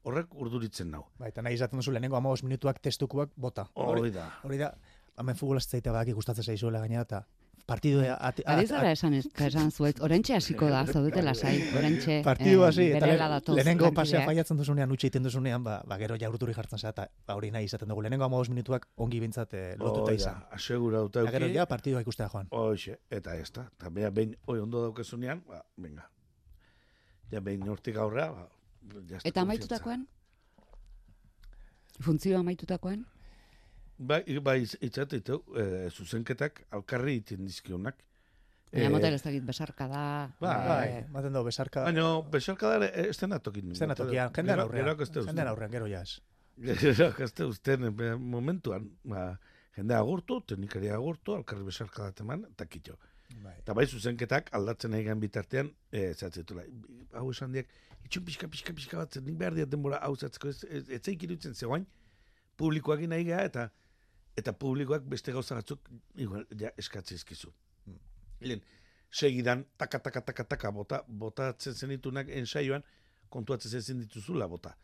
horrek 0.05 0.35
urduritzen 0.35 0.91
nau. 0.91 1.05
Bai, 1.19 1.29
eta 1.33 1.43
nahi 1.43 1.55
izaten 1.59 1.79
duzu 1.81 1.93
lehenengo 1.93 2.17
amabos 2.17 2.43
minutuak 2.45 2.81
testukuak 2.83 3.31
bota. 3.37 3.67
Hori 3.75 4.11
da. 4.15 4.31
Hori 4.45 4.59
da, 4.61 4.75
hemen 5.19 5.37
futbolaz 5.37 5.67
zaita 5.69 5.93
badaki 5.93 6.13
gustatzen 6.13 6.45
zaizuela 6.45 6.81
gaina 6.81 7.01
eta 7.07 7.25
partidua 7.67 8.19
ate, 8.21 8.43
Ari 8.45 8.67
zara 8.69 8.91
esan, 8.93 9.15
ez- 9.17 9.29
esan 9.41 9.71
zuet, 9.73 10.01
orentxe 10.05 10.35
hasiko 10.37 10.67
da, 10.69 10.83
zaudete 10.85 11.23
lasai, 11.25 11.55
orentxe 11.79 12.19
Partidu 12.27 12.65
hasi, 12.67 12.91
eta 12.93 13.07
berela 13.07 13.29
le- 13.41 13.55
lehenengo 13.57 13.89
pasea 13.97 14.21
faiatzen 14.27 14.59
duzunean, 14.61 14.91
utxe 14.93 15.07
egiten 15.07 15.23
duzunean, 15.25 15.65
ba, 15.65 15.79
ba 15.89 15.97
gero 15.97 16.19
ja 16.21 16.29
urduri 16.29 16.53
jartzen 16.53 16.79
zera, 16.79 16.91
eta 16.93 17.07
ba, 17.27 17.35
hori 17.39 17.51
nahi 17.55 17.65
izaten 17.65 17.89
dugu. 17.89 18.03
Lehenengo 18.05 18.27
amabos 18.27 18.51
minutuak 18.53 18.85
ongi 18.97 19.21
bintzat 19.21 19.55
eh, 19.55 19.77
lotuta 19.81 20.11
Hoi 20.11 20.17
da, 20.19 20.21
izan. 20.21 20.43
asegurauta 20.59 21.23
Eta 21.23 21.31
gero 21.39 21.47
euki. 21.49 21.57
ja 21.57 21.65
partidua 21.67 22.03
ikustea 22.05 22.29
joan. 22.29 22.49
Hoxe, 22.51 22.99
eta 23.11 23.37
ez 23.41 23.49
da. 23.57 23.65
Eta 23.79 23.89
beha, 23.89 24.11
behin, 24.11 24.37
oi, 24.47 24.59
ondo 24.61 24.83
daukezunean, 24.85 25.41
ba, 25.49 25.63
venga. 25.79 26.11
Ja, 27.33 27.41
behin 27.41 27.65
hortik 27.69 27.97
aurrea, 27.97 28.29
ba, 28.31 28.45
ya 28.45 28.45
está, 28.45 28.64
Eta 29.25 29.43
amaitutakoan? 29.43 30.07
Funtzioa 32.03 32.41
amaitutakoan? 32.41 33.05
Bai, 33.99 34.23
bai, 34.43 34.59
itzateitu, 34.83 35.39
e, 35.55 35.65
zuzenketak 35.91 36.65
alkarri 36.75 37.21
iten 37.21 37.45
dizkionak. 37.47 38.01
Baina 38.73 38.89
Eh, 38.89 38.91
motel 38.91 39.15
ez 39.15 39.23
dakit 39.23 39.45
besarka 39.47 39.87
da. 39.87 40.33
bai, 40.41 40.55
Bai, 40.69 40.89
eh, 40.89 41.05
maten 41.15 41.33
dugu 41.33 41.45
besarka. 41.47 41.85
Baina, 41.85 42.09
besarka 42.31 42.73
da, 42.79 42.87
e, 42.87 43.09
ez 43.11 43.17
dena 43.21 43.39
tokin. 43.39 43.71
Ez 43.71 43.79
dena 43.79 43.95
tokian, 43.95 44.33
jendean 44.35 44.61
aurrean. 44.61 44.97
Jendean 44.99 45.49
aurrean, 45.49 45.71
gero 45.71 45.87
ja 45.87 46.01
ez. 46.03 46.21
Gero, 46.57 47.13
ez 47.19 47.33
da 47.35 47.47
usten 47.47 47.85
e, 47.85 48.15
momentuan, 48.17 48.91
ba, 49.05 49.39
jendea 49.77 49.99
agurtu, 49.99 50.41
teknikari 50.41 50.91
agurtu, 50.91 51.35
alkarri 51.35 51.63
besarka 51.65 52.03
da 52.09 52.13
teman, 52.13 52.45
eta 52.51 52.67
kitxo. 52.67 52.99
Bai. 53.43 53.55
Eta 53.59 53.75
bai 53.75 53.87
zuzenketak 53.87 54.51
aldatzen 54.57 54.95
egin 54.95 55.21
bitartean, 55.21 55.71
e, 55.91 56.13
zatzitula, 56.15 56.65
hau 57.19 57.31
esan 57.33 57.55
diak, 57.57 57.71
itxun 58.05 58.25
pixka, 58.25 58.49
pixka, 58.49 58.75
pixka 58.77 59.01
bat, 59.01 59.19
nik 59.27 59.39
behar 59.41 59.57
diat 59.57 59.71
denbora 59.73 59.99
hau 60.07 60.15
zatzeko, 60.15 60.53
ez, 60.53 60.63
ez, 60.69 60.85
ez 60.89 61.01
zeik 61.03 61.25
iruditzen 61.27 61.55
zegoain, 61.55 61.87
publikoak 62.61 63.03
nahi 63.11 63.27
geha, 63.31 63.43
eta 63.51 63.69
eta 64.39 64.53
publikoak 64.59 65.05
beste 65.11 65.33
gauza 65.33 65.59
batzuk, 65.59 65.91
igual, 66.19 66.47
ja, 66.59 66.73
eskatze 66.79 67.15
ezkizu. 67.15 67.53
Hmm. 67.87 68.01
Lehen, 68.43 68.65
segidan, 69.11 69.65
taka, 69.79 70.01
taka, 70.03 70.25
taka, 70.27 70.45
taka, 70.55 70.73
bota, 70.75 71.03
botatzen 71.07 71.75
zenitunak 71.75 72.31
ensaioan, 72.43 72.83
kontuatzen 73.31 73.79
ezin 73.79 74.03
dituzula 74.03 74.49
bota. 74.51 74.75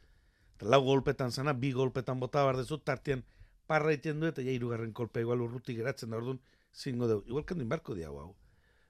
Eta 0.57 0.69
lau 0.71 0.83
golpetan 0.87 1.33
zana, 1.33 1.55
bi 1.55 1.73
golpetan 1.75 2.21
bota 2.21 2.45
behar 2.47 2.61
dezu, 2.63 2.79
tartean 2.79 3.25
parra 3.71 3.93
iten 3.95 4.21
du, 4.21 4.29
eta 4.31 4.43
ja 4.43 4.55
hirugarren 4.55 4.93
kolpe 4.93 5.23
igual 5.25 5.43
urruti 5.47 5.75
geratzen 5.79 6.11
da 6.11 6.19
orduan, 6.19 6.41
zingo 6.75 7.09
dugu. 7.11 7.27
Igual 7.31 7.47
kendin 7.47 7.69
barko 7.69 7.95
diago 7.99 8.23
hau. 8.23 8.31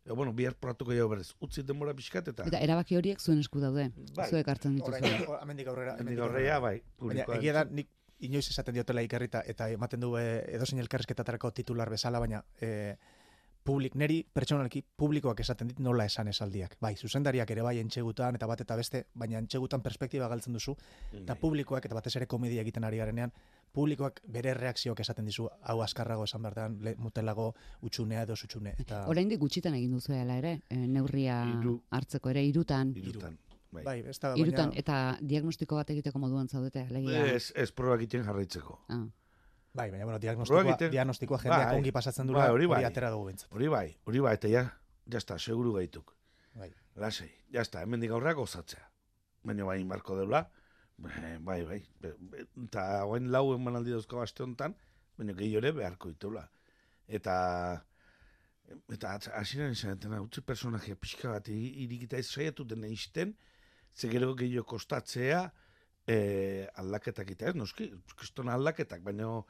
E, 0.05 0.13
bueno, 0.13 0.33
bihar 0.33 0.55
poratuko 0.57 0.95
jau 0.97 1.09
berez. 1.13 1.35
Utzi 1.45 1.63
denbora 1.67 1.93
pixkat 1.95 2.29
eta... 2.33 2.47
Eta 2.49 2.61
erabaki 2.65 2.97
horiek 2.97 3.21
zuen 3.21 3.41
esku 3.43 3.61
daude. 3.61 3.91
Bai. 4.17 4.29
Zuek 4.31 4.49
hartzen 4.49 4.77
dituzu. 4.79 4.97
or- 5.29 5.41
hemendik 5.43 5.69
aurrera. 5.69 5.97
Hemendik 5.99 6.19
hemendik 6.19 6.23
aurrera, 6.25 6.59
bai. 6.65 6.77
Baina 6.99 7.27
egia 7.37 7.53
da, 7.59 7.65
nik 7.69 7.91
inoiz 8.21 8.47
esaten 8.53 8.77
diotela 8.77 9.03
ikerrita, 9.05 9.43
eta 9.49 9.69
ematen 9.73 10.01
du 10.01 10.15
eh, 10.21 10.43
edozein 10.57 10.81
elkarrezketatarako 10.83 11.53
titular 11.57 11.89
bezala, 11.93 12.21
baina 12.21 12.43
eh, 12.61 12.97
publik, 13.65 13.95
neri 13.95 14.23
pertsonalki 14.35 14.83
publikoak 14.97 15.41
esaten 15.41 15.69
dit 15.69 15.79
nola 15.79 16.05
esan 16.09 16.29
esaldiak. 16.29 16.77
Bai, 16.81 16.95
zuzendariak 16.97 17.51
ere 17.51 17.63
bai 17.63 17.79
entxegutan 17.79 18.35
eta 18.35 18.47
bat 18.47 18.61
eta 18.61 18.77
beste, 18.77 19.05
baina 19.15 19.39
entxegutan 19.39 19.83
perspektiba 19.83 20.29
galtzen 20.29 20.53
duzu, 20.57 20.77
eta 21.13 21.35
Bai. 21.35 21.41
publikoak, 21.41 21.85
eta 21.85 21.95
batez 21.95 22.15
ere 22.17 22.27
komedia 22.27 22.63
egiten 22.63 22.85
ari 22.85 22.99
garenean, 22.99 23.33
publikoak 23.73 24.21
bere 24.27 24.55
reakzioak 24.55 25.01
esaten 25.01 25.25
dizu, 25.27 25.49
hau 25.63 25.83
askarrago 25.83 26.25
esan 26.25 26.43
behar 26.43 26.55
den, 26.55 26.79
le- 26.83 26.97
motelago 26.99 27.55
utxunea 27.83 28.23
edo 28.23 28.37
zutxune. 28.37 28.75
Eta, 28.79 29.05
Oraindik 29.09 29.39
gutxitan 29.41 29.75
egin 29.75 29.93
duzu 29.93 30.13
ere, 30.13 30.63
eh, 30.69 30.77
neurria 30.87 31.45
Hiru. 31.47 31.83
hartzeko 31.91 32.31
ere 32.31 32.45
irutan. 32.45 32.93
Irutan. 32.97 33.39
Bai. 33.73 33.85
bai, 33.85 34.01
ez 34.01 34.19
da, 34.19 34.33
Irutan, 34.37 34.71
baina, 34.71 34.81
eta 34.81 35.19
diagnostiko 35.21 35.77
bat 35.77 35.91
egiteko 35.91 36.19
moduan 36.19 36.49
zaudete, 36.49 36.81
alegia. 36.91 37.25
Ez, 37.37 37.53
ez 37.55 37.71
proba 37.71 37.95
egiten 37.95 38.25
jarraitzeko. 38.25 38.81
Ah. 38.89 39.05
Bai, 39.75 39.91
baina, 39.91 40.05
bueno, 40.05 40.19
diagnostikoa, 40.19 40.63
egiten- 40.65 40.91
diagnostikoa 40.91 41.39
jendeak 41.39 41.69
Bai. 41.69 41.77
ongi 41.79 41.93
pasatzen 41.93 42.27
Bai, 42.27 42.33
dula, 42.35 42.45
hori 42.53 42.65
hori, 42.65 42.67
bai. 42.75 42.85
atera 42.85 43.11
dugu 43.11 43.27
bintzat. 43.31 43.53
Hori 43.53 43.69
bai, 43.69 43.99
hori 44.05 44.21
bai, 44.21 44.35
eta 44.35 44.49
ja, 44.49 44.65
jazta, 45.07 45.39
seguru 45.39 45.73
gaituk. 45.75 46.15
Bai. 46.55 46.73
Lasei, 46.97 47.31
jazta, 47.53 47.83
hemen 47.83 48.03
aurrera 48.11 48.35
gozatzea. 48.35 48.91
Baina 49.45 49.65
bai, 49.65 49.83
marko 49.85 50.17
deula, 50.17 50.51
bai, 50.99 51.39
bai, 51.41 51.63
bai. 51.65 51.83
Eta 52.65 53.01
hauen 53.01 53.31
lau 53.33 53.55
emanaldi 53.55 53.91
dauzko 53.95 54.21
aste 54.21 54.43
honetan, 54.43 54.75
baina 55.17 55.33
gehi 55.33 55.55
ere 55.57 55.73
beharko 55.73 56.09
ditula. 56.09 56.49
Eta, 57.09 57.85
eta 58.93 59.15
hasieran 59.35 59.73
esan, 59.73 59.97
eta 59.97 60.21
utzi 60.23 60.43
personajea 60.47 60.97
pixka 60.97 61.31
bat 61.31 61.49
irikita 61.49 62.19
ez 62.19 62.27
saiatu 62.29 62.65
dena 62.65 62.87
izten, 62.87 63.37
ze 63.95 64.09
gero 64.09 64.35
gehiago 64.35 64.67
kostatzea, 64.67 65.53
e, 66.07 66.69
aldaketak 66.77 67.31
eta 67.31 67.51
ez, 67.51 67.55
noski, 67.55 67.91
kriston 68.17 68.49
aldaketak, 68.49 69.03
baina 69.03 69.43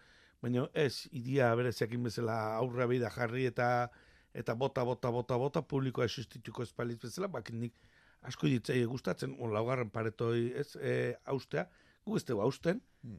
baina 0.42 0.66
ez, 0.74 1.06
idia 1.12 1.54
bereziakin 1.54 2.02
bezala 2.02 2.36
aurra 2.56 2.86
bida 2.86 3.10
jarri 3.10 3.46
eta 3.46 3.90
eta 4.34 4.54
bota, 4.54 4.84
bota, 4.84 5.10
bota, 5.10 5.36
bota, 5.36 5.62
publikoa 5.62 6.04
existituko 6.06 6.62
espaliz 6.62 6.98
bezala, 7.02 7.26
bakin 7.28 7.60
nik 7.60 7.74
asko 8.22 8.46
ditzai 8.46 8.84
gustatzen, 8.84 9.34
on 9.40 9.52
laugarren 9.52 9.90
paretoi 9.90 10.52
ez, 10.60 10.76
e, 10.76 11.16
austea, 11.24 11.66
gu 12.06 12.16
ez 12.16 12.24
dugu 12.24 12.42
austen, 12.42 12.80
Mm. 13.02 13.16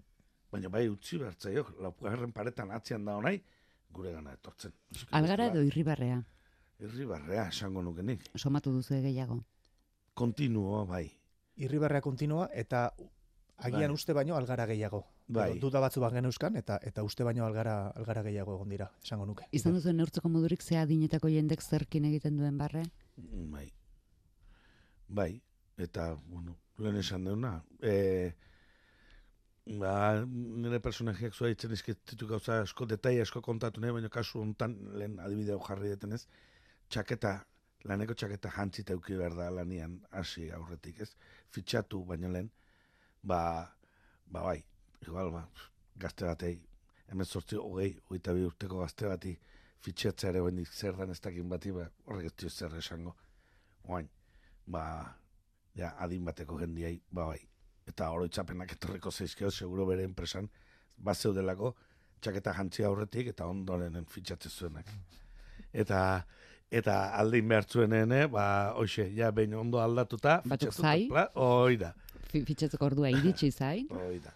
baina 0.52 0.70
bai 0.70 0.88
utzi 0.90 1.18
bertzaio, 1.18 1.66
laugarren 1.82 2.32
paretan 2.32 2.70
atzean 2.72 3.06
da 3.06 3.16
honai, 3.18 3.42
gure 3.92 4.12
gana 4.14 4.34
etortzen. 4.34 4.72
Algara 5.12 5.48
edo 5.52 5.62
irribarrea, 5.64 6.22
Irribarrea, 6.82 7.48
esango 7.50 7.82
nuke 7.84 8.02
nik. 8.04 8.24
somatu 8.36 8.72
duzu 8.72 8.96
gehiago. 9.02 9.44
Kontinuo, 10.14 10.86
bai. 10.86 11.12
irribarrea 11.58 12.02
kontinua 12.02 12.48
eta 12.54 12.92
agian 13.62 13.92
Bai. 13.92 14.00
uste 14.00 14.14
baino 14.14 14.36
algara 14.36 14.66
gehiago. 14.70 15.04
Bai. 15.28 15.60
Duda 15.60 15.80
batzu 15.84 16.02
bat 16.04 16.14
geneuzkan 16.14 16.58
eta 16.60 16.80
eta 16.82 17.04
uste 17.08 17.24
baino 17.28 17.46
algara 17.46 17.76
algara 18.02 18.24
gehiago 18.26 18.56
egon 18.58 18.70
dira, 18.74 18.90
esango 19.04 19.26
nuke. 19.30 19.48
Izan 19.52 19.78
duzu 19.78 19.94
neurtzeko 19.94 20.30
modurik 20.30 20.62
ze 20.62 20.78
adinetako 20.78 21.30
jendek 21.30 21.62
zerkin 21.62 22.06
egiten 22.12 22.38
duen 22.38 22.58
barre? 22.58 22.84
Bai. 23.18 23.70
Bai. 25.08 25.32
Eta, 25.78 26.16
bueno, 26.28 26.58
lehen 26.78 26.98
esan 27.02 27.26
deuna. 27.26 27.56
E, 27.82 28.34
ba, 29.82 29.94
nire 30.26 30.80
personajeak 30.84 31.34
zua 31.34 31.52
itzen 31.54 31.74
izketitu 31.78 32.28
gauza 32.30 32.62
asko, 32.66 32.86
detai 32.90 33.18
asko 33.24 33.42
kontatu 33.46 33.82
nahi, 33.82 33.96
baina 33.98 34.12
kasu 34.14 34.42
hontan 34.42 34.78
lehen 35.00 35.20
adibideo 35.20 35.60
jarri 35.68 35.94
detenez, 35.94 36.26
txaketa, 36.90 37.34
laneko 37.90 38.14
txaketa 38.14 38.52
jantzita 38.54 38.94
euki 38.98 39.18
behar 39.18 39.38
da 39.38 39.50
lanian 39.58 40.00
hasi 40.12 40.50
aurretik, 40.54 41.02
ez? 41.02 41.16
Fitxatu, 41.56 42.04
baina 42.06 42.30
lehen, 42.36 42.52
ba, 43.22 43.70
ba 44.26 44.44
bai, 44.44 44.64
igual, 45.06 45.32
ba, 45.32 45.46
gazte 45.98 46.26
batei, 46.26 46.56
hemen 47.12 47.26
sortzi, 47.26 47.58
hogei, 47.60 47.94
hogeita 48.08 48.34
bi 48.34 48.46
urteko 48.48 48.82
gazte 48.82 49.10
bati, 49.10 49.36
fitxatzea 49.82 50.32
ere 50.32 50.42
bendik 50.46 50.72
zer 50.72 50.98
dan 50.98 51.14
ez 51.14 51.20
dakin 51.22 51.50
bati, 51.50 51.74
ba, 51.76 51.88
horrek 52.08 52.32
ez 52.32 52.36
dio 52.44 52.50
zer 52.50 52.76
esango. 52.78 53.16
Oain, 53.90 54.10
ba, 54.66 54.84
ja, 55.78 55.96
adin 56.00 56.26
bateko 56.26 56.60
jendiai, 56.62 57.00
ba 57.12 57.28
bai, 57.32 57.40
eta 57.90 58.12
oroitzapenak 58.16 58.76
etorriko 58.78 59.12
zaizkio, 59.12 59.52
seguro 59.52 59.88
bere 59.90 60.06
enpresan, 60.08 60.50
bat 60.98 61.18
zeudelako, 61.18 61.76
txaketa 62.22 62.54
jantzia 62.58 62.88
aurretik, 62.88 63.34
eta 63.34 63.48
ondoren 63.50 64.06
fitxatze 64.10 64.50
zuenak. 64.50 64.90
Eta, 65.74 66.00
eta 66.72 66.96
aldin 67.18 67.48
behar 67.50 67.66
zuenen, 67.68 68.12
eh, 68.12 68.28
ba, 68.28 68.46
hoxe, 68.78 69.10
ja, 69.18 69.32
behin 69.32 69.58
ondo 69.58 69.82
aldatuta, 69.82 70.42
zai. 70.72 71.08
pla, 71.10 71.28
hoi 71.36 71.78
da. 72.22 72.30
Fi- 72.32 72.44
Fitxatzeko 72.48 72.86
ordua 72.86 73.10
iritsi 73.12 73.52
zain. 73.60 73.88
Hoi 73.92 74.20
da. 74.24 74.34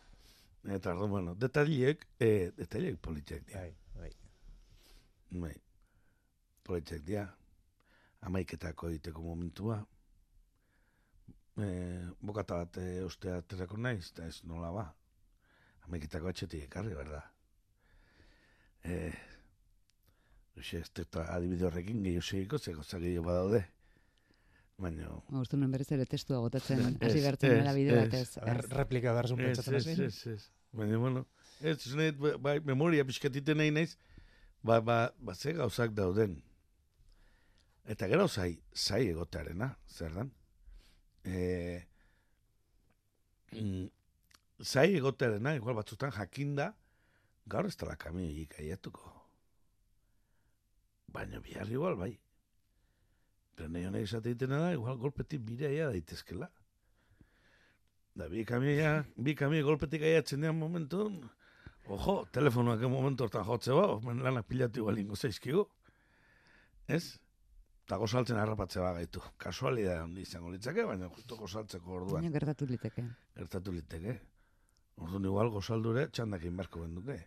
Eta, 0.66 0.92
orduan, 0.96 1.12
bueno, 1.12 1.36
detaliek, 1.38 2.06
eh, 2.20 2.52
detaliek 2.58 2.98
politiak 2.98 3.46
dira. 3.48 3.62
Bai, 3.62 3.76
bai. 4.00 4.12
Bai. 5.46 5.54
Politzek 6.66 7.04
dira. 7.06 7.28
Amaiketako 8.26 8.90
egiteko 8.90 9.22
momentua. 9.22 9.78
E, 11.62 11.68
bokata 12.26 12.58
bat 12.64 12.78
e, 12.82 13.04
ustea 13.06 13.38
aterako 13.44 13.78
naiz, 13.78 14.10
eta 14.12 14.26
ez 14.28 14.40
nola 14.50 14.72
ba. 14.76 14.88
Amaiketako 15.86 16.32
etxetik 16.34 16.66
ekarri, 16.66 16.96
berda. 16.98 17.22
E, 18.84 18.98
Uxe, 20.56 20.80
ez 20.82 20.90
adibide 21.28 21.66
horrekin 21.68 22.02
gehiago 22.04 22.24
segiko, 22.24 22.58
zeko 22.58 22.84
gehiago 22.98 23.26
badaude. 23.28 23.62
Baina... 24.82 25.07
Uste 25.39 25.57
nuen 25.57 25.71
berriz 25.71 25.88
ere 25.95 26.05
testua 26.09 26.41
gotatzen, 26.43 26.82
hasi 26.99 27.21
behartzen 27.21 27.53
ez, 27.53 27.59
dela 27.61 27.73
bide 27.78 27.95
ez. 27.95 28.01
batez. 28.03 28.65
Replika 28.73 29.13
behar 29.15 29.30
zuen 29.32 29.43
pentsatzen 29.45 29.78
ez, 29.80 29.99
ez 30.09 30.34
ez. 30.34 30.41
Baina, 30.76 30.99
bueno, 30.99 31.23
ez, 31.61 31.78
ez 31.78 31.93
nahi, 31.95 32.11
bai, 32.43 32.57
memoria 32.67 33.05
pixkatiten 33.07 33.61
nahi 33.61 33.71
naiz, 33.71 33.93
ba, 34.67 34.82
ba, 34.84 34.97
ba, 35.19 35.36
ze 35.36 35.55
gauzak 35.55 35.95
dauden. 35.95 36.36
Eta 37.88 38.09
gero 38.11 38.28
zai, 38.28 38.51
zai 38.73 39.05
egotearena, 39.13 39.69
zer 39.88 40.11
dan? 40.17 40.34
E, 41.23 41.39
mm, 43.53 43.86
zai 44.59 44.89
egotearena, 44.97 45.55
igual 45.55 45.80
batzutan 45.80 46.11
jakinda, 46.17 46.73
gaur 47.47 47.69
ez 47.69 47.78
dela 47.80 47.95
kamioik 47.95 48.59
aiatuko. 48.59 49.13
Baina 51.15 51.39
bihar 51.39 51.71
igual, 51.71 51.95
bai. 51.95 52.11
Pero 53.56 53.70
nahi 53.72 53.86
honek 53.88 54.03
esate 54.08 54.34
ditena 54.34 54.60
da, 54.60 54.72
igual 54.76 54.97
golpetik 54.99 55.41
bideaia 55.47 55.88
daitezkela. 55.93 56.49
Da 58.16 58.28
bi 58.32 58.45
kamioia, 58.47 59.06
bi 59.16 59.36
kamioi 59.36 59.64
golpetik 59.64 60.03
aiatzen 60.08 60.43
dian 60.43 60.56
momentun, 60.60 61.18
ojo, 61.91 62.18
telefonoak 62.36 62.84
en 62.84 62.91
momentu 62.91 63.26
hortan 63.26 63.43
jotze 63.47 63.76
ba, 63.76 63.86
omen 63.97 64.22
lanak 64.24 64.47
pilatu 64.47 64.84
igual 64.84 64.99
ingo 64.99 65.16
zaizkigu. 65.16 65.66
Ez? 66.88 67.18
Eta 67.86 67.99
gozaltzen 68.01 68.39
harrapatze 68.41 68.80
ba 68.82 68.93
gaitu. 68.97 69.22
Kasualidad 69.38 69.99
handi 70.01 70.24
izango 70.26 70.49
litzake, 70.51 70.84
baina 70.88 71.10
justo 71.14 71.38
gozaltzeko 71.38 71.99
orduan 71.99 72.24
Baina 72.24 72.34
gertatu 72.34 72.66
liteke. 72.66 73.03
gertatu 73.36 73.72
liteke. 73.76 74.20
Orduan 74.97 75.28
igual 75.28 75.51
gozaldure 75.53 76.08
txandakin 76.10 76.56
beharko 76.58 76.82
benduke. 76.82 77.20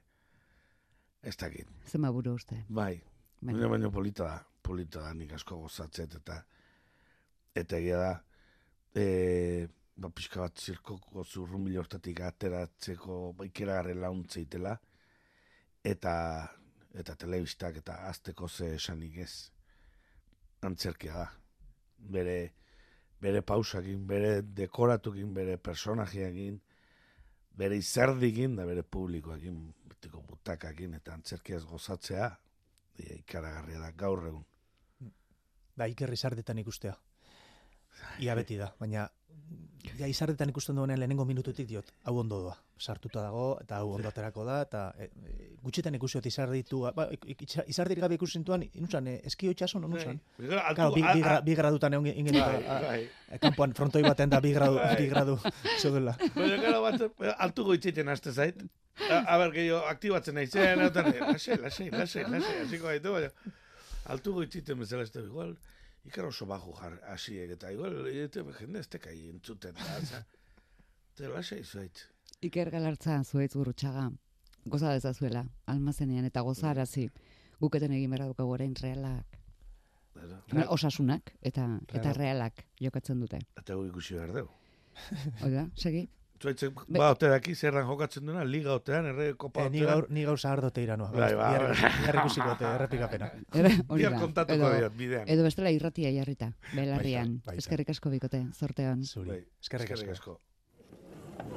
Ez 1.23 1.37
dakit. 1.37 1.69
Zema 1.87 2.11
buru 2.15 2.33
uste. 2.35 2.65
Bai, 2.69 3.01
Baina, 3.41 3.69
baina 3.71 3.89
polita 3.95 4.25
da, 4.25 4.39
polita 4.67 5.01
da 5.05 5.13
nik 5.15 5.33
asko 5.37 5.61
gozatzet 5.63 6.17
eta 6.19 6.41
eta 7.61 7.79
egia 7.79 7.99
da 8.01 8.13
e, 8.99 9.05
ba, 9.95 10.11
pixka 10.11 10.41
bat 10.43 10.59
zirkoko 10.59 11.23
zurrumbil 11.23 11.79
hortatik 11.79 12.25
ateratzeko 12.27 13.19
ikeragarri 13.47 13.95
launtzeitela 13.95 14.73
eta 15.93 16.15
eta 16.99 17.15
telebistak 17.15 17.79
eta 17.79 18.01
azteko 18.09 18.49
ze 18.49 18.73
esanik 18.75 19.21
ez. 19.23 19.33
Antzerkia 20.67 21.15
da. 21.15 21.29
Bere 21.99 22.37
bere 23.23 23.43
pausakin, 23.43 24.03
bere 24.07 24.43
dekoratukin, 24.43 25.31
bere 25.35 25.57
personajeakin, 25.63 26.59
bere 27.55 27.79
izerdikin 27.79 28.59
da 28.59 28.67
bere 28.67 28.83
publikoakin, 28.83 29.63
betiko 29.87 30.23
butakakin 30.27 30.95
eta 30.99 31.15
antzerkiaz 31.15 31.65
gozatzea, 31.71 32.29
ikaragarria 32.99 33.81
da 33.81 33.91
gaur 33.93 34.27
egun. 34.27 34.45
Da, 35.79 35.87
iker 35.87 36.13
izardetan 36.13 36.59
ikustea. 36.59 36.97
Ia 38.23 38.35
beti 38.39 38.57
da, 38.59 38.73
baina 38.79 39.07
ja 39.99 40.07
izardetan 40.07 40.51
ikusten 40.53 40.77
duenean 40.79 41.01
lehenengo 41.01 41.25
minututik 41.27 41.67
diot, 41.69 41.89
hau 42.07 42.17
ondo 42.21 42.39
doa. 42.45 42.57
Sartuta 42.79 43.23
dago, 43.25 43.59
eta 43.63 43.81
hau 43.81 43.89
ondo 43.97 44.09
aterako 44.09 44.45
da, 44.47 44.61
eta 44.63 44.83
e, 44.99 45.09
e, 45.09 45.49
gutxitan 45.65 45.97
ikusiot 45.99 46.27
izarditu, 46.31 46.85
ba, 46.95 47.09
izardirik 47.67 48.05
gabe 48.05 48.15
ikusten 48.19 48.45
tuan, 48.47 48.63
inusan, 48.79 49.09
e, 49.11 49.17
eskio 49.27 49.51
itxasun, 49.55 49.89
onusan. 49.89 50.21
Bai, 50.39 50.61
Claro, 50.77 50.93
bi, 50.95 51.03
bi, 51.03 51.23
gra, 51.25 51.41
bi 51.43 51.57
gradutan 51.59 51.99
egon 51.99 52.07
ingen 52.13 52.39
bai, 52.39 52.61
bai. 52.85 53.39
kanpoan 53.43 53.75
frontoi 53.75 54.05
baten 54.07 54.31
da 54.31 54.41
bi 54.45 54.53
gradu, 54.55 54.79
bi 54.99 55.09
gradu 55.11 55.39
zeudela. 55.83 56.15
Baina 56.37 56.61
gara 56.63 56.83
bat, 56.85 57.09
altu 57.39 57.65
goitziten 57.73 58.09
haste 58.15 58.33
zait. 58.33 58.63
A, 59.09 59.39
ber, 59.39 59.51
gehiago, 59.55 59.83
aktibatzen 59.91 60.39
nahi 60.39 60.47
zen, 60.47 60.85
eta 60.87 61.03
lasai, 61.09 61.59
lasai, 61.63 61.91
lasai, 61.91 62.25
lasai, 62.31 62.55
hasiko 62.67 62.87
gaitu, 62.93 63.15
baina 63.19 63.57
altu 64.09 64.33
goitziten 64.39 64.79
bezala 64.81 65.05
ez 65.05 65.13
da, 65.13 65.21
igual, 65.27 65.53
ikar 66.07 66.25
oso 66.29 66.47
baju 66.47 66.75
jar, 66.81 66.99
hasiek, 67.13 67.51
eta 67.51 67.71
igual, 67.73 68.07
eta 68.07 68.45
jende 68.61 68.81
ez 68.81 68.89
tekai 68.89 69.17
entzuten, 69.29 69.75
da, 69.75 70.01
za, 70.11 70.23
eta 71.17 71.29
lasai 71.35 71.65
zait. 71.65 72.05
Iker 72.43 72.71
galartza 72.71 73.23
zuaitz 73.25 73.55
gurutxaga. 73.57 74.11
Goza 74.69 74.93
dezazuela, 74.93 75.45
almazenean 75.67 76.25
eta 76.29 76.43
gozarazi. 76.45 77.09
Guketen 77.61 77.93
egin 77.93 78.11
behar 78.11 78.29
dukagu 78.29 78.53
orain 78.55 78.75
realak. 78.83 79.39
Eta, 80.19 80.65
Osasunak 80.75 81.33
eta 81.41 81.65
eta 81.95 82.13
realak 82.13 82.65
jokatzen 82.83 83.21
dute. 83.21 83.39
eta 83.57 83.75
gu 83.75 83.87
ikusi 83.87 84.15
behar 84.15 84.33
dugu. 84.35 84.51
Oida, 85.47 85.69
segi? 85.77 86.09
Zuaitzen, 86.39 86.73
Be- 86.87 86.99
ba, 87.01 87.09
ote 87.11 87.27
daki 87.33 87.55
zerran 87.59 87.87
jokatzen 87.89 88.25
duena, 88.29 88.45
liga 88.47 88.75
otean, 88.79 89.07
erre 89.11 89.33
kopa 89.35 89.65
E, 89.67 89.71
ni 89.71 89.81
otean. 89.83 89.91
gaur, 89.95 90.07
ni 90.15 90.23
gaur 90.29 90.39
zahar 90.39 90.61
dote 90.63 90.83
iranoa. 90.85 91.11
Bai, 91.11 91.33
bai. 91.35 91.49
bihar 92.05 92.19
ikusiko 92.23 92.55
te, 92.61 92.65
errepikapena. 92.77 93.31
Da. 93.51 94.13
kontatuko 94.21 94.55
Edo- 94.71 94.71
diot, 94.79 94.97
bidean. 95.01 95.27
Edo 95.35 95.43
bestela 95.49 95.73
irratia 95.75 96.13
jarrita, 96.15 96.53
belarrian. 96.77 97.41
Eskerrik 97.57 97.91
asko 97.91 98.11
bikote, 98.15 98.45
zortean. 98.55 99.03
Zuri. 99.05 99.31
Bai, 99.35 99.41
Eskerrik 99.67 99.91
eskerrik 99.91 100.15
asko. 100.15 100.39
asko. 100.39 101.49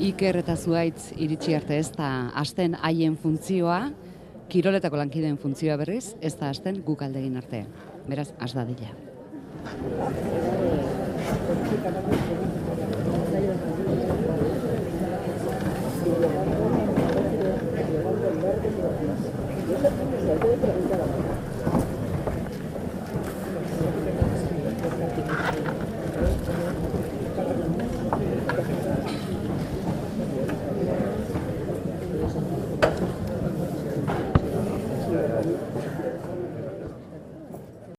Iker 0.00 0.38
eta 0.40 0.56
zuaitz 0.56 1.12
iritsi 1.20 1.54
arte 1.56 1.76
ez 1.78 1.90
da 1.92 2.30
asten 2.38 2.76
haien 2.80 3.16
funtzioa, 3.20 3.90
kiroletako 4.52 4.96
lankideen 5.00 5.36
funtzioa 5.40 5.76
berriz, 5.80 6.14
ez 6.20 6.34
da 6.40 6.48
asten 6.52 6.82
guk 6.86 7.02
aldegin 7.02 7.36
arte. 7.36 7.64
Beraz, 8.08 8.30
az 8.40 8.54
dadila. 8.56 8.90